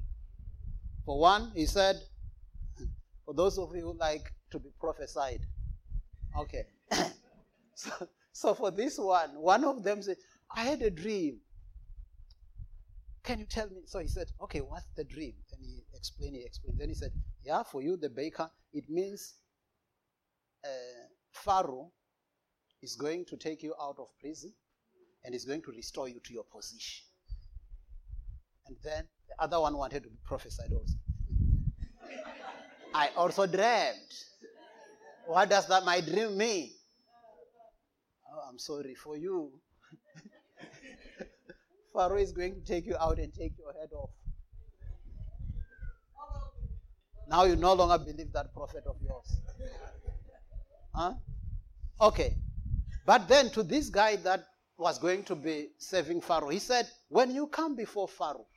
For 1.06 1.20
one, 1.20 1.52
he 1.56 1.66
said, 1.66 1.98
for 3.26 3.34
those 3.34 3.58
of 3.58 3.76
you 3.76 3.82
who 3.82 3.98
like 3.98 4.32
to 4.52 4.60
be 4.60 4.70
prophesied, 4.80 5.42
okay. 6.40 6.66
so, 7.76 7.92
so 8.32 8.54
for 8.54 8.72
this 8.72 8.98
one, 8.98 9.30
one 9.36 9.64
of 9.64 9.84
them 9.84 10.02
said, 10.02 10.18
I 10.56 10.64
had 10.64 10.82
a 10.82 10.90
dream. 10.90 11.40
Can 13.24 13.40
you 13.40 13.46
tell 13.46 13.70
me? 13.70 13.82
So 13.86 14.00
he 14.00 14.08
said, 14.08 14.28
Okay, 14.42 14.60
what's 14.60 14.86
the 14.96 15.04
dream? 15.06 15.34
Then 15.50 15.60
he 15.62 15.84
explained, 15.94 16.36
he 16.36 16.44
explained. 16.44 16.78
Then 16.80 16.90
he 16.90 16.96
said, 16.96 17.12
Yeah, 17.44 17.64
for 17.64 17.82
you, 17.82 17.96
the 17.96 18.10
baker, 18.10 18.50
it 18.74 18.90
means 18.90 19.36
uh, 20.66 20.68
Pharaoh 21.32 21.92
is 22.82 22.96
going 22.96 23.26
to 23.26 23.38
take 23.38 23.64
you 23.64 23.74
out 23.82 23.96
of 23.98 24.08
prison 24.20 24.54
and 25.24 25.34
is 25.34 25.46
going 25.46 25.62
to 25.62 25.72
restore 25.72 26.10
you 26.10 26.20
to 26.22 26.34
your 26.34 26.44
position. 26.44 27.06
And 28.68 28.76
then 28.84 29.06
the 29.30 29.42
other 29.44 29.60
one 29.60 29.78
wanted 29.78 30.04
to 30.04 30.10
be 30.10 30.18
prophesied 30.26 30.72
also. 30.72 30.94
I 32.94 33.10
also 33.16 33.48
dreamed. 33.48 34.14
What 35.26 35.50
does 35.50 35.68
that 35.68 35.86
my 35.86 36.02
dream 36.02 36.38
mean? 36.38 36.72
Oh, 38.32 38.42
I'm 38.50 38.60
sorry 38.60 38.96
for 38.96 39.16
you. 39.16 39.52
Pharaoh 41.94 42.18
is 42.18 42.32
going 42.32 42.56
to 42.56 42.62
take 42.62 42.86
you 42.86 42.96
out 43.00 43.20
and 43.20 43.34
take 43.34 43.54
your 43.58 43.72
head 43.74 43.90
off. 43.94 44.10
Now 47.30 47.44
you 47.44 47.56
no 47.56 47.74
longer 47.74 48.04
believe 48.04 48.34
that 48.34 48.54
prophet 48.54 48.84
of 48.88 48.96
yours. 49.02 49.40
Huh? 50.94 51.14
Okay. 52.02 52.38
But 53.06 53.28
then 53.28 53.50
to 53.52 53.64
this 53.64 53.90
guy 53.90 54.16
that 54.18 54.44
was 54.78 54.98
going 54.98 55.24
to 55.26 55.36
be 55.36 55.70
saving 55.78 56.22
Pharaoh, 56.22 56.50
he 56.50 56.60
said, 56.60 56.88
When 57.10 57.34
you 57.34 57.48
come 57.48 57.76
before 57.76 58.08
Pharaoh, 58.08 58.48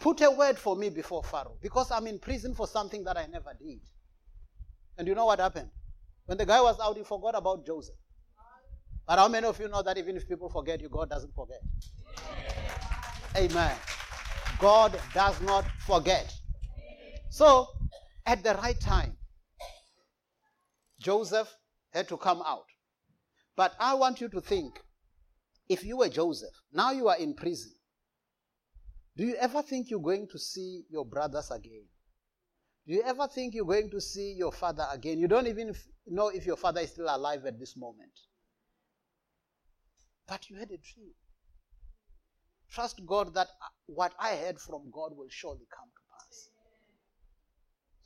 put 0.00 0.20
a 0.20 0.30
word 0.30 0.58
for 0.58 0.76
me 0.76 0.90
before 0.90 1.22
Pharaoh 1.22 1.56
because 1.62 1.90
I'm 1.90 2.06
in 2.06 2.18
prison 2.18 2.54
for 2.54 2.66
something 2.66 3.04
that 3.04 3.16
I 3.16 3.26
never 3.26 3.54
did. 3.58 3.80
And 4.98 5.08
you 5.08 5.14
know 5.14 5.26
what 5.26 5.40
happened? 5.40 5.70
When 6.26 6.38
the 6.38 6.46
guy 6.46 6.60
was 6.60 6.78
out, 6.78 6.96
he 6.96 7.04
forgot 7.04 7.34
about 7.34 7.66
Joseph. 7.66 7.94
But 9.06 9.18
how 9.18 9.28
many 9.28 9.46
of 9.46 9.60
you 9.60 9.68
know 9.68 9.82
that 9.82 9.98
even 9.98 10.16
if 10.16 10.28
people 10.28 10.48
forget 10.48 10.80
you, 10.80 10.88
God 10.88 11.10
doesn't 11.10 11.34
forget? 11.34 11.60
Amen. 13.36 13.76
God 14.58 14.98
does 15.12 15.40
not 15.42 15.64
forget. 15.86 16.32
So, 17.28 17.66
at 18.24 18.42
the 18.42 18.54
right 18.54 18.78
time, 18.80 19.16
Joseph 21.00 21.52
had 21.90 22.08
to 22.08 22.16
come 22.16 22.42
out. 22.46 22.66
But 23.56 23.74
I 23.78 23.94
want 23.94 24.20
you 24.20 24.28
to 24.30 24.40
think 24.40 24.80
if 25.68 25.84
you 25.84 25.98
were 25.98 26.08
Joseph, 26.08 26.54
now 26.72 26.92
you 26.92 27.08
are 27.08 27.18
in 27.18 27.34
prison. 27.34 27.72
Do 29.16 29.24
you 29.24 29.36
ever 29.36 29.62
think 29.62 29.90
you're 29.90 30.00
going 30.00 30.28
to 30.32 30.38
see 30.38 30.82
your 30.90 31.04
brothers 31.04 31.50
again? 31.50 31.84
Do 32.86 32.94
you 32.94 33.02
ever 33.02 33.28
think 33.28 33.54
you're 33.54 33.64
going 33.64 33.90
to 33.90 34.00
see 34.00 34.32
your 34.32 34.52
father 34.52 34.86
again? 34.92 35.18
You 35.18 35.28
don't 35.28 35.46
even 35.46 35.74
know 36.06 36.28
if 36.28 36.44
your 36.46 36.56
father 36.56 36.80
is 36.80 36.90
still 36.90 37.06
alive 37.08 37.46
at 37.46 37.58
this 37.58 37.76
moment. 37.76 38.12
But 40.26 40.48
you 40.48 40.56
had 40.56 40.70
a 40.70 40.78
dream. 40.78 41.14
Trust 42.70 43.04
God 43.06 43.34
that 43.34 43.46
uh, 43.46 43.68
what 43.86 44.14
I 44.18 44.36
heard 44.36 44.58
from 44.58 44.90
God 44.90 45.16
will 45.16 45.28
surely 45.28 45.66
come 45.76 45.88
to 45.88 46.00
pass. 46.10 46.48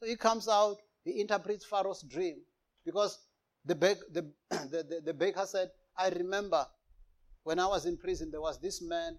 So 0.00 0.06
he 0.06 0.16
comes 0.16 0.48
out, 0.48 0.76
he 1.04 1.20
interprets 1.20 1.64
Pharaoh's 1.64 2.02
dream 2.02 2.36
because 2.84 3.18
the, 3.64 3.74
the, 3.74 4.30
the, 4.50 4.82
the, 4.82 5.00
the 5.06 5.14
baker 5.14 5.46
said, 5.46 5.68
I 5.96 6.10
remember 6.10 6.66
when 7.44 7.58
I 7.58 7.66
was 7.66 7.86
in 7.86 7.96
prison, 7.96 8.30
there 8.30 8.40
was 8.40 8.60
this 8.60 8.82
man 8.82 9.18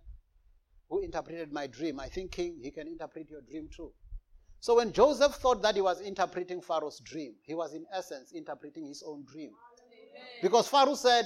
who 0.89 1.01
interpreted 1.01 1.51
my 1.51 1.67
dream. 1.67 1.99
I 1.99 2.07
think, 2.07 2.31
King, 2.31 2.59
he 2.61 2.71
can 2.71 2.87
interpret 2.87 3.29
your 3.29 3.41
dream 3.41 3.69
too. 3.75 3.91
So 4.59 4.75
when 4.75 4.91
Joseph 4.91 5.35
thought 5.35 5.61
that 5.61 5.75
he 5.75 5.81
was 5.81 6.01
interpreting 6.01 6.61
Pharaoh's 6.61 6.99
dream, 6.99 7.35
he 7.43 7.55
was 7.55 7.73
in 7.73 7.85
essence 7.93 8.33
interpreting 8.33 8.85
his 8.87 9.03
own 9.05 9.23
dream. 9.25 9.51
Because 10.41 10.67
Pharaoh 10.67 10.95
said, 10.95 11.25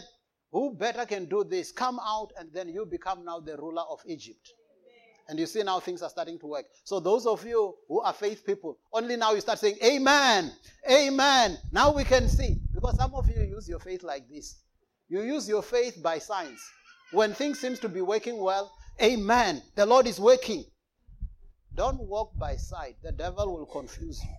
who 0.53 0.71
better 0.75 1.03
can 1.05 1.25
do 1.25 1.43
this? 1.43 1.71
Come 1.71 1.99
out 1.99 2.31
and 2.37 2.47
then 2.53 2.69
you 2.69 2.85
become 2.85 3.25
now 3.25 3.39
the 3.39 3.57
ruler 3.57 3.81
of 3.89 4.01
Egypt. 4.05 4.53
And 5.27 5.39
you 5.39 5.47
see 5.47 5.63
now 5.63 5.79
things 5.79 6.03
are 6.03 6.09
starting 6.11 6.37
to 6.39 6.45
work. 6.45 6.65
So 6.83 6.99
those 6.99 7.25
of 7.25 7.43
you 7.43 7.73
who 7.87 8.01
are 8.01 8.13
faith 8.13 8.45
people, 8.45 8.77
only 8.93 9.15
now 9.15 9.33
you 9.33 9.41
start 9.41 9.57
saying, 9.57 9.77
Amen, 9.83 10.51
Amen. 10.89 11.57
Now 11.71 11.91
we 11.91 12.03
can 12.03 12.29
see. 12.29 12.57
Because 12.71 12.95
some 12.97 13.15
of 13.15 13.27
you 13.29 13.41
use 13.41 13.67
your 13.67 13.79
faith 13.79 14.03
like 14.03 14.29
this. 14.29 14.59
You 15.09 15.23
use 15.23 15.49
your 15.49 15.63
faith 15.63 16.03
by 16.03 16.19
signs. 16.19 16.59
When 17.11 17.33
things 17.33 17.59
seems 17.59 17.79
to 17.79 17.89
be 17.89 18.01
working 18.01 18.37
well, 18.37 18.71
Amen. 19.01 19.63
The 19.75 19.87
Lord 19.87 20.05
is 20.05 20.19
working. 20.19 20.65
Don't 21.73 21.99
walk 21.99 22.37
by 22.37 22.57
sight. 22.57 22.97
The 23.01 23.11
devil 23.11 23.57
will 23.57 23.65
confuse 23.65 24.21
you. 24.23 24.29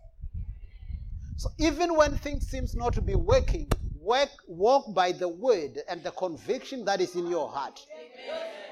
So 1.38 1.48
even 1.58 1.96
when 1.96 2.16
things 2.18 2.46
seems 2.46 2.76
not 2.76 2.92
to 2.92 3.02
be 3.02 3.16
working, 3.16 3.68
work, 4.05 4.30
walk 4.46 4.94
by 4.94 5.12
the 5.12 5.28
word 5.28 5.78
and 5.88 6.02
the 6.02 6.11
conviction 6.12 6.84
that 6.84 7.00
is 7.00 7.14
in 7.14 7.26
your 7.26 7.48
heart. 7.48 7.80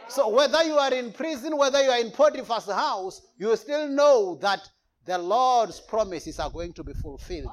So 0.09 0.29
whether 0.29 0.63
you 0.63 0.75
are 0.75 0.93
in 0.93 1.13
prison, 1.13 1.57
whether 1.57 1.83
you 1.83 1.91
are 1.91 2.01
in 2.01 2.11
Potiphar's 2.11 2.67
house, 2.67 3.23
you 3.39 3.57
still 3.57 3.89
know 3.89 4.39
that 4.43 4.61
the 5.07 5.19
Lord's 5.19 5.81
promises 5.81 6.39
are 6.39 6.51
going 6.51 6.73
to 6.75 6.85
be 6.85 6.93
fulfilled. 6.93 7.51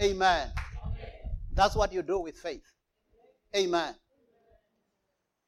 Amen. 0.00 0.50
That's 1.52 1.74
what 1.74 1.92
you 1.92 2.02
do 2.02 2.20
with 2.20 2.36
faith. 2.36 2.64
Amen. 3.54 3.94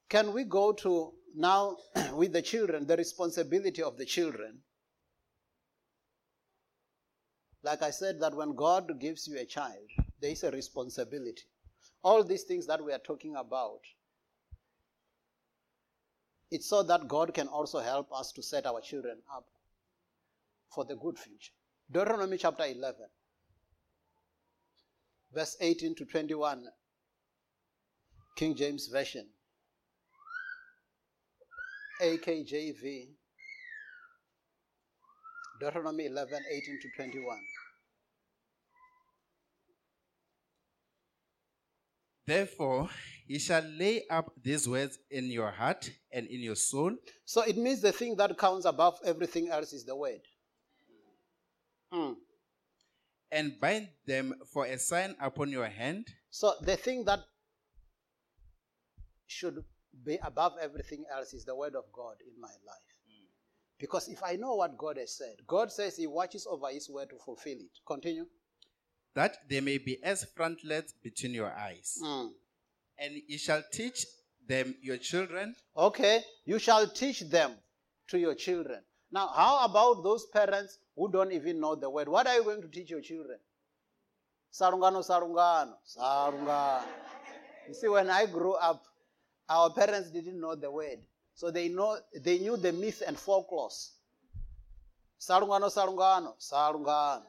Can 0.09 0.33
we 0.33 0.45
go 0.45 0.73
to 0.73 1.13
now 1.37 1.77
with 2.15 2.33
the 2.33 2.43
children, 2.43 2.87
the 2.87 2.97
responsibility 2.97 3.83
of 3.83 3.97
the 3.97 4.07
children? 4.07 4.61
Like 7.63 7.83
I 7.83 7.91
said, 7.91 8.21
that 8.21 8.35
when 8.35 8.55
God 8.55 8.99
gives 9.01 9.29
you 9.29 9.39
a 9.39 9.45
child, 9.45 9.89
there 10.21 10.31
is 10.31 10.43
a 10.45 10.51
responsibility. 10.51 11.43
All 12.03 12.25
these 12.25 12.45
things 12.45 12.67
that 12.67 12.85
we 12.85 12.93
are 12.93 12.99
talking 12.99 13.37
about, 13.37 13.81
it's 16.51 16.69
so 16.69 16.83
that 16.83 17.09
God 17.09 17.35
can 17.35 17.49
also 17.49 17.79
help 17.79 18.09
us 18.13 18.33
to 18.33 18.43
set 18.43 18.67
our 18.67 18.81
children 18.81 19.19
up 19.35 19.45
for 20.75 20.85
the 20.85 20.97
good 20.97 21.19
future. 21.19 21.53
Deuteronomy 21.91 22.37
chapter 22.37 22.65
11, 22.65 22.95
verse 25.33 25.57
18 25.61 25.95
to 25.97 26.05
21, 26.05 26.65
King 28.37 28.55
James 28.55 28.89
Version, 28.89 29.27
AKJV, 32.03 33.09
Deuteronomy 35.61 36.07
11, 36.07 36.39
18 36.51 36.79
to 36.81 36.89
21. 36.97 37.39
Therefore, 42.29 42.91
ye 43.27 43.39
shall 43.39 43.63
lay 43.63 44.07
up 44.11 44.31
these 44.43 44.69
words 44.69 44.99
in 45.11 45.31
your 45.31 45.51
heart 45.51 45.91
and 46.13 46.27
in 46.27 46.41
your 46.43 46.57
soul. 46.57 46.95
So 47.25 47.41
it 47.41 47.57
means 47.57 47.81
the 47.81 47.91
thing 47.91 48.17
that 48.17 48.37
counts 48.37 48.67
above 48.67 48.99
everything 49.03 49.49
else 49.49 49.73
is 49.73 49.87
the 49.87 49.97
word. 49.97 50.21
Mm. 51.91 52.17
And 53.33 53.59
bind 53.59 53.89
them 54.07 54.35
for 54.53 54.67
a 54.67 54.79
sign 54.79 55.17
upon 55.19 55.51
your 55.51 55.69
hand. 55.69 56.07
So 56.29 56.53
the 56.61 56.77
thing 56.77 57.07
that 57.07 57.21
should 59.27 59.65
be 60.05 60.19
above 60.23 60.53
everything 60.61 61.07
else 61.11 61.33
is 61.33 61.47
the 61.47 61.57
word 61.57 61.75
of 61.75 61.85
God 61.95 62.17
in 62.21 62.39
my 62.39 62.53
life. 62.67 62.89
Because 63.79 64.09
if 64.09 64.23
I 64.23 64.37
know 64.37 64.57
what 64.57 64.77
God 64.77 64.99
has 64.99 65.17
said, 65.17 65.37
God 65.47 65.73
says 65.73 65.97
He 65.97 66.07
watches 66.07 66.47
over 66.47 66.69
His 66.69 66.91
word 66.91 67.09
to 67.09 67.17
fulfill 67.25 67.57
it. 67.57 67.79
Continue. 67.87 68.27
That 69.19 69.37
they 69.51 69.61
may 69.61 69.79
be 69.79 69.99
as 70.05 70.25
frontlets 70.37 70.93
between 71.03 71.35
your 71.35 71.51
eyes. 71.51 71.99
Mm. 72.01 72.31
And 73.01 73.15
you 73.27 73.37
shall 73.37 73.65
teach 73.73 74.07
them 74.47 74.77
your 74.81 74.97
children. 74.97 75.57
Okay, 75.77 76.23
you 76.45 76.61
shall 76.61 76.87
teach 76.87 77.23
them 77.23 77.51
to 78.11 78.17
your 78.17 78.37
children. 78.37 78.81
Now, 79.11 79.27
how 79.35 79.65
about 79.65 80.05
those 80.05 80.27
parents 80.27 80.79
who 80.95 81.11
don't 81.11 81.33
even 81.33 81.59
know 81.59 81.75
the 81.75 81.91
word? 81.91 82.09
What 82.09 82.29
are 82.29 82.37
you 82.37 82.45
going 82.45 82.63
to 82.63 82.69
teach 82.69 82.91
your 82.91 83.01
children? 83.01 83.41
Sarungano, 84.53 85.03
sarungano, 85.03 85.75
sarungano. 85.85 86.85
You 87.67 87.75
see, 87.75 87.89
when 87.89 88.09
I 88.11 88.25
grew 88.27 88.53
up, 88.53 88.85
our 89.49 89.71
parents 89.71 90.13
didn't 90.13 90.41
know 90.41 90.55
the 90.55 90.71
word. 90.71 91.01
So 91.35 91.51
they 91.51 91.69
know 91.69 91.99
they 92.15 92.39
knew 92.39 92.57
the 92.57 92.71
myth 92.73 93.03
and 93.05 93.17
folklores. 93.17 93.95
Sarungano, 95.21 95.69
sarungano, 95.75 96.35
sarungano. 96.39 97.25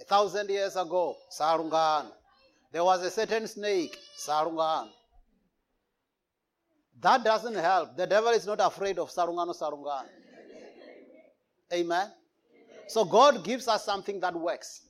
A 0.00 0.04
thousand 0.04 0.48
years 0.48 0.76
ago, 0.76 1.16
sarungano. 1.30 2.12
There 2.72 2.84
was 2.84 3.02
a 3.02 3.10
certain 3.10 3.46
snake, 3.46 3.96
sarungano. 4.18 4.88
That 7.00 7.24
doesn't 7.24 7.54
help. 7.54 7.96
The 7.96 8.06
devil 8.06 8.30
is 8.30 8.46
not 8.46 8.60
afraid 8.60 8.98
of 8.98 9.10
sarungano, 9.10 9.54
sarungano. 9.54 10.08
Amen. 11.72 12.10
So 12.88 13.04
God 13.04 13.44
gives 13.44 13.68
us 13.68 13.84
something 13.84 14.20
that 14.20 14.34
works. 14.34 14.82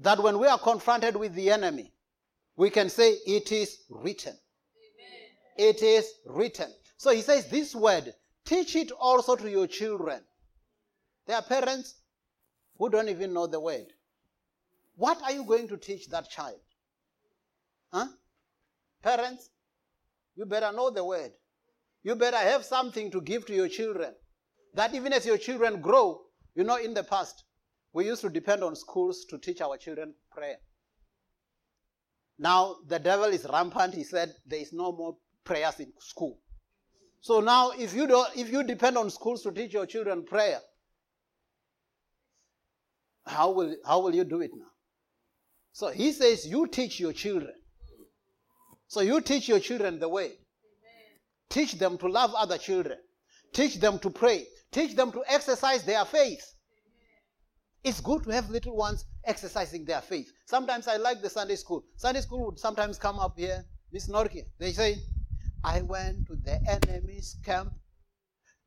That 0.00 0.22
when 0.22 0.38
we 0.38 0.46
are 0.48 0.58
confronted 0.58 1.14
with 1.16 1.34
the 1.34 1.50
enemy, 1.50 1.92
we 2.56 2.70
can 2.70 2.88
say, 2.88 3.12
It 3.26 3.52
is 3.52 3.78
written. 3.88 4.36
It 5.56 5.82
is 5.82 6.06
written. 6.26 6.70
So 6.96 7.10
he 7.10 7.22
says, 7.22 7.48
This 7.48 7.74
word, 7.74 8.12
teach 8.44 8.76
it 8.76 8.90
also 8.90 9.36
to 9.36 9.50
your 9.50 9.66
children. 9.66 10.20
There 11.26 11.36
are 11.36 11.42
parents 11.42 11.94
who 12.76 12.90
don't 12.90 13.08
even 13.08 13.32
know 13.32 13.46
the 13.46 13.60
word. 13.60 13.86
What 15.00 15.22
are 15.22 15.32
you 15.32 15.44
going 15.44 15.66
to 15.68 15.78
teach 15.78 16.08
that 16.08 16.28
child? 16.28 16.60
Huh? 17.90 18.08
Parents, 19.02 19.48
you 20.36 20.44
better 20.44 20.72
know 20.72 20.90
the 20.90 21.02
word. 21.02 21.32
You 22.02 22.16
better 22.16 22.36
have 22.36 22.66
something 22.66 23.10
to 23.12 23.22
give 23.22 23.46
to 23.46 23.54
your 23.54 23.68
children. 23.68 24.12
That 24.74 24.94
even 24.94 25.14
as 25.14 25.24
your 25.24 25.38
children 25.38 25.80
grow, 25.80 26.20
you 26.54 26.64
know, 26.64 26.76
in 26.76 26.92
the 26.92 27.02
past, 27.02 27.44
we 27.94 28.04
used 28.04 28.20
to 28.20 28.28
depend 28.28 28.62
on 28.62 28.76
schools 28.76 29.24
to 29.30 29.38
teach 29.38 29.62
our 29.62 29.78
children 29.78 30.12
prayer. 30.30 30.58
Now 32.38 32.76
the 32.86 32.98
devil 32.98 33.32
is 33.32 33.46
rampant. 33.50 33.94
He 33.94 34.04
said 34.04 34.34
there 34.44 34.60
is 34.60 34.74
no 34.74 34.92
more 34.92 35.16
prayers 35.44 35.80
in 35.80 35.94
school. 35.98 36.40
So 37.22 37.40
now, 37.40 37.70
if 37.70 37.94
you 37.94 38.06
don't, 38.06 38.28
if 38.36 38.52
you 38.52 38.64
depend 38.64 38.98
on 38.98 39.08
schools 39.08 39.42
to 39.44 39.50
teach 39.50 39.72
your 39.72 39.86
children 39.86 40.26
prayer, 40.26 40.60
how 43.26 43.50
will 43.50 43.74
how 43.86 44.00
will 44.00 44.14
you 44.14 44.24
do 44.24 44.42
it 44.42 44.50
now? 44.54 44.66
So 45.72 45.88
he 45.88 46.12
says, 46.12 46.46
you 46.46 46.66
teach 46.66 47.00
your 47.00 47.12
children. 47.12 47.54
So 48.88 49.00
you 49.00 49.20
teach 49.20 49.48
your 49.48 49.60
children 49.60 49.98
the 49.98 50.08
way. 50.08 50.32
Teach 51.48 51.74
them 51.74 51.98
to 51.98 52.06
love 52.06 52.34
other 52.34 52.58
children. 52.58 52.98
Teach 53.52 53.76
them 53.76 53.98
to 54.00 54.10
pray. 54.10 54.46
Teach 54.72 54.94
them 54.94 55.12
to 55.12 55.22
exercise 55.28 55.84
their 55.84 56.04
faith. 56.04 56.44
It's 57.82 58.00
good 58.00 58.24
to 58.24 58.30
have 58.30 58.50
little 58.50 58.76
ones 58.76 59.04
exercising 59.24 59.84
their 59.84 60.02
faith. 60.02 60.30
Sometimes 60.46 60.86
I 60.86 60.96
like 60.96 61.22
the 61.22 61.30
Sunday 61.30 61.56
school. 61.56 61.84
Sunday 61.96 62.20
school 62.20 62.46
would 62.46 62.58
sometimes 62.58 62.98
come 62.98 63.18
up 63.18 63.38
here, 63.38 63.64
Miss 63.90 64.08
Norke. 64.08 64.44
They 64.58 64.72
say, 64.72 64.98
I 65.64 65.82
went 65.82 66.26
to 66.26 66.36
the 66.36 66.60
enemy's 66.68 67.36
camp. 67.44 67.72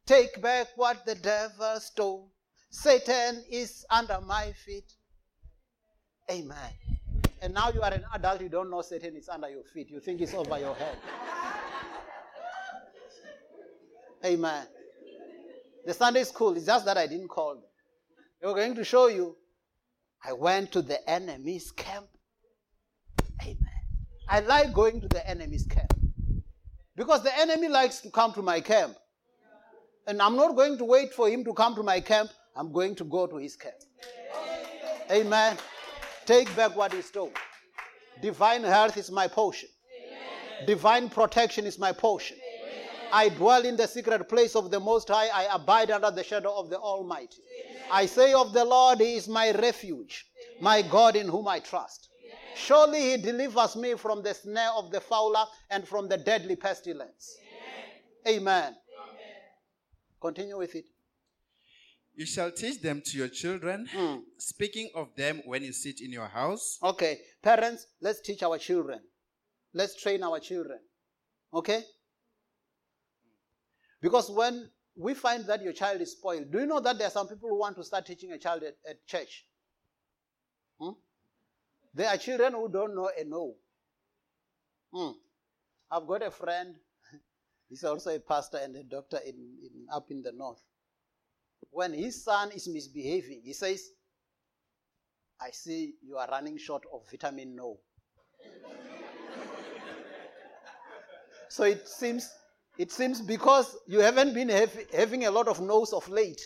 Take 0.06 0.42
back 0.42 0.68
what 0.76 1.06
the 1.06 1.16
devil 1.16 1.80
stole. 1.80 2.32
Satan 2.70 3.44
is 3.50 3.86
under 3.90 4.20
my 4.22 4.52
feet. 4.66 4.92
Amen. 6.32 6.72
And 7.42 7.54
now 7.54 7.70
you 7.70 7.82
are 7.82 7.92
an 7.92 8.06
adult, 8.14 8.42
you 8.42 8.50
don't 8.50 8.70
know 8.70 8.82
Satan 8.82 9.16
is 9.16 9.28
under 9.28 9.50
your 9.50 9.64
feet. 9.64 9.90
You 9.90 10.00
think 10.00 10.22
it's 10.22 10.34
over 10.34 10.58
your 10.58 10.76
head. 10.76 10.98
Amen. 14.26 14.66
The 15.86 15.94
Sunday 15.94 16.24
school 16.24 16.56
is 16.56 16.66
just 16.66 16.86
that 16.86 16.98
I 16.98 17.08
didn't 17.08 17.28
call 17.28 17.56
them. 17.56 17.64
They 18.42 18.48
were 18.48 18.54
going 18.54 18.76
to 18.76 18.84
show 18.86 19.08
you. 19.08 19.36
I 20.26 20.32
went 20.32 20.72
to 20.72 20.82
the 20.82 21.08
enemy's 21.10 21.72
camp. 21.72 22.08
Amen. 23.42 23.58
I 24.30 24.40
like 24.40 24.74
going 24.74 25.02
to 25.02 25.10
the 25.10 25.30
enemy's 25.30 25.66
camp. 25.66 25.94
Because 26.96 27.24
the 27.24 27.38
enemy 27.38 27.68
likes 27.68 28.00
to 28.02 28.10
come 28.10 28.32
to 28.34 28.42
my 28.42 28.62
camp. 28.62 28.96
And 30.08 30.22
I'm 30.22 30.38
not 30.38 30.56
going 30.56 30.78
to 30.78 30.86
wait 30.86 31.14
for 31.14 31.30
him 31.30 31.44
to 31.44 31.54
come 31.54 31.76
to 31.76 31.84
my 31.84 32.00
camp. 32.00 32.30
I'm 32.56 32.72
going 32.72 32.96
to 32.96 33.04
go 33.04 33.28
to 33.28 33.36
his 33.38 33.58
camp. 33.58 33.76
Amen. 35.12 35.58
Take 36.26 36.56
back 36.56 36.76
what 36.76 36.94
is 36.94 36.98
he 36.98 37.08
stole. 37.10 37.32
Divine 38.22 38.64
health 38.64 38.98
is 38.98 39.12
my 39.12 39.28
portion. 39.28 39.70
Divine 40.66 41.10
protection 41.10 41.66
is 41.66 41.78
my 41.78 41.92
portion. 41.92 42.38
I 43.12 43.30
dwell 43.30 43.66
in 43.66 43.76
the 43.76 43.88
secret 43.88 44.28
place 44.28 44.56
of 44.56 44.72
the 44.72 44.80
Most 44.80 45.10
High. 45.10 45.28
I 45.28 45.54
abide 45.54 45.92
under 45.92 46.10
the 46.10 46.24
shadow 46.24 46.54
of 46.58 46.70
the 46.70 46.80
Almighty. 46.80 47.42
I 47.92 48.06
say 48.06 48.34
of 48.34 48.54
the 48.54 48.66
Lord, 48.66 49.00
He 49.00 49.16
is 49.16 49.28
my 49.28 49.52
refuge, 49.52 50.26
my 50.62 50.82
God 50.82 51.16
in 51.16 51.28
whom 51.28 51.48
I 51.48 51.60
trust. 51.60 52.10
Surely 52.56 53.12
He 53.12 53.18
delivers 53.18 53.76
me 53.76 53.96
from 53.96 54.24
the 54.24 54.34
snare 54.34 54.72
of 54.76 54.92
the 54.92 55.02
fowler 55.02 55.46
and 55.70 55.88
from 55.88 56.08
the 56.08 56.18
deadly 56.18 56.56
pestilence. 56.56 57.38
Amen. 58.28 58.76
Continue 60.22 60.58
with 60.58 60.74
it. 60.76 60.86
You 62.16 62.26
shall 62.28 62.52
teach 62.52 62.82
them 62.82 63.02
to 63.06 63.18
your 63.18 63.28
children, 63.28 63.88
Mm. 63.92 64.24
speaking 64.38 64.92
of 64.94 65.16
them 65.16 65.42
when 65.46 65.64
you 65.64 65.74
sit 65.74 66.00
in 66.00 66.12
your 66.12 66.28
house. 66.28 66.78
Okay, 66.84 67.22
parents, 67.42 67.88
let's 68.02 68.22
teach 68.22 68.44
our 68.44 68.58
children. 68.60 69.02
Let's 69.74 69.96
train 70.00 70.22
our 70.24 70.40
children. 70.40 70.80
Okay? 71.52 71.84
Because 74.00 74.30
when 74.30 74.70
we 74.96 75.16
find 75.16 75.46
that 75.48 75.64
your 75.64 75.74
child 75.74 76.02
is 76.02 76.12
spoiled, 76.12 76.52
do 76.52 76.60
you 76.60 76.66
know 76.68 76.80
that 76.80 76.98
there 77.00 77.08
are 77.08 77.12
some 77.12 77.28
people 77.28 77.50
who 77.50 77.58
want 77.58 77.76
to 77.78 77.84
start 77.84 78.06
teaching 78.06 78.32
a 78.32 78.38
child 78.38 78.62
at, 78.64 78.76
at 78.88 79.06
church? 79.08 79.46
Hmm? 80.80 80.92
There 81.96 82.08
are 82.08 82.18
children 82.18 82.54
who 82.54 82.70
don't 82.72 82.96
know 82.96 83.10
a 83.18 83.24
no. 83.24 83.56
Hmm. 84.94 85.12
I've 85.90 86.06
got 86.06 86.22
a 86.22 86.30
friend, 86.30 86.76
he's 87.70 87.84
also 87.84 88.16
a 88.16 88.20
pastor 88.20 88.58
and 88.58 88.76
a 88.76 88.84
doctor 88.84 89.18
in, 89.26 89.36
in, 89.64 89.88
up 89.92 90.12
in 90.12 90.22
the 90.22 90.32
north. 90.32 90.62
When 91.72 91.94
his 91.94 92.24
son 92.24 92.52
is 92.52 92.68
misbehaving, 92.68 93.42
he 93.44 93.54
says, 93.54 93.90
I 95.42 95.52
see 95.52 95.96
you 96.02 96.18
are 96.18 96.28
running 96.30 96.58
short 96.58 96.84
of 96.94 97.02
vitamin 97.10 97.56
no. 97.56 97.80
so 101.50 101.64
it 101.64 101.88
seems 101.88 102.30
it 102.78 102.92
seems 102.92 103.22
because 103.22 103.78
you 103.88 104.00
haven't 104.00 104.34
been 104.34 104.50
have, 104.50 104.76
having 104.94 105.26
a 105.26 105.32
lot 105.32 105.48
of 105.48 105.60
no's 105.62 105.94
of 105.94 106.08
late. 106.10 106.42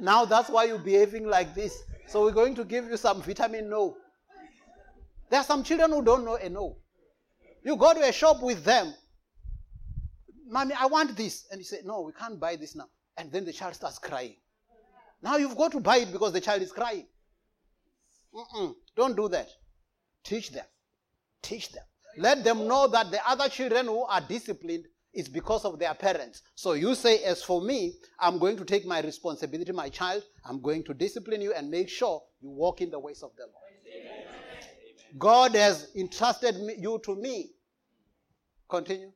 Now 0.00 0.24
that's 0.24 0.50
why 0.50 0.64
you're 0.64 0.78
behaving 0.78 1.26
like 1.26 1.54
this. 1.54 1.82
So 2.08 2.24
we're 2.24 2.32
going 2.32 2.54
to 2.56 2.64
give 2.64 2.86
you 2.86 2.96
some 2.96 3.22
vitamin 3.22 3.70
no. 3.70 3.96
There 5.30 5.40
are 5.40 5.44
some 5.44 5.62
children 5.62 5.90
who 5.92 6.04
don't 6.04 6.24
know 6.24 6.34
a 6.34 6.48
no. 6.48 6.76
You 7.64 7.76
go 7.76 7.94
to 7.94 8.00
a 8.00 8.12
shop 8.12 8.42
with 8.42 8.64
them. 8.64 8.92
Mommy, 10.46 10.74
I 10.78 10.86
want 10.86 11.16
this. 11.16 11.46
And 11.50 11.58
you 11.60 11.64
say, 11.64 11.78
No, 11.84 12.02
we 12.02 12.12
can't 12.12 12.38
buy 12.38 12.56
this 12.56 12.74
now. 12.74 12.88
And 13.16 13.32
then 13.32 13.44
the 13.44 13.52
child 13.52 13.74
starts 13.74 13.98
crying. 13.98 14.36
Now 15.22 15.36
you've 15.36 15.56
got 15.56 15.72
to 15.72 15.80
buy 15.80 15.98
it 15.98 16.12
because 16.12 16.32
the 16.32 16.40
child 16.40 16.62
is 16.62 16.72
crying. 16.72 17.06
Mm-mm. 18.34 18.74
Don't 18.96 19.16
do 19.16 19.28
that. 19.28 19.48
Teach 20.24 20.50
them. 20.50 20.64
Teach 21.42 21.70
them. 21.70 21.84
Let 22.18 22.44
them 22.44 22.66
know 22.66 22.88
that 22.88 23.10
the 23.10 23.26
other 23.28 23.48
children 23.48 23.86
who 23.86 24.02
are 24.04 24.20
disciplined 24.20 24.84
is 25.14 25.28
because 25.28 25.64
of 25.64 25.78
their 25.78 25.94
parents. 25.94 26.42
So 26.54 26.72
you 26.72 26.94
say, 26.94 27.22
as 27.24 27.42
for 27.42 27.60
me, 27.60 27.94
I'm 28.18 28.38
going 28.38 28.56
to 28.56 28.64
take 28.64 28.86
my 28.86 29.00
responsibility, 29.00 29.72
my 29.72 29.88
child. 29.88 30.22
I'm 30.44 30.60
going 30.60 30.84
to 30.84 30.94
discipline 30.94 31.40
you 31.40 31.52
and 31.52 31.70
make 31.70 31.88
sure 31.88 32.22
you 32.40 32.50
walk 32.50 32.80
in 32.80 32.90
the 32.90 32.98
ways 32.98 33.22
of 33.22 33.30
the 33.36 33.42
Lord. 33.42 33.56
Amen. 33.94 34.24
God 35.18 35.54
has 35.54 35.90
entrusted 35.94 36.56
me, 36.56 36.76
you 36.78 37.00
to 37.04 37.14
me. 37.14 37.50
Continue. 38.68 39.12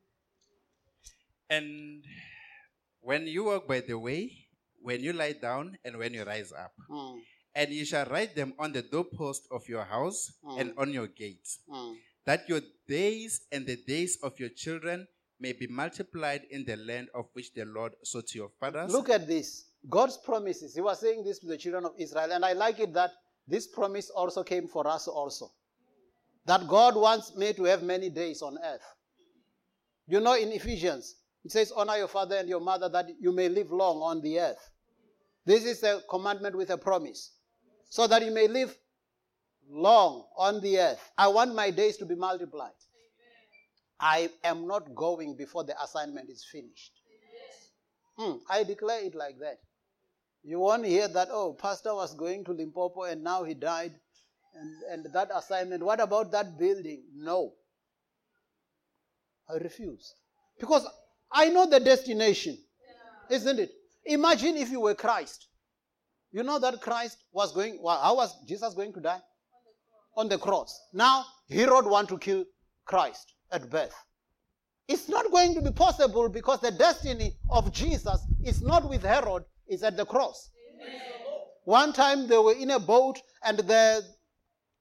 And 1.49 2.05
when 3.01 3.27
you 3.27 3.45
walk 3.45 3.67
by 3.67 3.81
the 3.81 3.99
way, 3.99 4.46
when 4.87 5.03
you 5.03 5.13
lie 5.13 5.33
down, 5.33 5.77
and 5.85 5.97
when 5.99 6.15
you 6.15 6.23
rise 6.23 6.53
up. 6.53 6.73
Mm. 6.89 7.19
And 7.57 7.73
you 7.73 7.85
shall 7.85 8.07
write 8.07 8.37
them 8.37 8.55
on 8.57 8.73
the 8.73 8.83
doorpost 8.83 9.49
of 9.51 9.69
your 9.69 9.83
house 9.83 10.33
mm. 10.45 10.61
and 10.61 10.73
on 10.79 10.93
your 10.93 11.09
gates, 11.09 11.59
mm. 11.69 11.97
that 12.25 12.49
your 12.49 12.61
days 12.87 13.41
and 13.51 13.67
the 13.67 13.77
days 13.85 14.17
of 14.23 14.39
your 14.39 14.51
children 14.51 15.09
may 15.41 15.53
be 15.53 15.67
multiplied 15.67 16.43
in 16.53 16.65
the 16.65 16.77
land 16.77 17.09
of 17.17 17.27
which 17.33 17.53
the 17.55 17.65
Lord 17.65 17.95
swore 18.05 18.23
to 18.23 18.39
your 18.39 18.51
fathers. 18.61 18.93
Look 18.93 19.11
at 19.11 19.27
this. 19.27 19.65
God's 19.91 20.19
promises. 20.19 20.77
He 20.77 20.81
was 20.81 21.01
saying 21.01 21.25
this 21.25 21.41
to 21.41 21.47
the 21.47 21.59
children 21.59 21.85
of 21.85 21.93
Israel, 21.99 22.31
and 22.31 22.45
I 22.45 22.53
like 22.53 22.79
it 22.79 22.95
that 22.95 23.11
this 23.49 23.67
promise 23.67 24.09
also 24.11 24.45
came 24.45 24.69
for 24.69 24.87
us 24.87 25.09
also. 25.09 25.51
That 26.45 26.69
God 26.69 26.95
wants 26.95 27.37
me 27.37 27.53
to 27.55 27.65
have 27.65 27.83
many 27.83 28.09
days 28.09 28.41
on 28.41 28.57
earth. 28.65 28.87
You 30.07 30.21
know, 30.21 30.37
in 30.37 30.53
Ephesians, 30.53 31.17
it 31.45 31.51
says, 31.51 31.73
Honor 31.73 31.97
your 31.97 32.09
father 32.09 32.37
and 32.37 32.49
your 32.49 32.61
mother 32.61 32.89
that 32.89 33.07
you 33.21 33.33
may 33.33 33.49
live 33.49 33.73
long 33.73 33.99
on 33.99 34.21
the 34.21 34.39
earth. 34.39 34.71
This 35.47 35.65
is 35.65 35.83
a 35.85 36.03
commandment 36.11 36.57
with 36.57 36.71
a 36.71 36.77
promise. 36.77 37.33
So 37.89 38.07
that 38.09 38.25
you 38.25 38.33
may 38.33 38.49
live 38.49 38.77
long 39.71 40.25
on 40.37 40.61
the 40.61 40.79
earth. 40.79 41.13
I 41.17 41.29
want 41.29 41.55
my 41.55 41.71
days 41.71 41.97
to 41.99 42.05
be 42.05 42.17
multiplied. 42.17 42.73
I 43.99 44.29
am 44.45 44.67
not 44.67 44.95
going 44.95 45.37
before 45.37 45.65
the 45.65 45.81
assignment 45.83 46.29
is 46.29 46.45
finished. 46.51 46.93
Hmm, 48.19 48.39
I 48.51 48.65
declare 48.65 49.05
it 49.05 49.15
like 49.15 49.39
that. 49.41 49.59
You 50.43 50.61
won't 50.61 50.85
hear 50.85 51.09
that, 51.09 51.29
oh, 51.31 51.55
pastor 51.55 51.95
was 51.95 52.15
going 52.15 52.45
to 52.45 52.53
Limpopo 52.53 53.05
and 53.05 53.23
now 53.23 53.45
he 53.45 53.55
died. 53.55 53.93
And, 54.55 55.05
and 55.05 55.15
that 55.15 55.31
assignment, 55.35 55.83
what 55.83 56.01
about 56.01 56.33
that 56.33 56.59
building? 56.59 57.03
No. 57.15 57.53
I 59.49 59.55
refuse. 59.55 60.15
Because 60.59 60.87
I 61.31 61.51
know 61.51 61.67
the 61.67 61.81
destination, 61.81 62.59
isn't 63.31 63.59
it? 63.59 63.71
Imagine 64.07 64.57
if 64.57 64.71
you 64.71 64.81
were 64.81 64.95
Christ. 64.95 65.49
You 66.33 66.43
know 66.43 66.59
that 66.59 66.81
Christ 66.81 67.25
was 67.33 67.53
going, 67.53 67.79
well, 67.81 68.01
how 68.01 68.17
was 68.17 68.35
Jesus 68.47 68.75
going 68.75 68.93
to 68.95 69.01
die? 69.01 69.21
On 70.17 70.29
the 70.29 70.39
cross. 70.39 70.81
Now, 70.93 71.25
Herod 71.51 71.87
want 71.87 72.09
to 72.09 72.19
kill 72.19 72.45
Christ 72.85 73.35
at 73.51 73.71
birth. 73.71 73.95
It's 74.89 75.09
not 75.09 75.31
going 75.31 75.55
to 75.55 75.63
be 75.63 75.73
possible 75.73 76.29
because 76.29 76.61
the 76.61 76.71
destiny 76.71 77.37
of 77.51 77.73
Jesus 77.73 78.21
is 78.45 78.63
not 78.63 78.89
with 78.89 79.03
Herod, 79.03 79.45
it's 79.67 79.83
at 79.83 79.97
the 79.97 80.07
cross. 80.07 80.51
Amen. 80.77 81.01
One 81.65 81.93
time 81.93 82.29
they 82.29 82.39
were 82.39 82.55
in 82.55 82.71
a 82.71 82.79
boat 82.79 83.21
and 83.45 83.59
the 83.59 84.05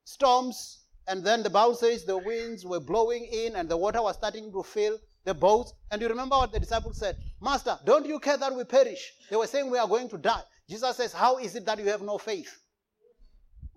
storms, 0.03 0.86
and 1.07 1.23
then 1.23 1.41
the 1.41 1.49
Bible 1.49 1.73
says 1.73 2.05
the 2.05 2.17
winds 2.17 2.65
were 2.65 2.80
blowing 2.80 3.26
in 3.26 3.55
and 3.55 3.67
the 3.67 3.78
water 3.78 4.01
was 4.01 4.15
starting 4.15 4.51
to 4.51 4.61
fill 4.61 4.99
the 5.26 5.34
boat. 5.34 5.73
And 5.91 6.01
you 6.01 6.07
remember 6.07 6.38
what 6.38 6.53
the 6.53 6.59
disciples 6.59 6.97
said? 6.97 7.17
Master, 7.41 7.78
don't 7.84 8.05
you 8.05 8.19
care 8.19 8.38
that 8.38 8.55
we 8.55 8.63
perish? 8.63 9.11
They 9.30 9.36
were 9.36 9.47
saying 9.47 9.69
we 9.69 9.78
are 9.78 9.88
going 9.88 10.07
to 10.09 10.17
die. 10.17 10.43
Jesus 10.69 10.95
says, 10.95 11.11
How 11.11 11.38
is 11.38 11.55
it 11.55 11.65
that 11.65 11.80
you 11.80 11.86
have 11.89 12.01
no 12.01 12.17
faith? 12.17 12.55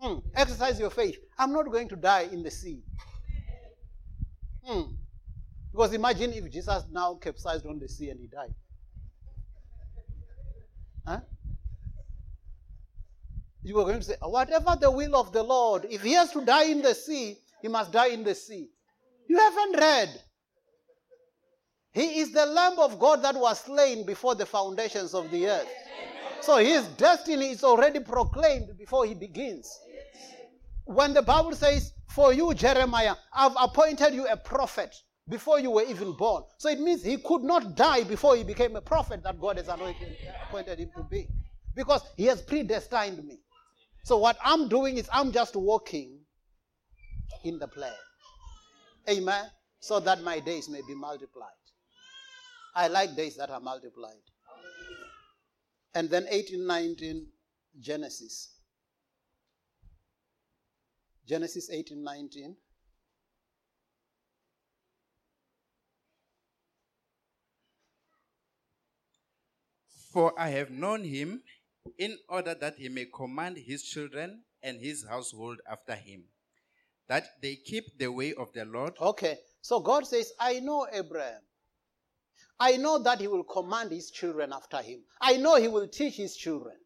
Mm, 0.03 0.23
exercise 0.37 0.79
your 0.79 0.91
faith. 0.91 1.19
I'm 1.39 1.53
not 1.53 1.71
going 1.71 1.89
to 1.89 1.97
die 1.97 2.29
in 2.31 2.43
the 2.43 2.51
sea. 2.51 2.83
Hmm. 4.65 4.83
Because 5.73 5.93
imagine 5.93 6.33
if 6.33 6.51
Jesus 6.53 6.85
now 6.91 7.15
capsized 7.15 7.67
on 7.67 7.79
the 7.79 7.89
sea 7.89 8.11
and 8.11 8.21
he 8.21 8.27
died. 8.29 8.55
Huh? 11.07 11.21
You 13.63 13.75
were 13.75 13.85
going 13.85 13.99
to 13.99 14.05
say, 14.05 14.15
whatever 14.23 14.77
the 14.81 14.91
will 14.91 15.17
of 15.17 15.33
the 15.33 15.43
Lord, 15.43 15.87
if 15.91 16.03
he 16.03 16.13
has 16.13 16.31
to 16.33 16.45
die 16.45 16.65
in 16.65 16.81
the 16.81 16.95
sea, 16.95 17.39
he 17.61 17.69
must 17.69 17.93
die 17.93 18.09
in 18.09 18.25
the 18.25 18.35
sea. 18.35 18.69
You 19.29 19.39
haven't 19.39 19.77
read. 19.79 20.23
He 21.93 22.21
is 22.21 22.33
the 22.33 22.47
Lamb 22.47 22.79
of 22.79 22.99
God 22.99 23.23
that 23.23 23.35
was 23.35 23.61
slain 23.61 24.05
before 24.07 24.35
the 24.35 24.47
foundations 24.47 25.15
of 25.15 25.31
the 25.31 25.49
earth. 25.49 25.69
So 26.41 26.59
his 26.59 26.87
destiny 26.89 27.51
is 27.51 27.65
already 27.65 28.01
proclaimed 28.01 28.77
before 28.79 29.07
he 29.07 29.15
begins. 29.15 29.69
When 30.85 31.13
the 31.13 31.23
Bible 31.23 31.53
says, 31.53 31.93
for 32.09 32.33
you, 32.33 32.55
Jeremiah, 32.55 33.15
I've 33.35 33.57
appointed 33.61 34.15
you 34.15 34.27
a 34.27 34.37
prophet 34.37 34.97
before 35.29 35.61
you 35.61 35.71
were 35.71 35.83
even 35.83 36.13
born. 36.13 36.43
So 36.57 36.69
it 36.71 36.81
means 36.81 37.05
he 37.05 37.19
could 37.19 37.43
not 37.43 37.77
die 37.77 38.05
before 38.05 38.37
he 38.37 38.45
became 38.45 38.77
a 38.77 38.81
prophet 38.81 39.23
that 39.25 39.41
God 39.41 39.59
has 39.59 39.69
anointed, 39.69 40.17
appointed 40.49 40.79
him 40.79 40.91
to 40.97 41.03
be. 41.03 41.29
Because 41.75 42.03
he 42.17 42.25
has 42.25 42.41
predestined 42.41 43.25
me. 43.25 43.41
So 44.05 44.17
what 44.17 44.39
I'm 44.43 44.69
doing 44.69 44.97
is 44.97 45.09
I'm 45.13 45.31
just 45.33 45.55
walking 45.55 46.19
in 47.45 47.59
the 47.59 47.69
plan. 47.69 47.93
Amen. 49.09 49.45
So 49.81 50.01
that 50.01 50.23
my 50.23 50.41
days 50.41 50.69
may 50.69 50.81
be 50.89 50.95
multiplied. 50.95 51.51
I 52.79 52.87
like 52.87 53.17
days 53.17 53.35
that 53.39 53.51
are 53.51 53.59
multiplied. 53.59 54.23
And 55.97 56.09
then 56.09 56.27
1819, 56.27 57.27
Genesis. 57.81 58.51
Genesis 61.27 61.69
1819. 61.71 62.55
For 70.13 70.33
I 70.39 70.51
have 70.51 70.71
known 70.71 71.03
him 71.03 71.43
in 71.99 72.17
order 72.29 72.55
that 72.55 72.77
he 72.79 72.89
may 72.89 73.07
command 73.07 73.59
his 73.59 73.83
children 73.83 74.45
and 74.63 74.81
his 74.81 75.05
household 75.05 75.59
after 75.69 75.97
him, 75.97 76.27
that 77.09 77.25
they 77.43 77.57
keep 77.57 77.99
the 77.99 78.13
way 78.13 78.35
of 78.35 78.53
the 78.53 78.65
Lord. 78.65 78.93
Okay, 79.01 79.37
so 79.63 79.81
God 79.81 80.07
says, 80.07 80.33
I 80.39 80.61
know 80.61 80.87
Abraham. 80.93 81.43
I 82.61 82.77
know 82.77 82.99
that 82.99 83.21
he 83.21 83.29
will 83.29 83.45
command 83.45 83.93
his 83.93 84.11
children 84.11 84.53
after 84.53 84.79
him. 84.79 85.01
I 85.21 85.37
know 85.37 85.57
he 85.57 85.69
will 85.69 85.89
teach 85.89 86.17
his 86.17 86.37
children. 86.37 86.77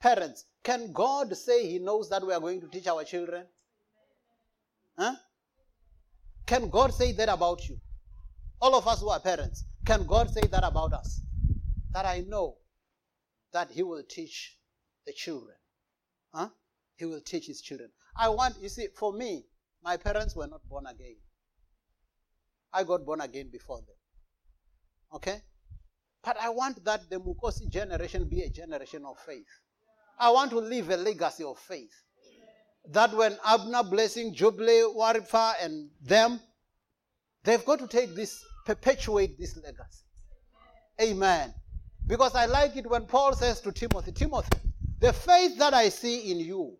Parents, 0.00 0.44
can 0.62 0.92
God 0.92 1.36
say 1.36 1.66
He 1.68 1.78
knows 1.78 2.08
that 2.10 2.26
we 2.26 2.32
are 2.32 2.40
going 2.40 2.60
to 2.60 2.68
teach 2.68 2.86
our 2.86 3.04
children? 3.04 3.46
Huh? 4.98 5.14
Can 6.44 6.68
God 6.68 6.92
say 6.92 7.12
that 7.12 7.28
about 7.28 7.68
you? 7.68 7.78
All 8.60 8.74
of 8.74 8.86
us 8.86 9.00
who 9.00 9.08
are 9.08 9.20
parents, 9.20 9.64
can 9.84 10.06
God 10.06 10.30
say 10.30 10.42
that 10.42 10.64
about 10.64 10.92
us? 10.92 11.22
That 11.92 12.04
I 12.04 12.20
know 12.20 12.56
that 13.52 13.70
He 13.70 13.82
will 13.82 14.02
teach 14.08 14.56
the 15.06 15.12
children. 15.12 15.56
Huh? 16.32 16.48
He 16.96 17.04
will 17.04 17.20
teach 17.20 17.46
His 17.46 17.60
children. 17.60 17.90
I 18.16 18.28
want, 18.28 18.56
you 18.60 18.68
see, 18.68 18.88
for 18.88 19.12
me, 19.12 19.44
my 19.82 19.96
parents 19.96 20.36
were 20.36 20.46
not 20.46 20.66
born 20.68 20.86
again. 20.86 21.16
I 22.72 22.84
got 22.84 23.04
born 23.04 23.20
again 23.20 23.50
before 23.50 23.78
them. 23.78 23.96
Okay? 25.14 25.42
But 26.22 26.36
I 26.40 26.50
want 26.50 26.84
that 26.84 27.08
the 27.08 27.20
Mukosi 27.20 27.70
generation 27.70 28.28
be 28.28 28.42
a 28.42 28.50
generation 28.50 29.04
of 29.06 29.16
faith. 29.24 29.46
I 30.18 30.30
want 30.30 30.50
to 30.50 30.58
leave 30.58 30.90
a 30.90 30.96
legacy 30.96 31.44
of 31.44 31.58
faith. 31.58 31.92
That 32.90 33.14
when 33.14 33.36
Abner 33.44 33.82
blessing 33.82 34.34
Jubilee, 34.34 34.82
Warifa, 34.82 35.54
and 35.62 35.90
them, 36.02 36.40
they've 37.44 37.64
got 37.64 37.78
to 37.80 37.86
take 37.86 38.14
this, 38.14 38.42
perpetuate 38.64 39.38
this 39.38 39.56
legacy. 39.56 40.04
Amen. 41.00 41.54
Because 42.06 42.34
I 42.34 42.46
like 42.46 42.76
it 42.76 42.88
when 42.88 43.06
Paul 43.06 43.34
says 43.34 43.60
to 43.62 43.72
Timothy, 43.72 44.12
Timothy, 44.12 44.58
the 45.00 45.12
faith 45.12 45.58
that 45.58 45.74
I 45.74 45.88
see 45.88 46.30
in 46.30 46.40
you 46.40 46.76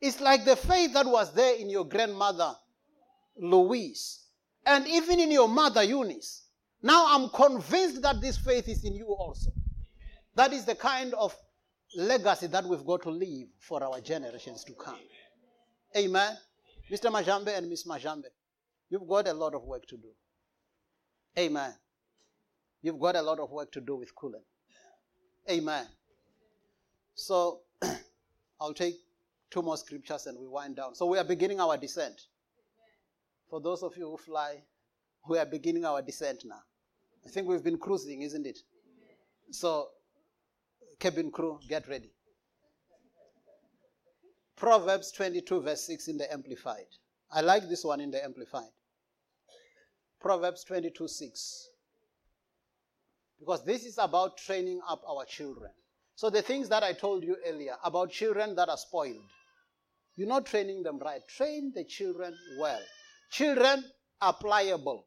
is 0.00 0.20
like 0.20 0.44
the 0.44 0.56
faith 0.56 0.92
that 0.94 1.06
was 1.06 1.32
there 1.34 1.56
in 1.56 1.70
your 1.70 1.86
grandmother, 1.86 2.54
Lois, 3.38 4.26
and 4.66 4.86
even 4.86 5.20
in 5.20 5.30
your 5.30 5.48
mother, 5.48 5.82
Eunice. 5.82 6.43
Now 6.84 7.06
I'm 7.08 7.30
convinced 7.30 8.02
that 8.02 8.20
this 8.20 8.36
faith 8.36 8.68
is 8.68 8.84
in 8.84 8.94
you 8.94 9.06
also. 9.06 9.50
That 10.34 10.52
is 10.52 10.66
the 10.66 10.74
kind 10.74 11.14
of 11.14 11.34
legacy 11.96 12.46
that 12.48 12.62
we've 12.66 12.84
got 12.84 13.00
to 13.04 13.10
leave 13.10 13.46
for 13.58 13.82
our 13.82 14.02
generations 14.02 14.64
to 14.64 14.74
come. 14.74 14.98
Amen. 15.96 16.36
Mr. 16.92 17.10
Majambe 17.10 17.56
and 17.56 17.70
Miss 17.70 17.86
Majambe, 17.86 18.24
you've 18.90 19.08
got 19.08 19.26
a 19.28 19.32
lot 19.32 19.54
of 19.54 19.62
work 19.62 19.86
to 19.86 19.96
do. 19.96 20.10
Amen. 21.38 21.72
You've 22.82 23.00
got 23.00 23.16
a 23.16 23.22
lot 23.22 23.38
of 23.38 23.50
work 23.50 23.72
to 23.72 23.80
do 23.80 23.96
with 23.96 24.14
Kulen. 24.14 24.42
Amen. 25.50 25.86
So 27.14 27.60
I'll 28.60 28.74
take 28.74 28.96
two 29.50 29.62
more 29.62 29.78
scriptures 29.78 30.26
and 30.26 30.38
we 30.38 30.46
wind 30.48 30.76
down. 30.76 30.94
So 30.94 31.06
we 31.06 31.16
are 31.16 31.24
beginning 31.24 31.60
our 31.60 31.78
descent. 31.78 32.26
For 33.48 33.58
those 33.58 33.82
of 33.82 33.96
you 33.96 34.10
who 34.10 34.18
fly, 34.18 34.56
we 35.26 35.38
are 35.38 35.46
beginning 35.46 35.86
our 35.86 36.02
descent 36.02 36.42
now. 36.44 36.60
I 37.26 37.30
think 37.30 37.48
we've 37.48 37.64
been 37.64 37.78
cruising, 37.78 38.22
isn't 38.22 38.46
it? 38.46 38.58
So, 39.50 39.88
cabin 40.98 41.30
crew, 41.30 41.58
get 41.68 41.88
ready. 41.88 42.10
Proverbs 44.56 45.10
22, 45.12 45.60
verse 45.62 45.86
6 45.86 46.08
in 46.08 46.18
the 46.18 46.32
Amplified. 46.32 46.86
I 47.32 47.40
like 47.40 47.68
this 47.68 47.84
one 47.84 48.00
in 48.00 48.10
the 48.10 48.22
Amplified. 48.22 48.70
Proverbs 50.20 50.64
22, 50.64 51.08
6. 51.08 51.68
Because 53.40 53.64
this 53.64 53.84
is 53.84 53.98
about 53.98 54.38
training 54.38 54.80
up 54.88 55.02
our 55.08 55.24
children. 55.24 55.70
So, 56.16 56.30
the 56.30 56.42
things 56.42 56.68
that 56.68 56.82
I 56.82 56.92
told 56.92 57.24
you 57.24 57.36
earlier 57.46 57.74
about 57.82 58.10
children 58.10 58.54
that 58.54 58.68
are 58.68 58.76
spoiled, 58.76 59.16
you're 60.16 60.28
not 60.28 60.46
training 60.46 60.82
them 60.84 60.98
right. 60.98 61.20
Train 61.26 61.72
the 61.74 61.84
children 61.84 62.36
well. 62.58 62.80
Children 63.32 63.84
are 64.20 64.32
pliable. 64.32 65.06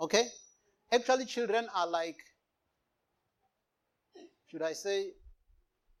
Okay? 0.00 0.24
Actually, 0.94 1.24
children 1.24 1.66
are 1.74 1.88
like, 1.88 2.16
should 4.46 4.62
I 4.62 4.72
say, 4.72 5.10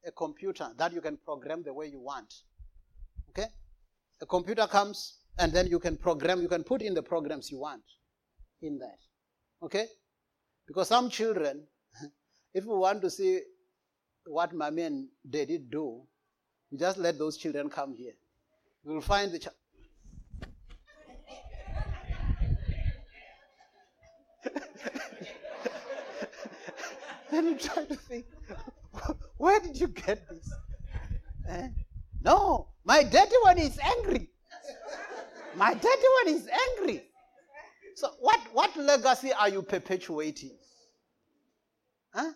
a 0.06 0.12
computer 0.12 0.70
that 0.78 0.92
you 0.92 1.00
can 1.00 1.16
program 1.16 1.64
the 1.64 1.72
way 1.72 1.86
you 1.86 1.98
want. 1.98 2.32
Okay? 3.30 3.48
A 4.22 4.26
computer 4.26 4.68
comes 4.68 5.18
and 5.38 5.52
then 5.52 5.66
you 5.66 5.80
can 5.80 5.96
program, 5.96 6.40
you 6.40 6.48
can 6.48 6.62
put 6.62 6.80
in 6.80 6.94
the 6.94 7.02
programs 7.02 7.50
you 7.50 7.58
want 7.58 7.82
in 8.62 8.78
that. 8.78 8.98
Okay? 9.64 9.86
Because 10.66 10.88
some 10.88 11.10
children, 11.10 11.66
if 12.54 12.64
we 12.64 12.76
want 12.76 13.02
to 13.02 13.10
see 13.10 13.40
what 14.26 14.54
mommy 14.54 14.82
and 14.82 15.08
daddy 15.28 15.58
do, 15.58 16.02
we 16.70 16.78
just 16.78 16.98
let 16.98 17.18
those 17.18 17.36
children 17.36 17.68
come 17.68 17.94
here. 17.96 18.14
We'll 18.84 19.00
find 19.00 19.32
the. 19.32 19.50
Then 27.30 27.46
you 27.46 27.58
try 27.58 27.84
to 27.84 27.94
think, 27.94 28.26
where 29.36 29.60
did 29.60 29.80
you 29.80 29.88
get 29.88 30.28
this? 30.28 30.52
Eh? 31.48 31.68
No, 32.22 32.68
my 32.84 33.02
daddy 33.02 33.36
one 33.42 33.58
is 33.58 33.78
angry. 33.78 34.28
My 35.56 35.74
daddy 35.74 36.08
one 36.24 36.34
is 36.34 36.48
angry. 36.78 37.02
So 37.94 38.10
what, 38.20 38.40
what 38.52 38.76
legacy 38.76 39.32
are 39.32 39.48
you 39.48 39.62
perpetuating? 39.62 40.56
Huh? 42.12 42.32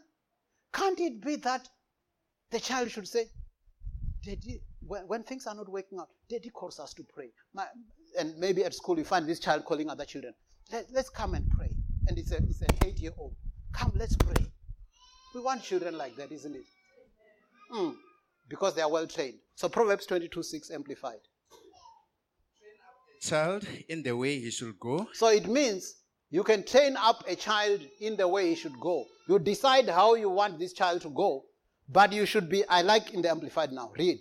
Can't 0.73 1.01
it 1.01 1.21
be 1.21 1.37
that 1.37 1.69
the 2.51 2.61
child 2.61 2.91
should 2.91 3.09
say, 3.09 3.27
Daddy, 4.25 4.61
when, 4.87 5.03
when 5.09 5.23
things 5.23 5.47
are 5.47 5.55
not 5.55 5.69
working 5.69 5.99
out, 5.99 6.09
Daddy 6.29 6.51
calls 6.51 6.79
us 6.79 6.95
to 6.95 7.03
pray. 7.03 7.31
My, 7.55 7.67
and 8.19 8.37
maybe 8.39 8.65
at 8.65 8.75
school 8.75 8.99
you 8.99 9.05
find 9.05 9.27
this 9.27 9.41
child 9.41 9.65
calling 9.65 9.89
other 9.91 10.05
children. 10.05 10.35
Let, 10.73 10.91
us 10.95 11.09
come 11.09 11.35
and 11.35 11.49
pray. 11.51 11.58
And 12.09 12.19
it's, 12.19 12.33
a, 12.33 12.37
it's 12.39 12.63
an 12.63 12.69
eight 12.87 12.99
year 12.99 13.13
old. 13.19 13.35
Come, 13.73 13.93
let's 13.95 14.17
pray. 14.17 14.47
We 15.35 15.43
want 15.43 15.63
children 15.63 15.97
like 15.97 16.17
that, 16.17 16.33
isn't 16.33 16.57
it? 16.57 16.65
Mm, 17.73 17.95
because 18.49 18.75
they 18.75 18.83
are 18.83 18.91
well 18.91 19.07
trained. 19.07 19.39
So 19.55 19.69
Proverbs 19.69 20.07
22 20.07 20.43
6 20.43 20.71
amplified. 20.71 21.21
Child 23.21 23.67
in 23.89 24.03
the 24.03 24.17
way 24.17 24.39
he 24.41 24.51
should 24.51 24.79
go. 24.81 25.07
So 25.13 25.29
it 25.29 25.47
means 25.47 25.97
you 26.31 26.43
can 26.45 26.65
train 26.65 26.97
up 26.97 27.25
a 27.29 27.37
child 27.37 27.81
in 28.01 28.17
the 28.17 28.27
way 28.27 28.49
he 28.49 28.55
should 28.55 28.79
go. 28.81 29.05
You 29.29 29.39
decide 29.39 29.89
how 29.89 30.15
you 30.15 30.31
want 30.31 30.59
this 30.59 30.73
child 30.73 31.03
to 31.03 31.11
go, 31.11 31.45
but 31.89 32.13
you 32.13 32.25
should 32.25 32.49
be, 32.49 32.67
I 32.69 32.83
like 32.83 33.13
in 33.13 33.21
the 33.21 33.31
Amplified 33.31 33.73
now. 33.73 33.93
Read. 33.99 34.21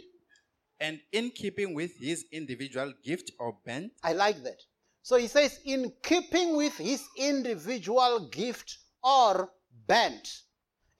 And 0.79 0.99
in 1.11 1.31
keeping 1.31 1.73
with 1.73 1.97
his 1.97 2.25
individual 2.31 2.93
gift 3.03 3.31
or 3.39 3.57
bent. 3.65 3.91
I 4.03 4.13
like 4.13 4.43
that. 4.43 4.61
So 5.07 5.15
he 5.15 5.27
says, 5.27 5.61
in 5.63 5.93
keeping 6.03 6.57
with 6.57 6.75
his 6.75 7.01
individual 7.15 8.27
gift 8.29 8.77
or 9.01 9.49
bent. 9.87 10.27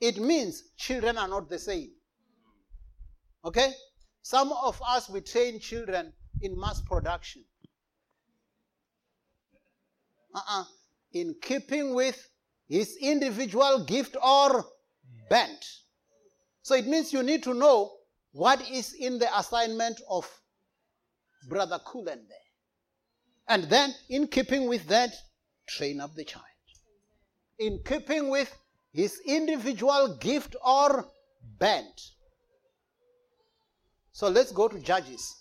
It 0.00 0.16
means 0.16 0.62
children 0.78 1.18
are 1.18 1.28
not 1.28 1.50
the 1.50 1.58
same. 1.58 1.90
Okay? 3.44 3.70
Some 4.22 4.50
of 4.50 4.80
us, 4.80 5.10
we 5.10 5.20
train 5.20 5.60
children 5.60 6.14
in 6.40 6.58
mass 6.58 6.80
production. 6.80 7.44
Uh-uh. 10.34 10.64
In 11.12 11.34
keeping 11.42 11.92
with 11.92 12.30
his 12.66 12.96
individual 13.02 13.84
gift 13.84 14.16
or 14.24 14.64
bent. 15.28 15.66
So 16.62 16.74
it 16.74 16.86
means 16.86 17.12
you 17.12 17.22
need 17.22 17.42
to 17.42 17.52
know 17.52 17.92
what 18.32 18.70
is 18.70 18.94
in 18.94 19.18
the 19.18 19.38
assignment 19.38 20.00
of 20.08 20.26
Brother 21.46 21.78
Kulen 21.86 22.26
there. 22.26 22.47
And 23.48 23.64
then, 23.64 23.94
in 24.10 24.28
keeping 24.28 24.68
with 24.68 24.86
that, 24.88 25.10
train 25.66 26.00
up 26.00 26.14
the 26.14 26.24
child. 26.24 26.44
In 27.58 27.80
keeping 27.84 28.28
with 28.28 28.54
his 28.92 29.20
individual 29.26 30.16
gift 30.20 30.54
or 30.64 31.08
bent. 31.58 32.00
So 34.12 34.28
let's 34.28 34.52
go 34.52 34.68
to 34.68 34.78
Judges. 34.78 35.34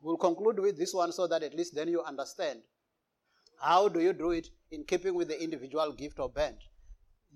We'll 0.00 0.16
conclude 0.16 0.58
with 0.58 0.78
this 0.78 0.94
one 0.94 1.12
so 1.12 1.26
that 1.26 1.42
at 1.42 1.54
least 1.54 1.74
then 1.74 1.88
you 1.88 2.02
understand. 2.02 2.60
How 3.60 3.88
do 3.88 4.00
you 4.00 4.12
do 4.14 4.30
it 4.30 4.48
in 4.70 4.84
keeping 4.84 5.14
with 5.14 5.28
the 5.28 5.42
individual 5.42 5.92
gift 5.92 6.18
or 6.18 6.30
bent? 6.30 6.56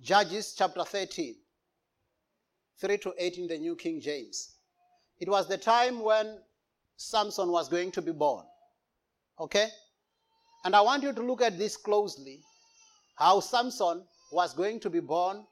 Judges 0.01 0.55
chapter 0.57 0.83
13. 0.83 1.37
3 2.81 2.99
to 2.99 3.15
8 3.19 3.39
in 3.39 3.47
the 3.47 3.59
New 3.59 3.77
King 3.77 4.01
James. 4.01 4.55
It 5.19 5.29
was 5.29 5.47
the 5.47 5.59
time 5.59 6.01
when 6.01 6.39
Samson 6.97 7.51
was 7.51 7.69
going 7.69 7.93
to 7.93 8.03
be 8.03 8.13
born. 8.13 8.45
Okay? 9.39 9.69
And 10.65 10.75
I 10.75 10.81
want 10.81 11.03
you 11.03 11.13
to 11.13 11.23
look 11.23 11.43
at 11.43 11.59
this 11.59 11.77
closely 11.77 12.43
how 13.17 13.41
Samson 13.41 14.05
was 14.33 14.55
going 14.55 14.81
to 14.81 14.91
be 14.91 15.01
born 15.01 15.45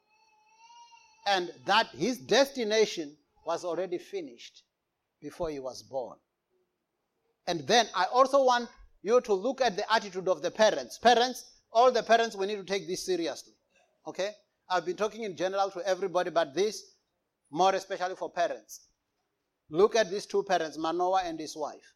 and 1.26 1.50
that 1.66 1.88
his 1.88 2.18
destination 2.18 3.16
was 3.46 3.64
already 3.64 3.98
finished 3.98 4.62
before 5.20 5.50
he 5.50 5.60
was 5.60 5.82
born. 5.82 6.16
And 7.46 7.66
then 7.66 7.86
I 7.94 8.06
also 8.12 8.44
want 8.44 8.68
you 9.02 9.20
to 9.20 9.34
look 9.34 9.60
at 9.60 9.76
the 9.76 9.92
attitude 9.92 10.28
of 10.28 10.42
the 10.42 10.50
parents. 10.50 10.98
Parents, 10.98 11.44
all 11.72 11.90
the 11.92 12.02
parents, 12.02 12.36
we 12.36 12.46
need 12.46 12.56
to 12.56 12.64
take 12.64 12.86
this 12.86 13.04
seriously. 13.04 13.52
Okay? 14.06 14.30
I've 14.68 14.86
been 14.86 14.96
talking 14.96 15.22
in 15.22 15.36
general 15.36 15.70
to 15.70 15.86
everybody, 15.86 16.30
but 16.30 16.54
this 16.54 16.82
more 17.50 17.74
especially 17.74 18.16
for 18.16 18.30
parents. 18.30 18.88
Look 19.70 19.94
at 19.94 20.10
these 20.10 20.26
two 20.26 20.42
parents, 20.42 20.78
Manoah 20.78 21.22
and 21.24 21.38
his 21.38 21.56
wife. 21.56 21.94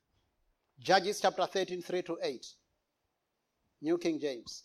Judges 0.78 1.20
chapter 1.20 1.46
13, 1.46 1.82
3 1.82 2.02
to 2.02 2.18
8. 2.22 2.46
New 3.82 3.98
King 3.98 4.20
James. 4.20 4.64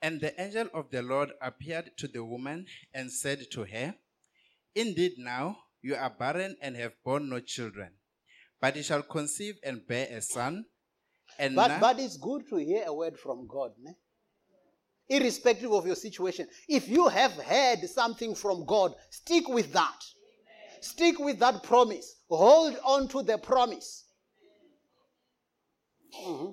And 0.00 0.20
the 0.20 0.40
angel 0.40 0.68
of 0.74 0.90
the 0.90 1.02
Lord 1.02 1.30
appeared 1.42 1.90
to 1.98 2.08
the 2.08 2.24
woman 2.24 2.66
and 2.94 3.10
said 3.10 3.50
to 3.52 3.64
her, 3.64 3.94
Indeed, 4.74 5.12
now 5.18 5.58
you 5.82 5.96
are 5.96 6.10
barren 6.10 6.56
and 6.62 6.76
have 6.76 6.92
borne 7.04 7.28
no 7.28 7.40
children, 7.40 7.90
but 8.60 8.76
you 8.76 8.82
shall 8.82 9.02
conceive 9.02 9.56
and 9.64 9.86
bear 9.86 10.06
a 10.10 10.20
son. 10.20 10.66
And 11.38 11.56
but, 11.56 11.80
but 11.80 11.98
it's 11.98 12.16
good 12.16 12.48
to 12.50 12.56
hear 12.56 12.84
a 12.86 12.94
word 12.94 13.18
from 13.18 13.46
God. 13.48 13.72
Ne? 13.80 13.92
irrespective 15.08 15.72
of 15.72 15.86
your 15.86 15.96
situation. 15.96 16.46
If 16.68 16.88
you 16.88 17.08
have 17.08 17.32
heard 17.32 17.80
something 17.88 18.34
from 18.34 18.64
God, 18.66 18.94
stick 19.10 19.48
with 19.48 19.72
that. 19.72 20.04
Amen. 20.04 20.82
Stick 20.82 21.18
with 21.18 21.38
that 21.38 21.62
promise. 21.62 22.16
Hold 22.28 22.76
on 22.84 23.08
to 23.08 23.22
the 23.22 23.38
promise. 23.38 24.04
Mm-hmm. 26.14 26.50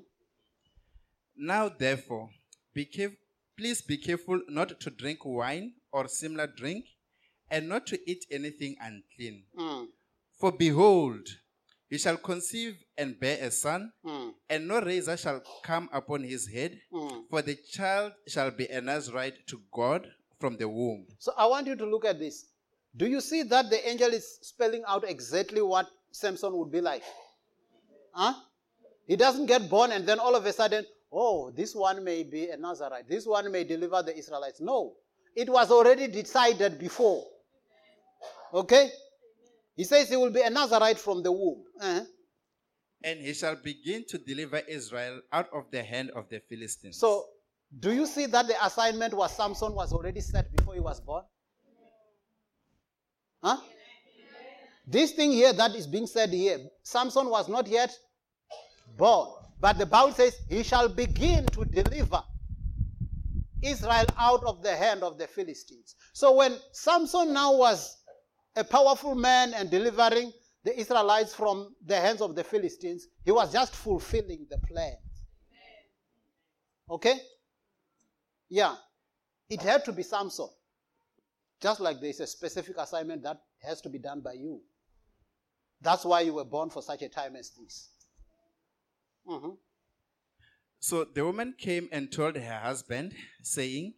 Now, 1.37 1.69
therefore, 1.69 2.29
be 2.73 2.85
careful, 2.85 3.17
please 3.57 3.81
be 3.81 3.97
careful 3.97 4.41
not 4.49 4.79
to 4.79 4.89
drink 4.89 5.19
wine 5.25 5.73
or 5.91 6.07
similar 6.07 6.47
drink, 6.47 6.85
and 7.49 7.69
not 7.69 7.85
to 7.87 8.09
eat 8.09 8.25
anything 8.31 8.75
unclean. 8.81 9.43
Mm. 9.57 9.87
For 10.39 10.51
behold, 10.51 11.27
he 11.89 11.97
shall 11.97 12.17
conceive 12.17 12.75
and 12.97 13.19
bear 13.19 13.37
a 13.41 13.51
son, 13.51 13.91
mm. 14.05 14.33
and 14.49 14.67
no 14.67 14.81
razor 14.81 15.15
shall 15.15 15.41
come 15.63 15.89
upon 15.93 16.23
his 16.23 16.47
head, 16.47 16.79
mm. 16.91 17.23
for 17.29 17.41
the 17.41 17.55
child 17.71 18.13
shall 18.27 18.51
be 18.51 18.65
a 18.65 18.81
Nazarite 18.81 19.45
to 19.47 19.61
God 19.71 20.07
from 20.39 20.57
the 20.57 20.67
womb. 20.67 21.05
So 21.19 21.33
I 21.37 21.45
want 21.45 21.67
you 21.67 21.75
to 21.75 21.85
look 21.85 22.05
at 22.05 22.19
this. 22.19 22.45
Do 22.97 23.07
you 23.07 23.21
see 23.21 23.43
that 23.43 23.69
the 23.69 23.87
angel 23.87 24.09
is 24.09 24.39
spelling 24.41 24.83
out 24.87 25.03
exactly 25.07 25.61
what 25.61 25.87
Samson 26.11 26.57
would 26.57 26.71
be 26.71 26.81
like? 26.81 27.03
Huh? 28.13 28.33
He 29.07 29.15
doesn't 29.15 29.45
get 29.45 29.69
born 29.69 29.91
and 29.91 30.07
then 30.07 30.19
all 30.19 30.35
of 30.35 30.45
a 30.45 30.53
sudden, 30.53 30.85
oh, 31.11 31.51
this 31.51 31.75
one 31.75 32.03
may 32.03 32.23
be 32.23 32.49
a 32.49 32.57
Nazarite. 32.57 33.07
This 33.07 33.25
one 33.25 33.51
may 33.51 33.63
deliver 33.63 34.01
the 34.01 34.17
Israelites. 34.17 34.59
No. 34.59 34.93
It 35.35 35.49
was 35.49 35.69
already 35.71 36.07
decided 36.07 36.79
before. 36.79 37.23
Okay? 38.53 38.89
He 39.75 39.83
says 39.83 40.09
he 40.09 40.15
will 40.15 40.31
be 40.31 40.41
a 40.41 40.49
Nazarite 40.49 40.97
from 40.97 41.21
the 41.21 41.31
womb. 41.31 41.63
Uh-huh. 41.79 42.01
And 43.03 43.19
he 43.19 43.33
shall 43.33 43.55
begin 43.55 44.05
to 44.07 44.17
deliver 44.17 44.61
Israel 44.67 45.21
out 45.31 45.49
of 45.53 45.69
the 45.71 45.83
hand 45.83 46.11
of 46.15 46.29
the 46.29 46.39
Philistines. 46.49 46.97
So, 46.97 47.25
do 47.79 47.91
you 47.91 48.05
see 48.05 48.25
that 48.27 48.47
the 48.47 48.65
assignment 48.65 49.13
was 49.13 49.35
Samson 49.35 49.73
was 49.73 49.91
already 49.91 50.21
set 50.21 50.55
before 50.55 50.73
he 50.73 50.79
was 50.79 51.01
born? 51.01 51.23
Huh? 53.43 53.57
This 54.87 55.11
thing 55.11 55.31
here 55.31 55.51
that 55.53 55.75
is 55.75 55.85
being 55.85 56.07
said 56.07 56.29
here, 56.29 56.59
Samson 56.83 57.29
was 57.29 57.49
not 57.49 57.67
yet 57.67 57.95
born. 58.97 59.29
But 59.59 59.77
the 59.77 59.85
Bible 59.85 60.13
says 60.13 60.37
he 60.49 60.63
shall 60.63 60.89
begin 60.89 61.45
to 61.47 61.65
deliver 61.65 62.21
Israel 63.61 64.05
out 64.17 64.43
of 64.43 64.61
the 64.61 64.75
hand 64.75 65.03
of 65.03 65.17
the 65.17 65.27
Philistines. 65.27 65.95
So 66.13 66.35
when 66.35 66.57
Samson 66.71 67.33
now 67.33 67.55
was 67.55 67.97
a 68.55 68.63
powerful 68.63 69.15
man 69.15 69.53
and 69.53 69.69
delivering 69.69 70.31
the 70.63 70.77
Israelites 70.79 71.33
from 71.33 71.75
the 71.85 71.99
hands 71.99 72.21
of 72.21 72.35
the 72.35 72.43
Philistines, 72.43 73.07
he 73.23 73.31
was 73.31 73.51
just 73.51 73.75
fulfilling 73.75 74.45
the 74.49 74.57
plan. 74.59 74.95
Okay? 76.89 77.17
Yeah. 78.49 78.75
It 79.49 79.61
had 79.61 79.85
to 79.85 79.91
be 79.91 80.03
Samson. 80.03 80.49
Just 81.61 81.79
like 81.79 81.99
there 81.99 82.09
is 82.09 82.19
a 82.19 82.27
specific 82.27 82.77
assignment 82.77 83.23
that 83.23 83.37
has 83.63 83.81
to 83.81 83.89
be 83.89 83.99
done 83.99 84.21
by 84.21 84.33
you. 84.33 84.61
That's 85.81 86.05
why 86.05 86.21
you 86.21 86.33
were 86.33 86.45
born 86.45 86.69
for 86.69 86.81
such 86.81 87.01
a 87.01 87.09
time 87.09 87.35
as 87.35 87.51
this. 87.51 87.89
Mm-hmm. 89.27 89.49
So 90.79 91.03
the 91.03 91.25
woman 91.25 91.55
came 91.57 91.89
and 91.91 92.11
told 92.11 92.35
her 92.35 92.59
husband, 92.59 93.13
saying, 93.41 93.93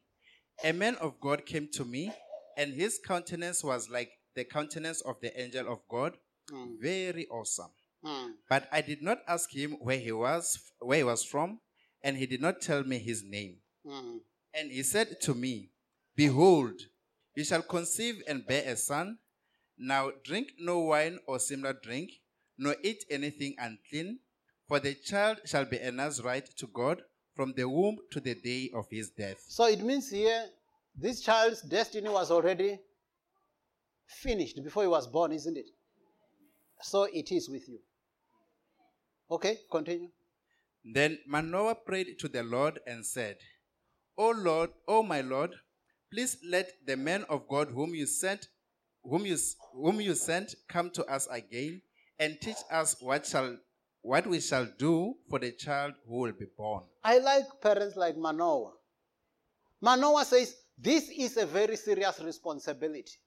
A 0.63 0.71
man 0.71 0.95
of 0.95 1.19
God 1.19 1.45
came 1.45 1.67
to 1.73 1.83
me, 1.83 2.11
and 2.55 2.73
his 2.73 2.99
countenance 3.05 3.63
was 3.63 3.89
like 3.89 4.11
the 4.35 4.45
countenance 4.45 5.01
of 5.01 5.15
the 5.21 5.37
angel 5.39 5.71
of 5.71 5.79
God, 5.89 6.15
mm. 6.51 6.79
very 6.81 7.27
awesome. 7.27 7.71
Mm. 8.05 8.33
But 8.49 8.69
I 8.71 8.81
did 8.81 9.01
not 9.01 9.19
ask 9.27 9.53
him 9.53 9.77
where 9.81 9.97
he 9.97 10.11
was, 10.11 10.59
where 10.79 10.99
he 10.99 11.03
was 11.03 11.23
from, 11.23 11.59
and 12.03 12.15
he 12.15 12.25
did 12.25 12.41
not 12.41 12.61
tell 12.61 12.83
me 12.83 12.99
his 12.99 13.23
name. 13.23 13.57
Mm. 13.85 14.19
And 14.53 14.71
he 14.71 14.83
said 14.83 15.19
to 15.21 15.33
me, 15.33 15.71
Behold, 16.15 16.79
you 17.35 17.43
shall 17.43 17.61
conceive 17.61 18.21
and 18.27 18.47
bear 18.47 18.63
a 18.65 18.75
son. 18.75 19.17
Now 19.77 20.11
drink 20.23 20.53
no 20.59 20.79
wine 20.79 21.19
or 21.27 21.39
similar 21.39 21.73
drink, 21.73 22.11
nor 22.57 22.75
eat 22.81 23.03
anything 23.09 23.55
unclean 23.59 24.19
for 24.67 24.79
the 24.79 24.93
child 24.95 25.39
shall 25.45 25.65
be 25.65 25.77
a 25.77 25.91
Nazarite 25.91 26.49
to 26.57 26.67
God 26.67 27.01
from 27.35 27.53
the 27.55 27.67
womb 27.67 27.97
to 28.11 28.19
the 28.19 28.35
day 28.35 28.69
of 28.73 28.85
his 28.89 29.09
death. 29.09 29.43
So 29.47 29.67
it 29.67 29.81
means 29.81 30.09
here, 30.09 30.45
this 30.95 31.21
child's 31.21 31.61
destiny 31.61 32.09
was 32.09 32.31
already 32.31 32.79
finished 34.07 34.63
before 34.63 34.83
he 34.83 34.89
was 34.89 35.07
born, 35.07 35.31
isn't 35.31 35.57
it? 35.57 35.69
So 36.81 37.03
it 37.03 37.31
is 37.31 37.49
with 37.49 37.67
you. 37.69 37.79
Okay, 39.29 39.57
continue. 39.71 40.09
Then 40.83 41.19
Manoah 41.27 41.75
prayed 41.75 42.17
to 42.19 42.27
the 42.27 42.43
Lord 42.43 42.79
and 42.87 43.05
said, 43.05 43.37
O 44.17 44.31
Lord, 44.31 44.71
O 44.87 45.03
my 45.03 45.21
Lord, 45.21 45.51
please 46.11 46.37
let 46.43 46.71
the 46.85 46.95
man 46.97 47.25
of 47.29 47.47
God 47.47 47.69
whom 47.69 47.93
you 47.93 48.05
sent 48.05 48.47
whom 49.03 49.25
you, 49.25 49.37
whom 49.73 50.01
you 50.01 50.15
sent 50.15 50.55
come 50.67 50.89
to 50.91 51.05
us 51.05 51.27
again 51.31 51.81
and 52.19 52.39
teach 52.41 52.57
us 52.71 52.95
what 52.99 53.25
shall 53.25 53.57
what 54.01 54.25
we 54.27 54.39
shall 54.39 54.67
do 54.77 55.15
for 55.29 55.39
the 55.39 55.51
child 55.51 55.93
who 56.07 56.19
will 56.19 56.31
be 56.31 56.45
born. 56.57 56.83
I 57.03 57.19
like 57.19 57.45
parents 57.61 57.95
like 57.95 58.17
Manoah. 58.17 58.73
Manoah 59.81 60.25
says, 60.25 60.55
This 60.77 61.09
is 61.09 61.37
a 61.37 61.45
very 61.45 61.75
serious 61.75 62.19
responsibility. 62.19 63.17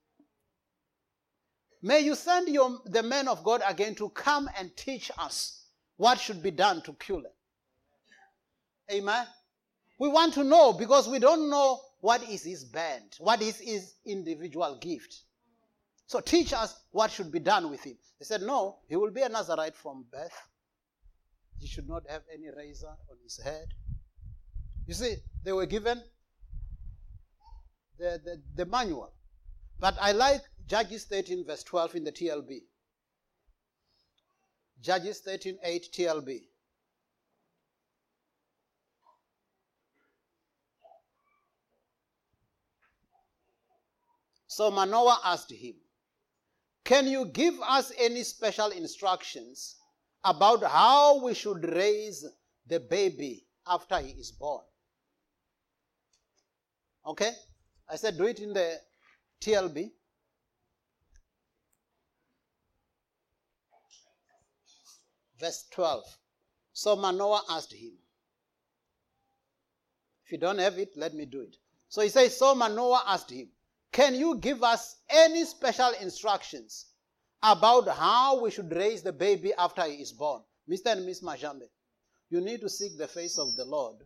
May 1.83 2.01
you 2.01 2.15
send 2.15 2.49
your, 2.49 2.79
the 2.87 3.03
men 3.03 3.29
of 3.29 3.43
God 3.43 3.63
again 3.67 3.95
to 3.97 4.11
come 4.11 4.49
and 4.59 4.77
teach 4.77 5.11
us 5.19 5.65
what 5.97 6.19
should 6.19 6.43
be 6.43 6.51
done 6.51 6.83
to 6.83 6.93
kill 6.95 7.19
him. 7.19 7.33
Amen. 8.93 9.27
We 9.99 10.09
want 10.09 10.35
to 10.35 10.45
know 10.45 10.73
because 10.73 11.09
we 11.09 11.19
don't 11.19 11.51
know 11.51 11.81
what 12.01 12.23
is 12.29 12.43
his 12.43 12.65
band, 12.65 13.17
what 13.19 13.43
is 13.43 13.59
his 13.59 13.95
individual 14.05 14.79
gift. 14.81 15.23
So 16.07 16.21
teach 16.21 16.53
us 16.53 16.75
what 16.91 17.11
should 17.11 17.31
be 17.31 17.39
done 17.39 17.71
with 17.71 17.85
him. 17.85 17.97
They 18.19 18.25
said, 18.25 18.43
No, 18.43 18.79
he 18.89 18.97
will 18.97 19.11
be 19.11 19.23
a 19.23 19.29
Nazarite 19.29 19.77
from 19.77 20.07
birth. 20.11 20.33
He 21.61 21.67
should 21.67 21.89
not 21.89 22.09
have 22.09 22.23
any 22.33 22.49
razor 22.57 22.89
on 22.89 23.17
his 23.23 23.39
head. 23.39 23.69
You 24.87 24.95
see, 24.95 25.17
they 25.45 25.53
were 25.53 25.67
given 25.67 26.03
the, 27.99 28.21
the, 28.25 28.43
the 28.57 28.67
manual. 28.67 29.13
But 29.79 29.97
I 30.01 30.13
like 30.13 30.41
Judges 30.67 31.05
13, 31.05 31.45
verse 31.47 31.63
12 31.63 31.95
in 31.97 32.05
the 32.05 32.13
TLB. 32.13 32.61
Judges 34.81 35.21
13, 35.21 35.59
8 35.63 35.89
TLB. 35.93 36.41
So 44.47 44.71
Manoah 44.71 45.21
asked 45.25 45.53
him, 45.53 45.75
Can 46.85 47.07
you 47.07 47.27
give 47.27 47.55
us 47.61 47.93
any 47.99 48.25
special 48.25 48.71
instructions 48.71 49.77
about 50.25 50.63
how 50.65 51.23
we 51.25 51.35
should 51.35 51.65
raise 51.65 52.27
the 52.67 52.81
baby 52.81 53.47
after 53.67 53.99
he 53.99 54.11
is 54.13 54.31
born. 54.33 54.63
Okay? 57.07 57.33
I 57.89 57.97
said 57.97 58.17
do 58.17 58.27
it 58.27 58.41
in 58.41 58.53
the 58.53 58.79
TLB. 59.41 59.91
Verse 65.39 65.65
12. 65.73 66.05
So 66.75 66.97
Manoah 66.97 67.43
asked 67.51 67.73
him, 67.73 67.93
If 70.27 70.33
you 70.33 70.39
don't 70.39 70.59
have 70.59 70.79
it, 70.79 70.91
let 70.97 71.15
me 71.15 71.25
do 71.25 71.41
it. 71.41 71.57
So 71.89 72.03
he 72.03 72.11
says, 72.11 72.37
So 72.37 72.55
Manoah 72.55 73.05
asked 73.07 73.31
him, 73.31 73.49
Can 73.91 74.15
you 74.15 74.37
give 74.37 74.63
us 74.63 74.97
any 75.09 75.45
special 75.47 75.93
instructions 76.01 76.90
about 77.43 77.89
how 77.89 78.43
we 78.43 78.51
should 78.51 78.75
raise 78.75 79.03
the 79.03 79.13
baby 79.13 79.53
after 79.57 79.83
he 79.85 79.95
is 79.95 80.13
born. 80.13 80.43
Mr. 80.69 80.93
and 80.93 81.07
Miss 81.07 81.23
Majambe, 81.23 81.69
you 82.29 82.41
need 82.41 82.61
to 82.61 82.69
seek 82.69 82.97
the 82.99 83.09
face 83.09 83.39
of 83.39 83.57
the 83.57 83.65
Lord 83.65 83.97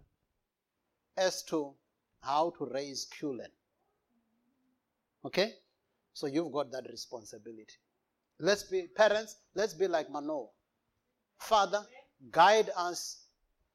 as 1.17 1.43
to 1.45 1.75
how 2.23 2.53
to 2.59 2.67
raise 2.73 3.07
Cullen. 3.19 3.51
Okay? 5.25 5.53
So 6.13 6.27
you've 6.27 6.53
got 6.53 6.71
that 6.73 6.87
responsibility. 6.89 7.75
Let's 8.39 8.65
be 8.65 8.87
parents, 8.97 9.37
let's 9.55 9.75
be 9.75 9.89
like 9.89 10.11
Manoah. 10.11 10.49
Father, 11.39 11.85
guide 12.31 12.71
us. 12.77 13.27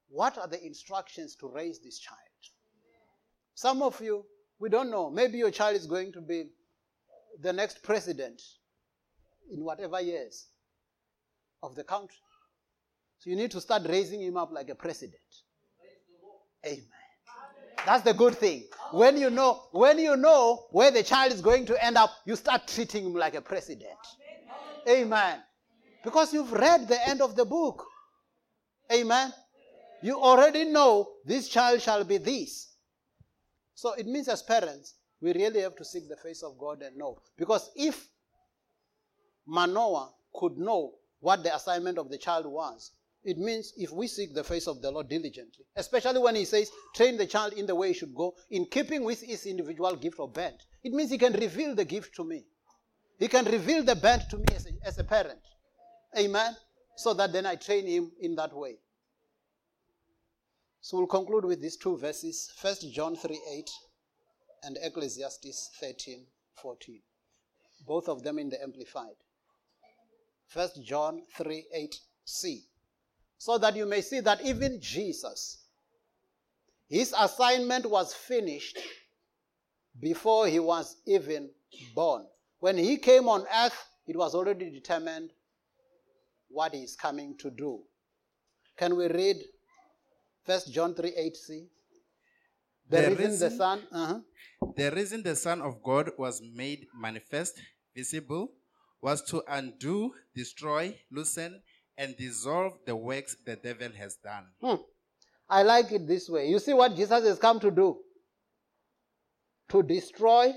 What 0.10 0.38
are 0.38 0.48
the 0.48 0.66
instructions 0.66 1.36
to 1.36 1.48
raise 1.48 1.80
this 1.80 2.00
child? 2.00 2.18
Some 3.54 3.82
of 3.82 4.02
you, 4.02 4.26
we 4.58 4.70
don't 4.70 4.90
know. 4.90 5.10
Maybe 5.10 5.38
your 5.38 5.52
child 5.52 5.76
is 5.76 5.86
going 5.86 6.14
to 6.14 6.22
be 6.22 6.46
the 7.42 7.54
next 7.54 7.84
president 7.84 8.42
in 9.52 9.64
whatever 9.64 10.02
years 10.02 10.48
of 11.62 11.76
the 11.76 11.84
country. 11.84 12.18
So 13.20 13.30
you 13.30 13.36
need 13.36 13.52
to 13.52 13.62
start 13.62 13.84
raising 13.88 14.22
him 14.22 14.38
up 14.38 14.52
like 14.52 14.70
a 14.70 14.76
president. 14.76 15.22
Amen. 16.66 16.86
That's 17.86 18.04
the 18.04 18.14
good 18.14 18.36
thing. 18.36 18.66
When 18.92 19.18
you 19.18 19.30
know, 19.30 19.64
when 19.72 20.00
you 20.00 20.16
know 20.16 20.66
where 20.72 20.92
the 20.92 21.04
child 21.04 21.32
is 21.34 21.42
going 21.42 21.66
to 21.68 21.84
end 21.84 21.98
up, 21.98 22.12
you 22.26 22.36
start 22.36 22.68
treating 22.68 23.06
him 23.06 23.14
like 23.14 23.36
a 23.36 23.42
president. 23.42 23.98
Amen. 24.88 25.40
Because 26.04 26.34
you've 26.34 26.52
read 26.52 26.88
the 26.88 27.08
end 27.08 27.22
of 27.22 27.36
the 27.36 27.46
book. 27.46 27.86
Amen. 28.92 29.34
You 30.02 30.20
already 30.20 30.66
know 30.66 31.10
this 31.26 31.50
child 31.50 31.82
shall 31.82 32.04
be 32.04 32.18
this. 32.18 32.74
So 33.76 33.94
it 33.94 34.08
means 34.08 34.28
as 34.28 34.42
parents, 34.42 34.96
we 35.22 35.34
really 35.34 35.62
have 35.62 35.76
to 35.76 35.86
seek 35.86 36.08
the 36.08 36.16
face 36.18 36.44
of 36.44 36.58
God 36.58 36.82
and 36.82 36.98
know. 36.98 37.18
Because 37.38 37.70
if 37.76 38.08
Manoah 39.50 40.14
could 40.34 40.58
know 40.58 40.94
what 41.22 41.44
the 41.44 41.54
assignment 41.56 41.98
of 41.98 42.10
the 42.10 42.18
child 42.18 42.46
was. 42.46 42.92
It 43.24 43.38
means 43.38 43.74
if 43.76 43.92
we 43.92 44.08
seek 44.08 44.34
the 44.34 44.44
face 44.44 44.68
of 44.68 44.82
the 44.82 44.92
Lord 44.92 45.10
diligently, 45.10 45.66
especially 45.76 46.20
when 46.20 46.36
he 46.36 46.46
says, 46.46 46.72
train 46.96 47.18
the 47.18 47.26
child 47.26 47.54
in 47.54 47.66
the 47.66 47.76
way 47.76 47.90
he 47.90 47.94
should 47.94 48.16
go, 48.16 48.36
in 48.52 48.66
keeping 48.66 49.04
with 49.04 49.22
his 49.22 49.46
individual 49.46 49.96
gift 49.96 50.20
or 50.20 50.30
bent, 50.30 50.64
it 50.84 50.94
means 50.94 51.10
he 51.10 51.18
can 51.18 51.34
reveal 51.34 51.76
the 51.76 51.84
gift 51.84 52.16
to 52.16 52.24
me. 52.24 52.46
He 53.18 53.28
can 53.28 53.46
reveal 53.46 53.84
the 53.84 53.96
bent 53.96 54.30
to 54.30 54.38
me 54.38 54.46
as 54.56 54.68
a, 54.68 54.88
as 54.88 55.00
a 55.00 55.04
parent. 55.04 55.42
Amen. 56.18 56.56
So 56.96 57.14
that 57.16 57.34
then 57.34 57.46
I 57.46 57.56
train 57.56 57.86
him 57.88 58.12
in 58.22 58.36
that 58.36 58.56
way. 58.56 58.78
So 60.82 60.98
we'll 60.98 61.08
conclude 61.08 61.44
with 61.44 61.62
these 61.62 61.76
two 61.76 61.98
verses 61.98 62.52
1 62.62 62.76
John 62.94 63.16
3 63.16 63.42
8 63.52 63.70
and 64.64 64.78
Ecclesiastes 64.82 65.72
13 65.80 66.26
14. 66.62 67.02
Both 67.86 68.08
of 68.08 68.24
them 68.24 68.40
in 68.40 68.50
the 68.50 68.62
Amplified. 68.62 69.16
First 70.50 70.84
John 70.84 71.22
3 71.38 71.66
8c. 71.76 72.58
So 73.38 73.58
that 73.58 73.76
you 73.76 73.86
may 73.86 74.02
see 74.02 74.20
that 74.20 74.42
even 74.44 74.82
Jesus, 74.82 75.64
his 76.90 77.14
assignment 77.18 77.86
was 77.86 78.14
finished 78.14 78.78
before 80.00 80.48
he 80.48 80.60
was 80.60 80.98
even 81.06 81.50
born. 81.96 82.26
When 82.60 82.78
he 82.78 82.98
came 82.98 83.30
on 83.30 83.46
earth, 83.64 83.78
it 84.08 84.18
was 84.18 84.36
already 84.36 84.70
determined 84.70 85.30
what 86.50 86.74
he 86.74 86.80
is 86.80 86.96
coming 86.96 87.38
to 87.38 87.52
do. 87.52 87.82
Can 88.76 88.96
we 88.98 89.08
read 89.08 89.38
First 90.46 90.74
John 90.74 90.96
3 90.96 91.12
8c? 91.12 91.68
The, 92.90 93.02
the 93.02 93.10
reason, 93.10 93.18
reason, 93.18 93.50
the 93.50 93.56
Son. 93.56 93.82
Uh-huh. 93.92 94.20
The 94.76 94.92
reason 94.92 95.24
the 95.24 95.36
Son 95.36 95.62
of 95.62 95.84
God 95.84 96.10
was 96.18 96.42
made 96.42 96.88
manifest, 97.00 97.62
visible, 97.96 98.52
was 99.02 99.22
to 99.24 99.44
undo, 99.48 100.14
destroy, 100.36 100.96
loosen, 101.12 101.62
and 101.98 102.16
dissolve 102.18 102.74
the 102.86 102.96
works 102.96 103.36
the 103.46 103.56
devil 103.56 103.90
has 103.98 104.16
done. 104.16 104.46
Hmm. 104.62 104.82
I 105.50 105.64
like 105.64 105.92
it 105.92 106.08
this 106.08 106.30
way. 106.30 106.48
You 106.48 106.60
see 106.60 106.74
what 106.74 106.96
Jesus 106.96 107.26
has 107.26 107.40
come 107.40 107.60
to 107.60 107.72
do? 107.72 107.98
To 109.70 109.84
destroy, 109.84 110.54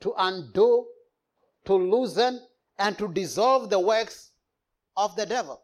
to 0.00 0.14
undo, 0.16 0.86
to 1.66 1.74
loosen, 1.74 2.40
and 2.78 2.96
to 2.98 3.08
dissolve 3.08 3.70
the 3.70 3.80
works 3.80 4.32
of 4.96 5.16
the 5.16 5.26
devil. 5.26 5.62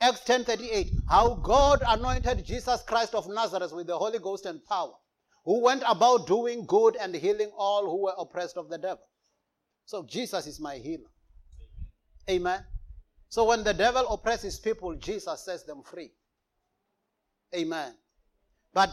Acts 0.00 0.20
10:38 0.24 0.90
How 1.08 1.34
God 1.34 1.82
anointed 1.86 2.44
Jesus 2.44 2.82
Christ 2.82 3.14
of 3.14 3.28
Nazareth 3.28 3.72
with 3.72 3.86
the 3.86 3.98
Holy 3.98 4.18
Ghost 4.18 4.46
and 4.46 4.64
power, 4.64 4.94
who 5.44 5.60
went 5.62 5.82
about 5.86 6.26
doing 6.26 6.64
good 6.66 6.96
and 6.96 7.14
healing 7.14 7.50
all 7.56 7.84
who 7.84 8.02
were 8.04 8.14
oppressed 8.18 8.56
of 8.56 8.68
the 8.68 8.78
devil. 8.78 9.04
So 9.90 10.04
Jesus 10.04 10.46
is 10.46 10.60
my 10.60 10.76
healer. 10.76 11.10
Amen. 12.30 12.64
So 13.28 13.46
when 13.46 13.64
the 13.64 13.74
devil 13.74 14.06
oppresses 14.06 14.60
people, 14.60 14.94
Jesus 14.94 15.44
sets 15.44 15.64
them 15.64 15.82
free. 15.82 16.12
Amen. 17.52 17.96
But 18.72 18.90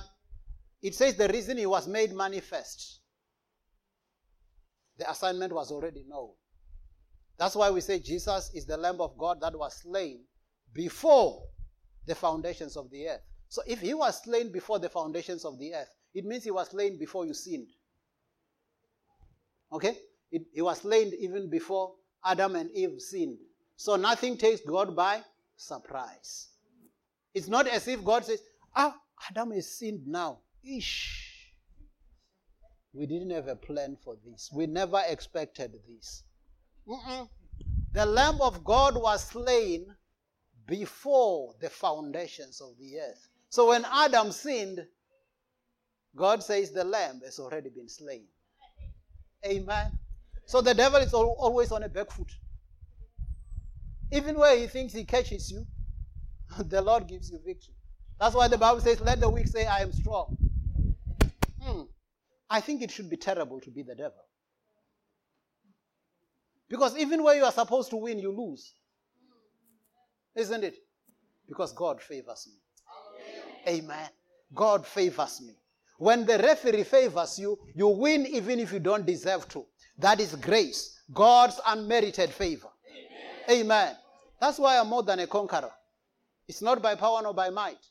it 0.81 0.95
says 0.95 1.15
the 1.15 1.27
reason 1.27 1.59
he 1.59 1.67
was 1.67 1.87
made 1.87 2.13
manifest. 2.13 3.01
The 4.97 5.07
assignment 5.07 5.53
was 5.53 5.69
already 5.69 6.03
known. 6.09 6.31
That's 7.37 7.55
why 7.55 7.69
we 7.69 7.81
say 7.81 7.99
Jesus 7.99 8.49
is 8.55 8.65
the 8.65 8.77
Lamb 8.77 8.99
of 8.99 9.19
God 9.19 9.39
that 9.41 9.55
was 9.55 9.83
slain 9.83 10.21
before 10.73 11.43
the 12.07 12.15
foundations 12.15 12.75
of 12.75 12.89
the 12.89 13.07
earth. 13.07 13.21
So 13.49 13.61
if 13.67 13.81
he 13.81 13.93
was 13.93 14.23
slain 14.23 14.51
before 14.51 14.79
the 14.79 14.89
foundations 14.89 15.45
of 15.45 15.59
the 15.59 15.75
earth, 15.75 15.91
it 16.15 16.25
means 16.25 16.43
he 16.43 16.49
was 16.49 16.69
slain 16.69 16.97
before 16.97 17.27
you 17.27 17.35
sinned. 17.35 17.67
Okay? 19.71 19.95
It, 20.32 20.43
he 20.53 20.61
was 20.61 20.80
slain 20.82 21.13
even 21.19 21.49
before 21.49 21.93
Adam 22.25 22.55
and 22.55 22.69
Eve 22.71 22.99
sinned. 22.99 23.38
So 23.75 23.95
nothing 23.95 24.38
takes 24.38 24.61
God 24.61 24.95
by 24.95 25.21
surprise. 25.55 26.49
It's 27.34 27.47
not 27.47 27.67
as 27.67 27.88
if 27.88 28.03
God 28.03 28.25
says, 28.25 28.41
Ah, 28.75 28.95
Adam 29.30 29.51
has 29.51 29.78
sinned 29.78 30.07
now. 30.07 30.39
Ish. 30.63 31.53
We 32.93 33.05
didn't 33.05 33.30
have 33.30 33.47
a 33.47 33.55
plan 33.55 33.97
for 34.03 34.15
this. 34.25 34.49
We 34.53 34.65
never 34.65 35.01
expected 35.07 35.73
this. 35.88 36.23
Mm-mm. 36.88 37.30
The 37.93 38.05
Lamb 38.05 38.41
of 38.41 38.63
God 38.63 38.99
was 38.99 39.23
slain 39.23 39.95
before 40.67 41.53
the 41.61 41.69
foundations 41.69 42.61
of 42.61 42.78
the 42.80 42.99
earth. 42.99 43.28
So 43.49 43.69
when 43.69 43.86
Adam 43.86 44.32
sinned, 44.32 44.86
God 46.15 46.43
says 46.43 46.71
the 46.71 46.84
lamb 46.84 47.21
has 47.23 47.39
already 47.39 47.69
been 47.69 47.88
slain. 47.88 48.25
Amen. 49.45 49.91
So 50.47 50.61
the 50.61 50.73
devil 50.73 51.01
is 51.01 51.13
always 51.13 51.73
on 51.73 51.83
a 51.83 51.89
back 51.89 52.09
foot. 52.09 52.31
Even 54.13 54.39
where 54.39 54.57
he 54.57 54.65
thinks 54.67 54.93
he 54.93 55.03
catches 55.03 55.51
you, 55.51 55.67
the 56.69 56.81
Lord 56.81 57.05
gives 57.05 57.29
you 57.29 57.37
victory. 57.45 57.73
That's 58.17 58.33
why 58.33 58.47
the 58.47 58.57
Bible 58.57 58.79
says, 58.79 59.01
Let 59.01 59.19
the 59.19 59.29
weak 59.29 59.47
say, 59.47 59.65
I 59.65 59.79
am 59.81 59.91
strong. 59.91 60.37
Hmm. 61.61 61.81
I 62.49 62.61
think 62.61 62.81
it 62.81 62.91
should 62.91 63.09
be 63.09 63.17
terrible 63.17 63.59
to 63.59 63.69
be 63.69 63.83
the 63.83 63.93
devil. 63.93 64.23
Because 66.69 66.97
even 66.97 67.23
where 67.23 67.35
you 67.35 67.43
are 67.43 67.51
supposed 67.51 67.89
to 67.89 67.97
win, 67.97 68.17
you 68.17 68.31
lose. 68.31 68.73
Isn't 70.33 70.63
it? 70.63 70.77
Because 71.45 71.73
God 71.73 72.01
favors 72.01 72.47
me. 72.47 73.73
Amen. 73.73 73.83
Amen. 73.83 74.09
God 74.55 74.87
favors 74.87 75.41
me. 75.41 75.55
When 75.97 76.25
the 76.25 76.37
referee 76.37 76.83
favors 76.83 77.37
you, 77.37 77.59
you 77.75 77.89
win 77.89 78.25
even 78.27 78.59
if 78.59 78.71
you 78.71 78.79
don't 78.79 79.05
deserve 79.05 79.45
to. 79.49 79.65
That 79.97 80.19
is 80.19 80.35
grace. 80.35 80.99
God's 81.13 81.59
unmerited 81.65 82.31
favor. 82.31 82.69
Amen. 83.49 83.61
Amen. 83.61 83.95
That's 84.39 84.59
why 84.59 84.77
I'm 84.77 84.87
more 84.87 85.03
than 85.03 85.19
a 85.19 85.27
conqueror. 85.27 85.71
It's 86.47 86.61
not 86.61 86.81
by 86.81 86.95
power 86.95 87.21
nor 87.23 87.33
by 87.33 87.49
might. 87.49 87.83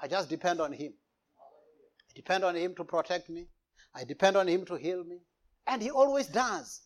I 0.00 0.08
just 0.08 0.28
depend 0.28 0.60
on 0.60 0.72
Him. 0.72 0.92
I 1.38 2.12
depend 2.14 2.44
on 2.44 2.54
Him 2.54 2.74
to 2.76 2.84
protect 2.84 3.30
me. 3.30 3.46
I 3.94 4.04
depend 4.04 4.36
on 4.36 4.48
Him 4.48 4.64
to 4.66 4.74
heal 4.74 5.04
me. 5.04 5.20
And 5.66 5.80
He 5.80 5.90
always 5.90 6.26
does. 6.26 6.82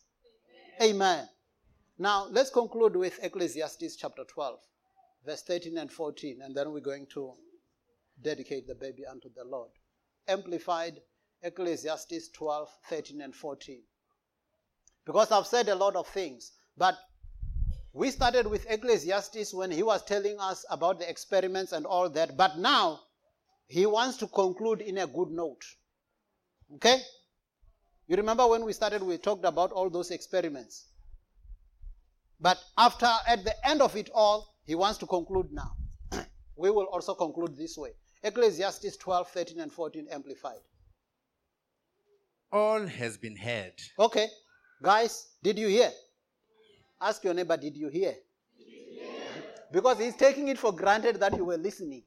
Amen. 0.81 0.95
Amen. 0.95 1.29
Now, 1.97 2.27
let's 2.31 2.49
conclude 2.49 2.95
with 2.95 3.19
Ecclesiastes 3.21 3.95
chapter 3.95 4.23
12, 4.23 4.59
verse 5.25 5.43
13 5.43 5.77
and 5.77 5.91
14, 5.91 6.39
and 6.41 6.55
then 6.55 6.71
we're 6.71 6.79
going 6.79 7.05
to 7.13 7.33
dedicate 8.21 8.67
the 8.67 8.75
baby 8.75 9.05
unto 9.05 9.29
the 9.35 9.43
Lord. 9.43 9.71
Amplified 10.27 11.01
Ecclesiastes 11.43 12.29
12, 12.29 12.69
13, 12.89 13.21
and 13.21 13.35
14. 13.35 13.81
Because 15.05 15.31
I've 15.31 15.47
said 15.47 15.69
a 15.69 15.75
lot 15.75 15.95
of 15.95 16.07
things, 16.07 16.51
but 16.77 16.95
we 17.93 18.11
started 18.11 18.47
with 18.47 18.69
Ecclesiastes 18.69 19.53
when 19.53 19.71
he 19.71 19.83
was 19.83 20.03
telling 20.05 20.39
us 20.39 20.65
about 20.69 20.99
the 20.99 21.09
experiments 21.09 21.71
and 21.71 21.85
all 21.85 22.09
that, 22.09 22.37
but 22.37 22.57
now 22.57 23.01
he 23.67 23.85
wants 23.85 24.17
to 24.17 24.27
conclude 24.27 24.81
in 24.81 24.97
a 24.99 25.07
good 25.07 25.29
note. 25.29 25.63
Okay? 26.75 26.99
You 28.07 28.15
remember 28.17 28.47
when 28.47 28.63
we 28.65 28.73
started, 28.73 29.01
we 29.01 29.17
talked 29.17 29.45
about 29.45 29.71
all 29.71 29.89
those 29.89 30.11
experiments. 30.11 30.87
But 32.39 32.57
after, 32.77 33.09
at 33.27 33.43
the 33.43 33.55
end 33.67 33.81
of 33.81 33.95
it 33.95 34.09
all, 34.13 34.55
he 34.65 34.75
wants 34.75 34.97
to 34.99 35.05
conclude 35.05 35.47
now. 35.51 35.71
we 36.55 36.71
will 36.71 36.85
also 36.85 37.13
conclude 37.13 37.57
this 37.57 37.77
way 37.77 37.91
Ecclesiastes 38.23 38.97
12, 38.97 39.27
13, 39.29 39.59
and 39.59 39.71
14 39.71 40.07
amplified. 40.11 40.59
All 42.51 42.85
has 42.85 43.17
been 43.17 43.35
heard. 43.35 43.73
Okay. 43.97 44.27
Guys, 44.81 45.27
did 45.43 45.59
you 45.59 45.67
hear? 45.67 45.91
Ask 46.99 47.23
your 47.23 47.33
neighbor, 47.33 47.57
did 47.57 47.77
you 47.77 47.89
hear? 47.89 48.15
Because 49.71 49.99
he's 49.99 50.15
taking 50.15 50.47
it 50.49 50.57
for 50.57 50.71
granted 50.73 51.19
that 51.19 51.35
you 51.35 51.45
were 51.45 51.57
listening. 51.57 52.03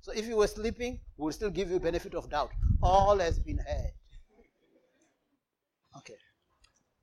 so 0.00 0.12
if 0.12 0.26
you 0.26 0.36
were 0.36 0.46
sleeping, 0.46 1.00
we'll 1.16 1.32
still 1.32 1.50
give 1.50 1.70
you 1.70 1.78
benefit 1.78 2.14
of 2.14 2.30
doubt. 2.30 2.50
All 2.82 3.18
has 3.18 3.38
been 3.38 3.58
heard. 3.58 3.92
Okay. 5.98 6.14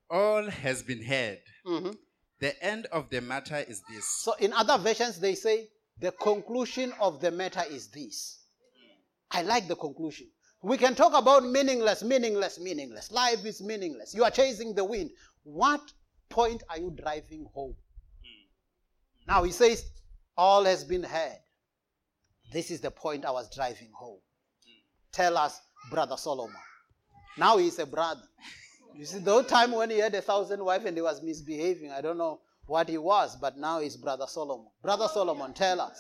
All 0.09 0.49
has 0.49 0.81
been 0.81 1.03
heard. 1.03 1.39
Mm-hmm. 1.65 1.91
The 2.39 2.65
end 2.65 2.87
of 2.91 3.09
the 3.09 3.21
matter 3.21 3.63
is 3.67 3.83
this. 3.89 4.05
So 4.05 4.33
in 4.39 4.51
other 4.53 4.77
versions, 4.79 5.19
they 5.19 5.35
say 5.35 5.69
the 5.99 6.11
conclusion 6.11 6.93
of 6.99 7.21
the 7.21 7.29
matter 7.29 7.63
is 7.69 7.87
this. 7.87 8.39
I 9.29 9.43
like 9.43 9.67
the 9.67 9.75
conclusion. 9.75 10.27
We 10.63 10.77
can 10.77 10.93
talk 10.93 11.13
about 11.13 11.43
meaningless, 11.43 12.03
meaningless, 12.03 12.59
meaningless. 12.59 13.11
Life 13.11 13.45
is 13.45 13.61
meaningless. 13.61 14.13
You 14.13 14.23
are 14.23 14.31
chasing 14.31 14.75
the 14.75 14.85
wind. 14.85 15.09
What 15.43 15.81
point 16.29 16.61
are 16.69 16.77
you 16.77 16.91
driving 16.91 17.47
home? 17.53 17.75
Hmm. 18.21 19.31
Now 19.31 19.43
he 19.43 19.51
says, 19.51 19.89
All 20.37 20.63
has 20.65 20.83
been 20.83 21.03
heard. 21.03 21.39
This 22.53 22.69
is 22.69 22.81
the 22.81 22.91
point 22.91 23.25
I 23.25 23.31
was 23.31 23.53
driving 23.53 23.89
home. 23.93 24.19
Hmm. 24.63 24.71
Tell 25.11 25.37
us, 25.37 25.59
Brother 25.89 26.17
Solomon. 26.17 26.55
Now 27.37 27.57
he's 27.57 27.79
a 27.79 27.85
brother. 27.85 28.21
You 28.93 29.05
see, 29.05 29.19
the 29.19 29.41
time 29.43 29.71
when 29.71 29.89
he 29.89 29.97
had 29.97 30.13
a 30.13 30.21
thousand 30.21 30.63
wives 30.63 30.85
and 30.85 30.95
he 30.95 31.01
was 31.01 31.23
misbehaving, 31.23 31.91
I 31.91 32.01
don't 32.01 32.17
know 32.17 32.41
what 32.67 32.87
he 32.87 32.97
was, 32.97 33.35
but 33.35 33.57
now 33.57 33.79
he's 33.79 33.97
Brother 33.97 34.25
Solomon. 34.27 34.67
Brother 34.81 35.07
Solomon, 35.07 35.53
tell 35.53 35.81
us. 35.81 35.99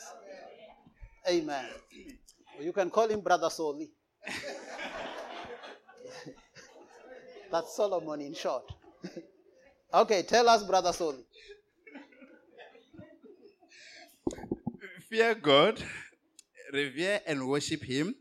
Amen. 1.27 1.65
You 2.59 2.73
can 2.73 2.89
call 2.89 3.07
him 3.07 3.21
Brother 3.21 3.49
Soli. 3.49 3.91
That's 7.51 7.75
Solomon 7.75 8.21
in 8.21 8.33
short. 8.33 8.63
okay, 9.93 10.23
tell 10.23 10.47
us, 10.47 10.63
Brother 10.63 10.93
Soli. 10.93 11.25
Fear 15.09 15.35
God, 15.35 15.83
revere 16.71 17.19
and 17.27 17.47
worship 17.47 17.83
Him, 17.83 18.15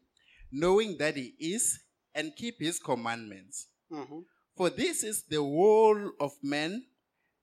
knowing 0.51 0.97
that 0.99 1.17
He 1.17 1.35
is, 1.39 1.79
and 2.15 2.35
keep 2.35 2.57
His 2.59 2.81
commandments. 2.81 3.69
Mm-hmm. 3.93 4.19
For 4.57 4.71
this 4.71 5.05
is 5.05 5.23
the 5.23 5.37
whole 5.37 6.11
of 6.19 6.33
man, 6.43 6.83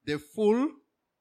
the 0.03 0.19
full 0.19 0.69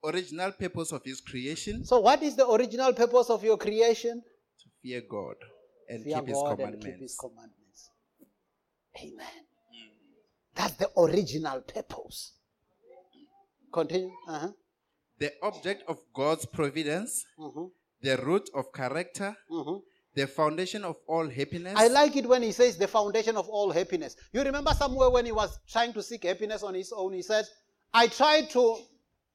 original 0.04 0.50
purpose 0.50 0.90
of 0.90 1.04
His 1.04 1.20
creation. 1.20 1.84
So, 1.84 2.00
what 2.00 2.24
is 2.24 2.34
the 2.34 2.50
original 2.50 2.92
purpose 2.92 3.30
of 3.30 3.44
your 3.44 3.56
creation? 3.56 4.20
To 4.62 4.68
fear 4.82 5.02
God 5.08 5.36
and 5.88 6.04
Fear 6.04 6.16
keep, 6.18 6.28
his 6.28 6.36
God 6.36 6.60
and 6.60 6.82
keep 6.82 7.00
his 7.00 7.16
commandments. 7.18 7.90
Amen. 8.98 9.26
That's 10.54 10.74
the 10.74 10.90
original 10.96 11.60
purpose. 11.60 12.32
Continue. 13.72 14.10
Uh-huh. 14.26 14.48
The 15.18 15.32
object 15.42 15.82
of 15.88 15.98
God's 16.14 16.46
providence, 16.46 17.24
mm-hmm. 17.38 17.66
the 18.00 18.16
root 18.18 18.48
of 18.54 18.72
character, 18.72 19.36
mm-hmm. 19.50 19.78
the 20.14 20.26
foundation 20.26 20.84
of 20.84 20.96
all 21.06 21.28
happiness. 21.28 21.74
I 21.76 21.88
like 21.88 22.16
it 22.16 22.26
when 22.26 22.42
he 22.42 22.52
says 22.52 22.78
the 22.78 22.88
foundation 22.88 23.36
of 23.36 23.48
all 23.48 23.70
happiness. 23.70 24.16
You 24.32 24.42
remember 24.42 24.72
somewhere 24.72 25.10
when 25.10 25.26
he 25.26 25.32
was 25.32 25.58
trying 25.68 25.92
to 25.92 26.02
seek 26.02 26.24
happiness 26.24 26.62
on 26.62 26.74
his 26.74 26.92
own, 26.92 27.12
he 27.12 27.22
said, 27.22 27.44
I 27.92 28.08
tried 28.08 28.50
to 28.50 28.78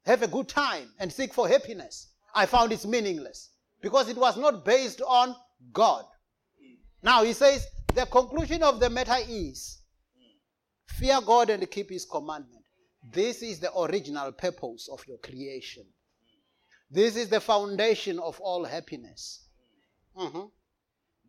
have 0.06 0.24
a 0.24 0.28
good 0.28 0.48
time 0.48 0.90
and 1.00 1.12
seek 1.12 1.34
for 1.34 1.48
happiness. 1.48 2.14
I 2.34 2.46
found 2.46 2.72
it's 2.72 2.86
meaningless 2.86 3.50
because 3.82 4.10
it 4.10 4.18
was 4.18 4.38
not 4.38 4.66
based 4.66 5.02
on 5.02 5.36
God. 5.74 6.06
Now 7.04 7.24
he 7.24 7.34
says, 7.34 7.68
the 7.94 8.06
conclusion 8.06 8.64
of 8.64 8.80
the 8.80 8.90
matter 8.90 9.18
is 9.28 9.80
fear 10.88 11.20
God 11.26 11.50
and 11.50 11.70
keep 11.70 11.90
his 11.90 12.06
commandment. 12.06 12.64
This 13.12 13.42
is 13.42 13.60
the 13.60 13.76
original 13.78 14.32
purpose 14.32 14.88
of 14.92 15.04
your 15.08 15.18
creation. 15.18 15.84
This 16.90 17.16
is 17.16 17.30
the 17.30 17.40
foundation 17.40 18.20
of 18.20 18.40
all 18.40 18.66
happiness. 18.66 19.48
Mm-hmm. 20.18 20.42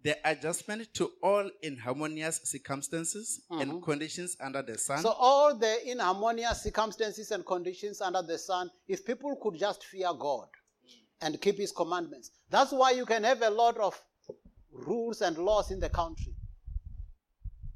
The 0.02 0.16
adjustment 0.24 0.92
to 0.94 1.12
all 1.22 1.48
inharmonious 1.62 2.40
circumstances 2.42 3.40
mm-hmm. 3.50 3.62
and 3.62 3.82
conditions 3.82 4.36
under 4.40 4.60
the 4.60 4.76
sun. 4.76 4.98
So, 4.98 5.10
all 5.10 5.56
the 5.56 5.88
inharmonious 5.88 6.64
circumstances 6.64 7.30
and 7.30 7.46
conditions 7.46 8.00
under 8.00 8.22
the 8.22 8.36
sun, 8.36 8.70
if 8.88 9.06
people 9.06 9.36
could 9.40 9.58
just 9.58 9.84
fear 9.84 10.12
God 10.18 10.48
and 11.20 11.40
keep 11.40 11.58
His 11.58 11.70
commandments, 11.70 12.32
that's 12.50 12.72
why 12.72 12.90
you 12.90 13.06
can 13.06 13.22
have 13.22 13.42
a 13.42 13.50
lot 13.50 13.78
of 13.78 13.98
rules 14.72 15.20
and 15.20 15.36
laws 15.38 15.70
in 15.70 15.80
the 15.80 15.88
country. 15.88 16.34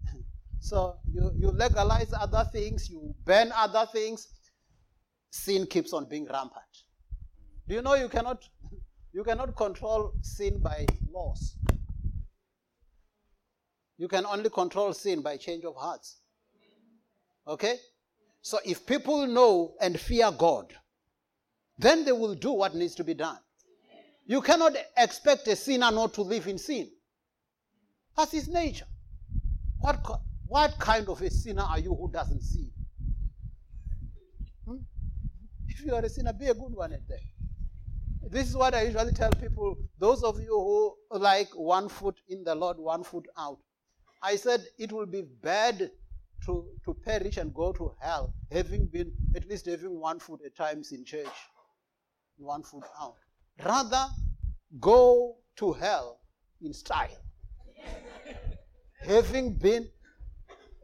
so, 0.61 0.97
you, 1.11 1.31
you 1.37 1.51
legalize 1.51 2.13
other 2.13 2.49
things, 2.53 2.89
you 2.91 3.15
ban 3.25 3.53
other 3.55 3.87
things, 3.93 4.29
sin 5.31 5.67
keeps 5.67 5.93
on 5.93 6.09
being 6.09 6.27
rampant. 6.27 6.65
Do 7.69 7.75
you 7.75 7.83
know 7.83 7.95
you 7.95 8.09
cannot 8.09 8.43
you 9.13 9.25
cannot 9.25 9.57
control 9.57 10.13
sin 10.23 10.61
by 10.61 10.87
laws? 11.11 11.57
You 13.99 14.09
can 14.09 14.27
only 14.27 14.51
control 14.51 14.93
sin 14.93 15.23
by 15.23 15.37
change 15.39 15.65
of 15.65 15.75
hearts. 15.75 16.21
Okay? 17.49 17.77
So 18.43 18.59
if 18.65 18.87
people 18.87 19.27
know 19.27 19.75
and 19.81 19.99
fear 19.99 20.31
God, 20.31 20.75
then 21.79 22.05
they 22.05 22.13
will 22.13 22.35
do 22.35 22.53
what 22.53 22.75
needs 22.75 22.95
to 22.97 23.05
be 23.05 23.15
done. 23.15 23.39
You 24.27 24.43
cannot 24.43 24.73
expect 24.97 25.47
a 25.47 25.55
sinner 25.55 25.91
not 25.93 26.15
to 26.15 26.23
live 26.23 26.49
in 26.49 26.59
sin. 26.59 26.91
That's 28.17 28.33
his 28.33 28.49
nature. 28.49 28.87
What, 29.79 30.05
what 30.49 30.75
kind 30.81 31.09
of 31.09 31.23
a 31.23 31.31
sinner 31.31 31.63
are 31.63 31.79
you 31.79 31.95
who 31.95 32.11
doesn't 32.11 32.43
sin? 32.43 32.71
Hmm? 34.67 34.79
If 35.69 35.85
you 35.85 35.95
are 35.95 36.05
a 36.05 36.09
sinner, 36.09 36.33
be 36.33 36.47
a 36.47 36.55
good 36.55 36.75
one 36.75 36.93
at 36.93 37.07
that. 37.09 37.21
This 38.29 38.49
is 38.49 38.57
what 38.57 38.75
I 38.75 38.83
usually 38.83 39.13
tell 39.13 39.31
people 39.31 39.77
those 40.01 40.25
of 40.25 40.41
you 40.41 40.49
who 40.49 41.19
like 41.19 41.51
one 41.51 41.89
foot 41.89 42.17
in 42.29 42.43
the 42.43 42.57
Lord, 42.57 42.79
one 42.79 43.05
foot 43.05 43.27
out. 43.39 43.59
I 44.21 44.35
said 44.35 44.65
it 44.77 44.91
will 44.91 45.07
be 45.07 45.23
bad 45.23 45.93
to, 46.47 46.65
to 46.85 46.95
perish 46.95 47.37
and 47.37 47.55
go 47.55 47.73
to 47.75 47.95
hell, 48.01 48.35
having 48.51 48.87
been 48.87 49.13
at 49.37 49.49
least 49.49 49.67
having 49.67 50.01
one 50.01 50.19
foot 50.19 50.41
at 50.45 50.57
times 50.57 50.91
in 50.91 51.05
church, 51.05 51.27
one 52.37 52.65
foot 52.65 52.85
out. 53.01 53.15
Rather, 53.65 54.07
go 54.81 55.37
to 55.57 55.73
hell 55.73 56.21
in 56.61 56.73
style, 56.73 57.09
having 59.01 59.55
been 59.55 59.89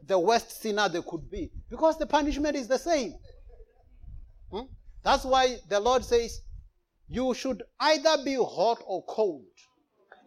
the 0.05 0.17
worst 0.17 0.61
sinner 0.61 0.89
they 0.89 1.01
could 1.01 1.29
be, 1.29 1.51
because 1.69 1.97
the 1.97 2.05
punishment 2.05 2.55
is 2.55 2.67
the 2.67 2.79
same. 2.79 3.13
Hmm? 4.51 4.65
That's 5.03 5.23
why 5.23 5.57
the 5.69 5.79
Lord 5.79 6.03
says, 6.03 6.41
you 7.07 7.33
should 7.33 7.63
either 7.79 8.23
be 8.23 8.35
hot 8.35 8.81
or 8.85 9.03
cold. 9.05 9.45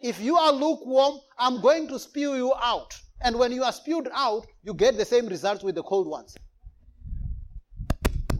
If 0.01 0.21
you 0.21 0.37
are 0.37 0.53
lukewarm, 0.53 1.19
I'm 1.39 1.61
going 1.61 1.89
to 1.89 1.99
spew 1.99 2.35
you 2.35 2.53
out. 2.61 2.97
And 3.23 3.39
when 3.39 3.51
you 3.51 3.65
are 3.65 3.73
spewed 3.73 4.09
out, 4.13 4.47
you 4.63 4.75
get 4.75 4.97
the 4.97 5.05
same 5.05 5.27
results 5.27 5.65
with 5.65 5.75
the 5.75 5.83
cold 5.83 6.07
ones. 6.07 6.37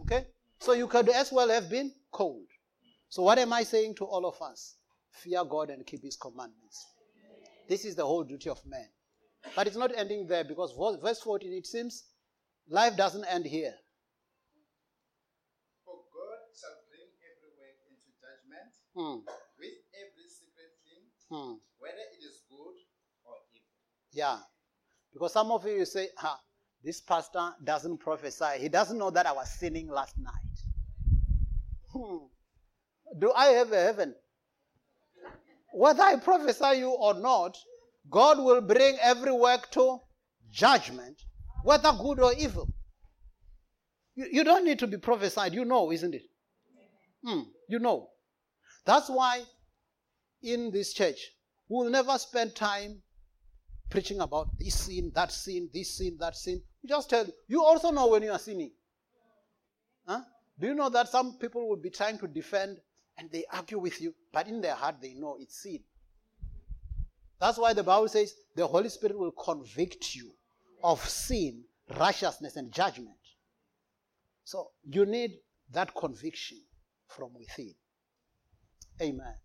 Okay? 0.01 0.27
So 0.59 0.73
you 0.73 0.87
could 0.87 1.09
as 1.09 1.31
well 1.31 1.49
have 1.49 1.69
been 1.69 1.91
cold. 2.11 2.46
So, 3.09 3.23
what 3.23 3.39
am 3.39 3.53
I 3.53 3.63
saying 3.63 3.95
to 3.95 4.05
all 4.05 4.25
of 4.25 4.41
us? 4.41 4.75
Fear 5.11 5.45
God 5.45 5.69
and 5.69 5.85
keep 5.85 6.03
His 6.03 6.17
commandments. 6.17 6.85
This 7.67 7.85
is 7.85 7.95
the 7.95 8.05
whole 8.05 8.23
duty 8.23 8.49
of 8.49 8.65
man. 8.65 8.87
But 9.55 9.67
it's 9.67 9.77
not 9.77 9.91
ending 9.95 10.27
there 10.27 10.43
because 10.43 10.73
verse 11.01 11.21
14, 11.21 11.51
it 11.53 11.65
seems 11.65 12.03
life 12.69 12.95
doesn't 12.97 13.25
end 13.25 13.45
here. 13.45 13.73
For 15.85 15.95
God 15.95 16.39
shall 16.53 16.77
bring 16.89 17.07
every 17.23 17.51
work 17.55 17.77
into 17.87 18.07
Hmm. 18.95 19.19
with 19.59 19.77
every 19.93 20.27
secret 20.27 20.73
thing, 20.83 21.03
hmm. 21.29 21.53
whether 21.79 22.03
it 22.13 22.23
is 22.23 22.41
good 22.49 22.75
or 23.23 23.35
evil. 23.53 23.69
Yeah. 24.11 24.39
Because 25.13 25.33
some 25.33 25.51
of 25.51 25.65
you 25.65 25.85
say, 25.85 26.09
ah, 26.21 26.39
this 26.83 27.01
pastor 27.01 27.53
doesn't 27.63 27.99
prophesy. 27.99 28.59
He 28.59 28.69
doesn't 28.69 28.97
know 28.97 29.09
that 29.11 29.25
I 29.25 29.31
was 29.31 29.49
sinning 29.49 29.87
last 29.87 30.17
night. 30.17 30.33
Hmm. 31.91 32.25
Do 33.19 33.31
I 33.33 33.47
have 33.47 33.71
a 33.71 33.81
heaven? 33.81 34.15
Whether 35.73 36.03
I 36.03 36.15
prophesy 36.17 36.79
you 36.79 36.89
or 36.89 37.13
not, 37.13 37.57
God 38.09 38.39
will 38.39 38.61
bring 38.61 38.97
every 39.01 39.31
work 39.31 39.69
to 39.71 39.99
judgment, 40.49 41.21
whether 41.63 41.91
good 41.91 42.19
or 42.19 42.33
evil. 42.33 42.67
You, 44.15 44.27
you 44.31 44.43
don't 44.43 44.65
need 44.65 44.79
to 44.79 44.87
be 44.87 44.97
prophesied. 44.97 45.53
You 45.53 45.65
know, 45.65 45.91
isn't 45.91 46.15
it? 46.15 46.23
Hmm. 47.23 47.41
You 47.67 47.79
know. 47.79 48.09
That's 48.85 49.09
why 49.09 49.43
in 50.41 50.71
this 50.71 50.93
church, 50.93 51.19
we 51.69 51.83
will 51.83 51.89
never 51.89 52.17
spend 52.17 52.55
time 52.55 53.01
preaching 53.89 54.21
about 54.21 54.47
this 54.57 54.75
sin, 54.75 55.11
that 55.13 55.31
sin, 55.31 55.69
this 55.73 55.97
sin, 55.97 56.17
that 56.19 56.35
sin. 56.35 56.61
We 56.81 56.89
just 56.89 57.09
tell 57.09 57.25
you. 57.25 57.33
You 57.47 57.63
also 57.63 57.91
know 57.91 58.07
when 58.07 58.23
you 58.23 58.31
are 58.31 58.39
sinning. 58.39 58.71
Huh? 60.07 60.21
Do 60.59 60.67
you 60.67 60.73
know 60.73 60.89
that 60.89 61.09
some 61.09 61.37
people 61.37 61.67
will 61.67 61.77
be 61.77 61.89
trying 61.89 62.17
to 62.19 62.27
defend 62.27 62.77
and 63.17 63.29
they 63.31 63.45
argue 63.51 63.79
with 63.79 64.01
you, 64.01 64.13
but 64.31 64.47
in 64.47 64.61
their 64.61 64.75
heart 64.75 64.95
they 65.01 65.13
know 65.13 65.37
it's 65.39 65.61
sin. 65.63 65.79
That's 67.39 67.57
why 67.57 67.73
the 67.73 67.83
Bible 67.83 68.07
says 68.07 68.33
the 68.55 68.65
Holy 68.65 68.89
Spirit 68.89 69.17
will 69.17 69.31
convict 69.31 70.15
you 70.15 70.31
of 70.83 71.07
sin, 71.07 71.63
righteousness, 71.97 72.55
and 72.55 72.71
judgment. 72.71 73.15
So 74.43 74.69
you 74.83 75.05
need 75.05 75.39
that 75.71 75.93
conviction 75.95 76.59
from 77.07 77.33
within. 77.33 77.73
Amen. 79.01 79.35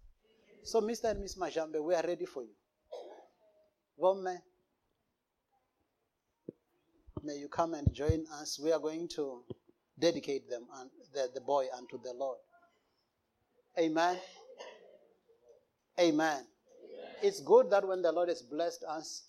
So, 0.64 0.80
Mr. 0.80 1.10
and 1.10 1.20
Miss 1.20 1.36
Majambe, 1.36 1.82
we 1.82 1.94
are 1.94 2.02
ready 2.06 2.24
for 2.24 2.42
you. 2.42 2.54
Woman, 3.96 4.40
may 7.22 7.34
you 7.34 7.48
come 7.48 7.74
and 7.74 7.92
join 7.92 8.24
us. 8.40 8.60
We 8.62 8.72
are 8.72 8.78
going 8.78 9.08
to 9.16 9.42
dedicate 9.98 10.48
them 10.48 10.66
and 10.80 10.90
the, 11.12 11.28
the 11.34 11.40
boy 11.40 11.66
unto 11.76 12.00
the 12.02 12.12
Lord. 12.12 12.38
Amen. 13.78 14.18
Amen. 15.98 16.44
It's 17.22 17.40
good 17.40 17.70
that 17.70 17.86
when 17.86 18.02
the 18.02 18.12
Lord 18.12 18.28
has 18.28 18.42
blessed 18.42 18.84
us, 18.88 19.24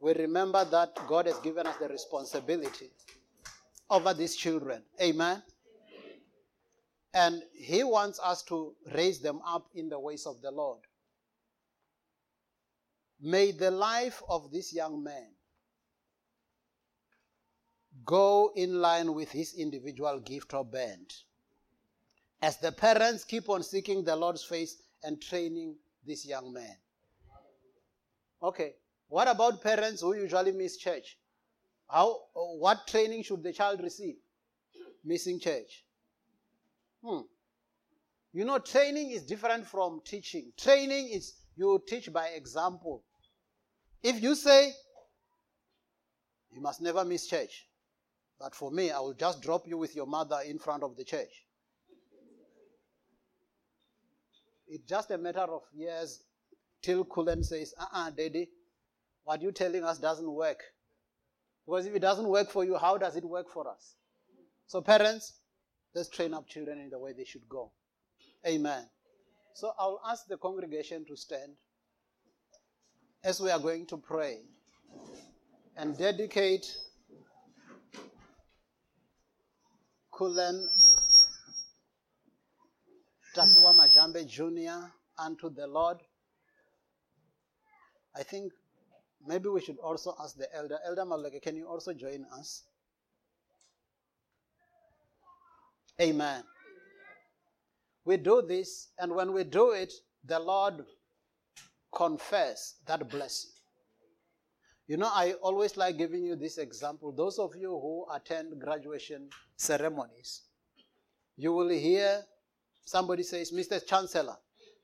we 0.00 0.12
remember 0.12 0.64
that 0.64 0.94
God 1.08 1.26
has 1.26 1.38
given 1.38 1.66
us 1.66 1.76
the 1.78 1.88
responsibility 1.88 2.90
over 3.90 4.12
these 4.12 4.36
children. 4.36 4.82
Amen. 5.00 5.42
And 7.14 7.42
He 7.52 7.84
wants 7.84 8.20
us 8.22 8.42
to 8.44 8.74
raise 8.92 9.20
them 9.20 9.40
up 9.46 9.68
in 9.74 9.88
the 9.88 9.98
ways 9.98 10.26
of 10.26 10.42
the 10.42 10.50
Lord. 10.50 10.80
May 13.20 13.52
the 13.52 13.70
life 13.70 14.22
of 14.28 14.50
this 14.50 14.74
young 14.74 15.02
man 15.02 15.28
go 18.04 18.52
in 18.54 18.80
line 18.80 19.14
with 19.14 19.30
his 19.30 19.54
individual 19.54 20.20
gift 20.20 20.52
or 20.54 20.64
bent. 20.64 21.24
As 22.44 22.58
the 22.58 22.72
parents 22.72 23.24
keep 23.24 23.48
on 23.48 23.62
seeking 23.62 24.04
the 24.04 24.14
Lord's 24.14 24.44
face 24.44 24.76
and 25.02 25.18
training 25.18 25.76
this 26.06 26.26
young 26.26 26.52
man. 26.52 26.76
Okay, 28.42 28.74
what 29.08 29.28
about 29.28 29.62
parents 29.62 30.02
who 30.02 30.14
usually 30.14 30.52
miss 30.52 30.76
church? 30.76 31.16
How, 31.88 32.20
what 32.34 32.86
training 32.86 33.22
should 33.22 33.42
the 33.42 33.54
child 33.54 33.80
receive? 33.82 34.16
Missing 35.02 35.40
church. 35.40 35.84
Hmm. 37.02 37.20
You 38.34 38.44
know, 38.44 38.58
training 38.58 39.12
is 39.12 39.22
different 39.22 39.66
from 39.66 40.02
teaching. 40.04 40.52
Training 40.58 41.08
is 41.12 41.36
you 41.56 41.82
teach 41.88 42.12
by 42.12 42.26
example. 42.26 43.04
If 44.02 44.22
you 44.22 44.34
say, 44.34 44.70
you 46.50 46.60
must 46.60 46.82
never 46.82 47.06
miss 47.06 47.26
church, 47.26 47.66
but 48.38 48.54
for 48.54 48.70
me, 48.70 48.90
I 48.90 49.00
will 49.00 49.14
just 49.14 49.40
drop 49.40 49.66
you 49.66 49.78
with 49.78 49.96
your 49.96 50.06
mother 50.06 50.40
in 50.44 50.58
front 50.58 50.82
of 50.82 50.94
the 50.94 51.04
church. 51.04 51.46
It's 54.74 54.88
just 54.88 55.10
a 55.10 55.18
matter 55.18 55.40
of 55.40 55.62
years 55.72 56.22
till 56.82 57.04
Cullen 57.04 57.42
says, 57.44 57.74
uh 57.78 57.86
uh 57.92 58.10
daddy, 58.10 58.50
what 59.24 59.40
you're 59.40 59.52
telling 59.52 59.84
us 59.84 59.98
doesn't 59.98 60.30
work. 60.30 60.62
Because 61.66 61.86
if 61.86 61.94
it 61.94 62.00
doesn't 62.00 62.28
work 62.28 62.50
for 62.50 62.64
you, 62.64 62.76
how 62.76 62.98
does 62.98 63.16
it 63.16 63.24
work 63.24 63.48
for 63.50 63.68
us? 63.68 63.94
So, 64.66 64.80
parents, 64.82 65.34
Let's 65.94 66.08
train 66.08 66.34
up 66.34 66.48
children 66.48 66.80
in 66.80 66.90
the 66.90 66.98
way 66.98 67.12
they 67.12 67.24
should 67.24 67.48
go. 67.48 67.70
Amen. 68.46 68.84
So 69.54 69.72
I'll 69.78 70.00
ask 70.04 70.26
the 70.26 70.36
congregation 70.36 71.04
to 71.06 71.16
stand. 71.16 71.52
as 73.22 73.40
we 73.40 73.50
are 73.50 73.58
going 73.58 73.86
to 73.86 73.96
pray 73.96 74.40
and 75.78 75.96
dedicate 75.96 76.66
Kulen 80.12 80.66
Tapiwa 83.34 83.74
Majambe 83.74 84.24
Jr. 84.26 84.90
unto 85.18 85.50
the 85.50 85.66
Lord, 85.66 85.98
I 88.14 88.22
think 88.22 88.52
maybe 89.26 89.48
we 89.48 89.60
should 89.60 89.78
also 89.78 90.14
ask 90.22 90.36
the 90.36 90.54
elder. 90.54 90.78
Elder 90.86 91.02
Maleke, 91.02 91.42
can 91.42 91.56
you 91.56 91.66
also 91.66 91.92
join 91.92 92.24
us? 92.32 92.62
Amen. 96.00 96.44
We 98.04 98.18
do 98.18 98.42
this, 98.46 98.88
and 98.98 99.12
when 99.14 99.32
we 99.32 99.42
do 99.42 99.72
it, 99.72 99.92
the 100.24 100.38
Lord 100.38 100.84
confess 101.92 102.76
that 102.86 103.08
blessing. 103.10 103.50
You 104.86 104.96
know, 104.98 105.10
I 105.12 105.32
always 105.42 105.76
like 105.76 105.96
giving 105.96 106.24
you 106.24 106.36
this 106.36 106.58
example. 106.58 107.10
Those 107.10 107.38
of 107.38 107.56
you 107.56 107.70
who 107.70 108.06
attend 108.14 108.60
graduation 108.60 109.30
ceremonies, 109.56 110.42
you 111.36 111.52
will 111.52 111.70
hear 111.70 112.22
somebody 112.84 113.22
says, 113.22 113.50
Mr. 113.52 113.84
Chancellor, 113.84 114.36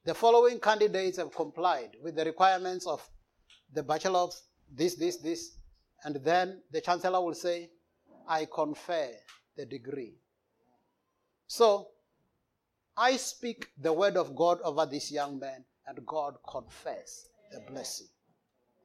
the 0.05 0.15
following 0.15 0.59
candidates 0.59 1.19
have 1.19 1.35
complied 1.35 1.91
with 2.03 2.17
the 2.17 2.25
requirements 2.25 2.87
of 2.87 3.07
the 3.73 3.83
Bachelor 3.83 4.21
of 4.21 4.35
this, 4.75 4.95
this, 4.95 5.17
this. 5.19 5.57
And 6.05 6.17
then 6.17 6.63
the 6.71 6.81
Chancellor 6.81 7.21
will 7.23 7.35
say, 7.35 7.71
I 8.27 8.47
confer 8.53 9.11
the 9.57 9.67
degree. 9.67 10.15
So, 11.47 11.89
I 12.97 13.17
speak 13.17 13.69
the 13.81 13.93
word 13.93 14.17
of 14.17 14.35
God 14.35 14.61
over 14.63 14.87
this 14.87 15.11
young 15.11 15.39
man, 15.39 15.65
and 15.87 16.05
God 16.07 16.37
confess 16.49 17.29
the 17.53 17.61
blessing. 17.71 18.09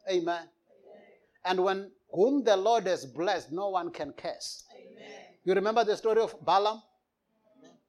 Amen. 0.09 0.47
And 1.43 1.63
when 1.63 1.91
whom 2.11 2.43
the 2.43 2.57
Lord 2.57 2.87
has 2.87 3.05
blessed, 3.05 3.51
no 3.51 3.69
one 3.69 3.91
can 3.91 4.13
curse. 4.13 4.63
Amen. 4.73 5.21
You 5.43 5.53
remember 5.53 5.83
the 5.83 5.95
story 5.95 6.21
of 6.21 6.33
Balaam? 6.43 6.81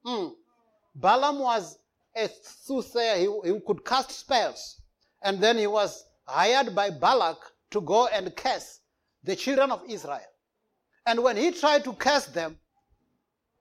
Mm. 0.05 0.33
Balaam 0.97 1.39
was 1.39 1.79
a 2.17 2.29
soothsayer, 2.43 3.17
he, 3.19 3.53
he 3.53 3.61
could 3.67 3.85
cast 3.85 4.11
spells. 4.11 4.81
And 5.23 5.41
then 5.41 5.59
he 5.59 5.67
was 5.67 6.05
hired 6.25 6.75
by 6.75 6.91
Balak 6.91 7.39
to 7.71 7.81
go 7.81 8.07
and 8.07 8.35
curse 8.35 8.81
the 9.23 9.37
children 9.37 9.71
of 9.71 9.83
Israel. 9.89 10.21
And 11.05 11.23
when 11.23 11.37
he 11.37 11.51
tried 11.53 11.85
to 11.85 11.93
curse 11.93 12.27
them, 12.27 12.59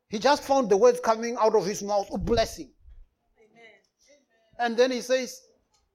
he 0.08 0.20
just 0.20 0.44
found 0.44 0.70
the 0.70 0.78
words 0.78 1.00
coming 1.00 1.36
out 1.40 1.56
of 1.56 1.66
his 1.66 1.84
mouth, 1.84 2.08
a 2.14 2.18
blessing. 2.18 2.72
Amen. 3.38 3.74
And 4.60 4.78
then 4.78 4.92
he 4.92 5.02
says, 5.02 5.42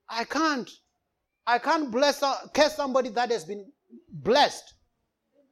I 0.08 0.24
can't. 0.24 0.68
I 1.46 1.58
can't 1.58 1.90
bless 1.90 2.22
curse 2.52 2.74
somebody 2.74 3.08
that 3.10 3.30
has 3.30 3.44
been 3.44 3.72
blessed. 4.12 4.74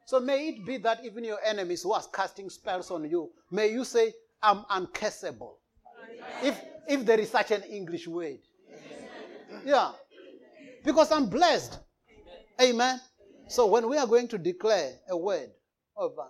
So 0.05 0.20
may 0.20 0.48
it 0.48 0.66
be 0.66 0.77
that 0.78 1.05
even 1.05 1.24
your 1.24 1.39
enemies 1.44 1.82
who 1.82 1.93
are 1.93 2.02
casting 2.12 2.51
spells 2.51 2.90
on 2.90 3.09
you, 3.09 3.31
may 3.51 3.70
you 3.73 3.85
say, 3.85 4.12
I'm 4.43 4.65
uncursable. 4.70 5.55
If, 6.43 6.61
if 6.89 7.05
there 7.05 7.20
is 7.20 7.31
such 7.31 7.51
an 7.51 7.62
English 7.62 8.07
word. 8.07 8.39
Yeah. 9.65 9.93
Because 10.85 11.12
I'm 11.12 11.27
blessed. 11.27 11.78
Amen. 12.61 13.01
So 13.49 13.66
when 13.66 13.89
we 13.89 13.97
are 13.97 14.07
going 14.07 14.28
to 14.28 14.39
declare 14.39 14.93
a 15.09 15.16
word 15.16 15.51
over 15.97 16.28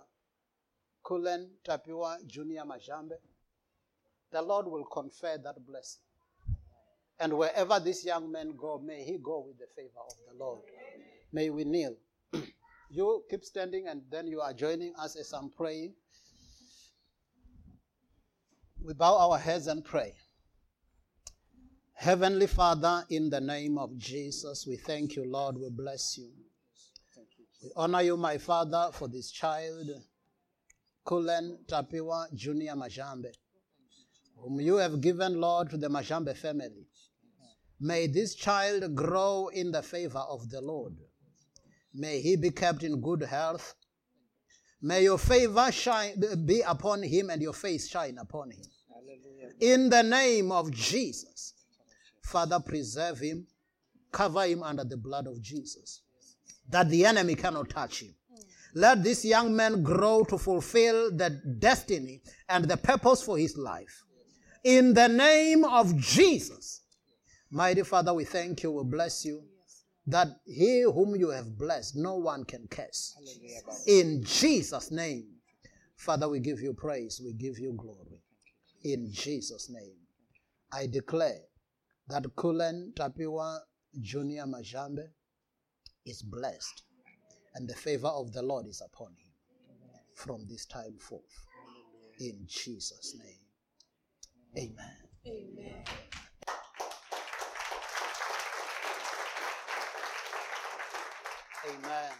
Kulen 1.04 1.48
uh, 1.68 1.78
Tapiwa 1.78 2.26
Junior 2.26 2.62
Majambe, 2.62 3.16
the 4.30 4.42
Lord 4.42 4.66
will 4.66 4.84
confer 4.84 5.38
that 5.42 5.66
blessing. 5.66 6.02
And 7.18 7.32
wherever 7.36 7.80
this 7.80 8.04
young 8.04 8.30
man 8.30 8.54
go, 8.56 8.78
may 8.78 9.02
he 9.02 9.18
go 9.18 9.44
with 9.46 9.58
the 9.58 9.66
favor 9.74 9.98
of 10.06 10.14
the 10.30 10.38
Lord. 10.38 10.60
May 11.32 11.50
we 11.50 11.64
kneel. 11.64 11.96
you 12.90 13.24
keep 13.28 13.44
standing 13.44 13.88
and 13.88 14.02
then 14.10 14.26
you 14.26 14.40
are 14.40 14.52
joining 14.52 14.94
us 14.96 15.16
as 15.16 15.32
I'm 15.32 15.50
praying. 15.50 15.94
We 18.84 18.94
bow 18.94 19.16
our 19.18 19.38
heads 19.38 19.66
and 19.66 19.84
pray. 19.84 20.14
Heavenly 21.94 22.46
Father, 22.46 23.04
in 23.10 23.28
the 23.28 23.40
name 23.40 23.76
of 23.76 23.98
Jesus, 23.98 24.66
we 24.66 24.76
thank 24.76 25.16
you, 25.16 25.24
Lord. 25.24 25.56
We 25.58 25.68
bless 25.68 26.16
you. 26.16 26.30
We 27.62 27.70
honor 27.74 28.02
you, 28.02 28.16
my 28.16 28.38
Father, 28.38 28.90
for 28.92 29.08
this 29.08 29.32
child, 29.32 29.88
Kulen 31.04 31.58
Tapiwa 31.66 32.32
Junior 32.34 32.74
Majambe, 32.74 33.32
whom 34.36 34.60
you 34.60 34.76
have 34.76 35.00
given, 35.00 35.40
Lord, 35.40 35.70
to 35.70 35.76
the 35.76 35.88
Majambe 35.88 36.36
family. 36.36 36.86
May 37.80 38.06
this 38.06 38.36
child 38.36 38.94
grow 38.94 39.48
in 39.52 39.72
the 39.72 39.82
favor 39.82 40.18
of 40.30 40.48
the 40.50 40.60
Lord. 40.60 40.94
May 41.92 42.20
he 42.20 42.36
be 42.36 42.50
kept 42.50 42.84
in 42.84 43.00
good 43.00 43.22
health. 43.22 43.74
May 44.80 45.02
your 45.02 45.18
favor 45.18 45.72
shine, 45.72 46.22
be 46.44 46.60
upon 46.60 47.02
him 47.02 47.30
and 47.30 47.42
your 47.42 47.52
face 47.52 47.88
shine 47.88 48.18
upon 48.18 48.52
him. 48.52 48.64
In 49.60 49.90
the 49.90 50.02
name 50.02 50.52
of 50.52 50.70
Jesus, 50.70 51.54
Father, 52.22 52.60
preserve 52.60 53.18
him, 53.18 53.46
cover 54.12 54.44
him 54.46 54.62
under 54.62 54.84
the 54.84 54.96
blood 54.96 55.26
of 55.26 55.42
Jesus, 55.42 56.02
that 56.68 56.88
the 56.90 57.04
enemy 57.04 57.34
cannot 57.34 57.70
touch 57.70 58.02
him. 58.02 58.14
Let 58.74 59.02
this 59.02 59.24
young 59.24 59.56
man 59.56 59.82
grow 59.82 60.22
to 60.24 60.38
fulfill 60.38 61.10
the 61.10 61.30
destiny 61.58 62.20
and 62.48 62.66
the 62.66 62.76
purpose 62.76 63.22
for 63.22 63.36
his 63.36 63.56
life. 63.56 64.04
In 64.62 64.94
the 64.94 65.08
name 65.08 65.64
of 65.64 65.96
Jesus, 65.96 66.82
mighty 67.50 67.82
Father, 67.82 68.14
we 68.14 68.24
thank 68.24 68.62
you, 68.62 68.70
we 68.70 68.84
bless 68.84 69.24
you 69.24 69.42
that 70.08 70.28
he 70.46 70.82
whom 70.82 71.14
you 71.16 71.28
have 71.28 71.58
blessed, 71.58 71.94
no 71.96 72.16
one 72.16 72.44
can 72.44 72.66
curse. 72.70 73.14
In 73.86 74.22
Jesus' 74.24 74.90
name, 74.90 75.26
Father, 75.96 76.28
we 76.28 76.40
give 76.40 76.60
you 76.60 76.72
praise, 76.72 77.20
we 77.22 77.34
give 77.34 77.58
you 77.58 77.74
glory. 77.76 78.22
In 78.84 79.12
Jesus' 79.12 79.68
name, 79.68 79.96
I 80.72 80.86
declare 80.86 81.40
that 82.08 82.22
Kulen 82.36 82.94
Tapiwa 82.94 83.58
Junior 84.00 84.44
Majambe 84.44 85.08
is 86.06 86.22
blessed, 86.22 86.84
and 87.54 87.68
the 87.68 87.74
favor 87.74 88.08
of 88.08 88.32
the 88.32 88.42
Lord 88.42 88.66
is 88.66 88.80
upon 88.80 89.08
him 89.08 89.32
from 90.14 90.46
this 90.48 90.64
time 90.64 90.96
forth. 90.98 91.44
In 92.18 92.46
Jesus' 92.46 93.14
name, 93.22 94.72
Amen. 94.72 94.96
Amen. 95.26 95.84
Amen. 101.66 102.12